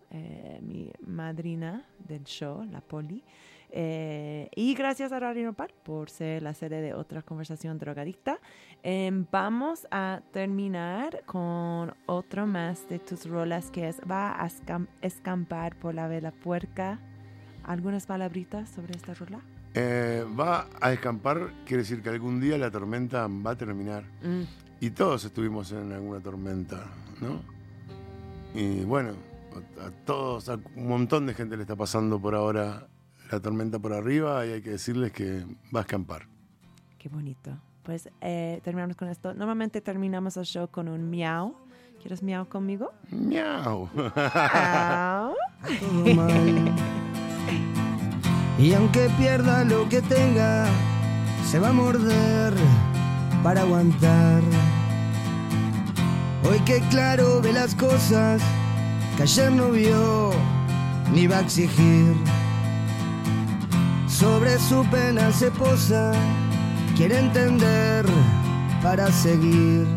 eh, 0.09 0.59
mi 0.63 0.91
madrina 1.05 1.85
del 1.99 2.23
show, 2.23 2.63
la 2.63 2.81
Poli. 2.81 3.23
Eh, 3.71 4.49
y 4.55 4.73
gracias 4.73 5.11
a 5.11 5.19
Radio 5.19 5.45
Nopal 5.45 5.71
por 5.83 6.09
ser 6.09 6.41
la 6.43 6.53
sede 6.53 6.81
de 6.81 6.93
otra 6.93 7.21
conversación 7.21 7.77
drogadicta. 7.77 8.39
Em, 8.83 9.25
vamos 9.31 9.87
a 9.91 10.21
terminar 10.31 11.23
con 11.25 11.93
otro 12.07 12.47
más 12.47 12.87
de 12.89 12.99
tus 12.99 13.25
rolas 13.29 13.69
que 13.71 13.87
es 13.89 13.99
Va 14.09 14.41
a 14.41 14.47
escam- 14.47 14.87
escampar 15.01 15.75
por 15.75 15.93
la 15.93 16.07
vela 16.07 16.31
puerca. 16.31 16.99
¿Algunas 17.63 18.05
palabritas 18.07 18.69
sobre 18.69 18.95
esta 18.95 19.13
rola? 19.13 19.41
Eh, 19.75 20.25
va 20.39 20.67
a 20.81 20.91
escampar, 20.91 21.51
quiere 21.65 21.83
decir 21.83 22.01
que 22.01 22.09
algún 22.09 22.39
día 22.39 22.57
la 22.57 22.71
tormenta 22.71 23.27
va 23.27 23.51
a 23.51 23.55
terminar. 23.55 24.03
Y 24.79 24.89
todos 24.91 25.25
estuvimos 25.25 25.71
en 25.73 25.91
alguna 25.91 26.19
tormenta, 26.21 26.85
¿no? 27.21 27.41
Y 28.55 28.83
bueno, 28.85 29.11
a 29.79 29.91
todos, 30.05 30.49
a 30.49 30.55
un 30.75 30.87
montón 30.87 31.27
de 31.27 31.35
gente 31.35 31.55
le 31.55 31.63
está 31.63 31.75
pasando 31.75 32.19
por 32.19 32.33
ahora 32.33 32.87
la 33.29 33.39
tormenta 33.39 33.79
por 33.79 33.93
arriba 33.93 34.45
y 34.45 34.51
hay 34.53 34.61
que 34.61 34.71
decirles 34.71 35.11
que 35.11 35.45
va 35.73 35.79
a 35.79 35.81
escampar. 35.81 36.27
Qué 36.97 37.09
bonito. 37.09 37.51
Pues 37.83 38.09
eh, 38.21 38.61
terminamos 38.63 38.95
con 38.95 39.07
esto. 39.07 39.33
Normalmente 39.33 39.81
terminamos 39.81 40.37
el 40.37 40.45
show 40.45 40.67
con 40.69 40.87
un 40.87 41.09
miau. 41.09 41.55
¿Quieres 42.01 42.23
miau 42.23 42.47
conmigo? 42.47 42.91
¡Miau! 43.11 43.89
Y 48.59 48.73
aunque 48.73 49.09
pierda 49.17 49.63
lo 49.63 49.87
que 49.87 50.01
tenga, 50.01 50.65
se 51.45 51.59
va 51.59 51.69
a 51.69 51.71
morder 51.71 52.53
para 53.41 53.61
aguantar. 53.61 54.41
Hoy 56.43 56.59
que 56.65 56.81
claro 56.89 57.39
ve 57.41 57.53
las 57.53 57.73
cosas 57.73 58.41
que 59.15 59.23
ayer 59.23 59.49
no 59.49 59.71
vio 59.71 60.31
ni 61.13 61.25
va 61.25 61.37
a 61.37 61.39
exigir. 61.39 62.13
Sobre 64.19 64.59
su 64.59 64.83
pena 64.87 65.31
se 65.31 65.49
posa, 65.49 66.11
quiere 66.97 67.19
entender 67.19 68.05
para 68.83 69.09
seguir. 69.13 69.87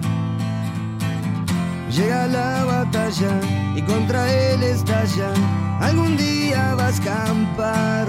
Llega 1.91 2.29
la 2.29 2.65
batalla 2.65 3.41
y 3.75 3.83
contra 3.83 4.33
él 4.33 4.63
estalla. 4.63 5.33
Algún 5.81 6.17
día 6.17 6.77
va 6.77 6.87
a 6.87 6.91
escampar. 6.91 8.07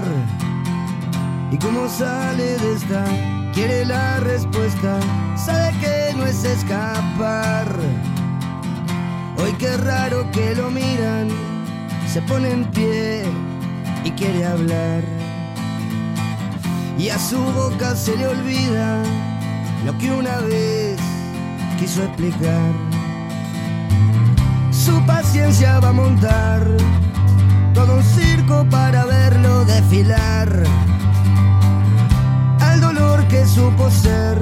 Y 1.50 1.58
como 1.58 1.88
sale 1.88 2.58
de 2.58 2.74
esta, 2.74 3.04
quiere 3.52 3.84
la 3.84 4.20
respuesta. 4.20 5.00
Sabe 5.34 5.76
que 5.80 6.16
no 6.16 6.26
es 6.26 6.44
escapar. 6.44 7.66
Hoy 9.36 9.52
qué 9.58 9.76
raro 9.78 10.30
que 10.30 10.54
lo 10.54 10.70
miran. 10.70 11.28
Se 12.06 12.22
pone 12.22 12.52
en 12.52 12.70
pie 12.70 13.24
y 14.04 14.12
quiere 14.12 14.46
hablar. 14.46 15.23
Y 16.98 17.08
a 17.08 17.18
su 17.18 17.38
boca 17.38 17.96
se 17.96 18.16
le 18.16 18.26
olvida 18.28 19.02
lo 19.84 19.96
que 19.98 20.12
una 20.12 20.36
vez 20.38 20.98
quiso 21.78 22.02
explicar. 22.04 22.72
Su 24.70 25.04
paciencia 25.06 25.80
va 25.80 25.88
a 25.88 25.92
montar 25.92 26.66
todo 27.74 27.96
un 27.96 28.02
circo 28.02 28.66
para 28.70 29.04
verlo 29.04 29.64
desfilar. 29.64 30.48
Al 32.60 32.80
dolor 32.80 33.26
que 33.28 33.44
supo 33.46 33.90
ser 33.90 34.38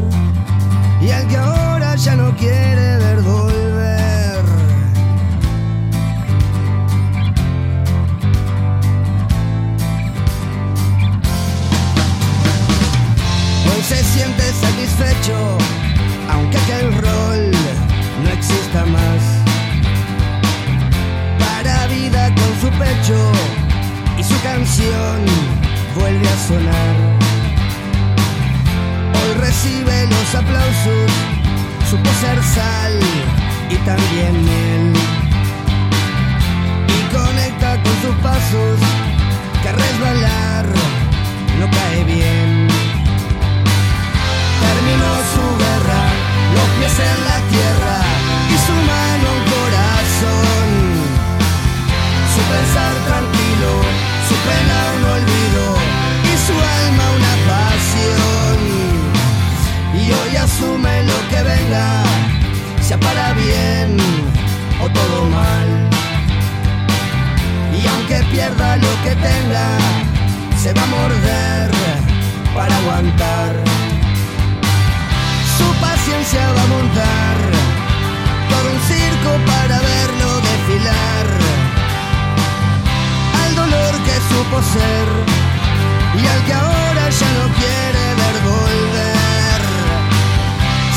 y 1.00 1.10
al 1.10 1.26
que 1.28 1.36
ahora 1.36 1.96
ya 1.96 2.16
no 2.16 2.36
quiere 2.36 2.98
ver 2.98 3.22
volver. 3.22 3.71
Se 13.94 14.04
siente 14.04 14.42
satisfecho, 14.52 15.58
aunque 16.30 16.56
aquel 16.56 16.92
rol 16.94 17.50
no 18.22 18.30
exista 18.30 18.86
más 18.86 19.22
para 21.38 21.86
vida 21.88 22.32
con 22.34 22.60
su 22.60 22.78
pecho 22.78 23.32
y 24.18 24.24
su 24.24 24.40
canción 24.42 25.18
vuelve 25.94 26.26
a 26.26 26.38
sonar. 26.48 26.94
Hoy 29.18 29.40
recibe 29.40 30.06
los 30.06 30.34
aplausos, 30.34 31.10
supo 31.90 32.10
ser 32.20 32.42
sal 32.42 32.98
y 33.68 33.76
también 33.88 34.44
miel. 34.44 34.92
Y 36.96 37.14
conecta 37.14 37.82
con 37.82 37.94
sus 38.02 38.16
pasos, 38.22 38.78
que 39.62 39.72
resbalar 39.72 40.66
no 41.60 41.70
cae 41.70 42.04
bien. 42.04 42.71
Terminó 44.82 45.14
su 45.32 45.44
guerra, 45.62 46.02
los 46.54 46.68
pies 46.76 46.98
en 46.98 47.18
la 47.24 47.38
tierra 47.54 47.96
y 48.50 48.56
su 48.66 48.74
mano 48.90 49.26
un 49.36 49.42
corazón. 49.54 50.70
Su 52.34 52.40
pensar 52.50 52.94
tranquilo, 53.06 53.72
su 54.28 54.34
pena 54.48 54.76
un 54.96 55.04
olvido 55.16 55.64
y 56.30 56.34
su 56.46 56.54
alma 56.80 57.04
una 57.18 57.34
pasión. 57.52 58.58
Y 59.94 60.04
hoy 60.10 60.36
asume 60.36 61.04
lo 61.04 61.18
que 61.30 61.40
venga, 61.44 61.86
sea 62.80 62.98
para 62.98 63.34
bien 63.34 63.96
o 64.82 64.88
todo 64.88 65.26
mal. 65.26 65.68
Y 67.80 67.86
aunque 67.86 68.18
pierda 68.32 68.76
lo 68.78 68.92
que 69.04 69.14
tenga, 69.14 69.78
se 70.60 70.72
va 70.72 70.82
a 70.82 70.86
morder 70.86 71.70
para 72.52 72.76
aguantar. 72.78 73.71
Paciencia 76.22 76.52
va 76.52 76.62
a 76.62 76.66
montar 76.66 77.36
todo 78.48 78.66
un 78.70 78.80
circo 78.86 79.30
para 79.44 79.76
verlo 79.80 80.28
desfilar. 80.50 81.26
Al 83.42 83.54
dolor 83.56 83.92
que 84.06 84.16
supo 84.30 84.62
ser 84.62 85.08
y 86.14 86.24
al 86.24 86.44
que 86.46 86.52
ahora 86.52 87.04
ya 87.10 87.30
no 87.38 87.46
quiere 87.58 88.04
ver 88.20 88.36
volver. 88.52 89.60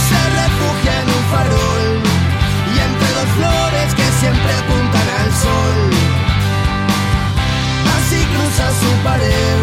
Se 0.07 0.21
refugia 0.41 0.93
en 1.01 1.07
un 1.17 1.23
farol 1.34 1.88
y 2.69 2.76
entre 2.88 3.09
dos 3.17 3.30
flores 3.38 3.89
que 3.97 4.07
siempre 4.21 4.51
apuntan 4.61 5.07
al 5.21 5.32
sol. 5.43 5.80
Así 7.97 8.19
cruza 8.32 8.65
su 8.80 8.91
pared, 9.03 9.57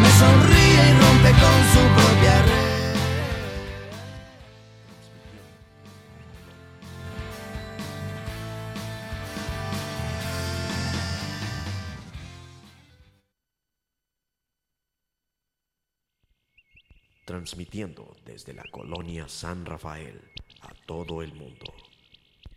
me 0.00 0.10
sonríe 0.22 0.82
y 0.90 0.94
rompe 1.02 1.30
con 1.42 1.58
su 1.72 1.82
propia 1.98 2.42
red. 2.42 2.63
Transmitiendo 17.34 18.16
desde 18.24 18.54
la 18.54 18.62
colonia 18.70 19.26
San 19.26 19.66
Rafael 19.66 20.20
a 20.60 20.72
todo 20.86 21.20
el 21.20 21.34
mundo. 21.34 21.74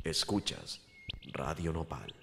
Escuchas 0.04 0.82
Radio 1.34 1.74
Nopal. 1.74 2.14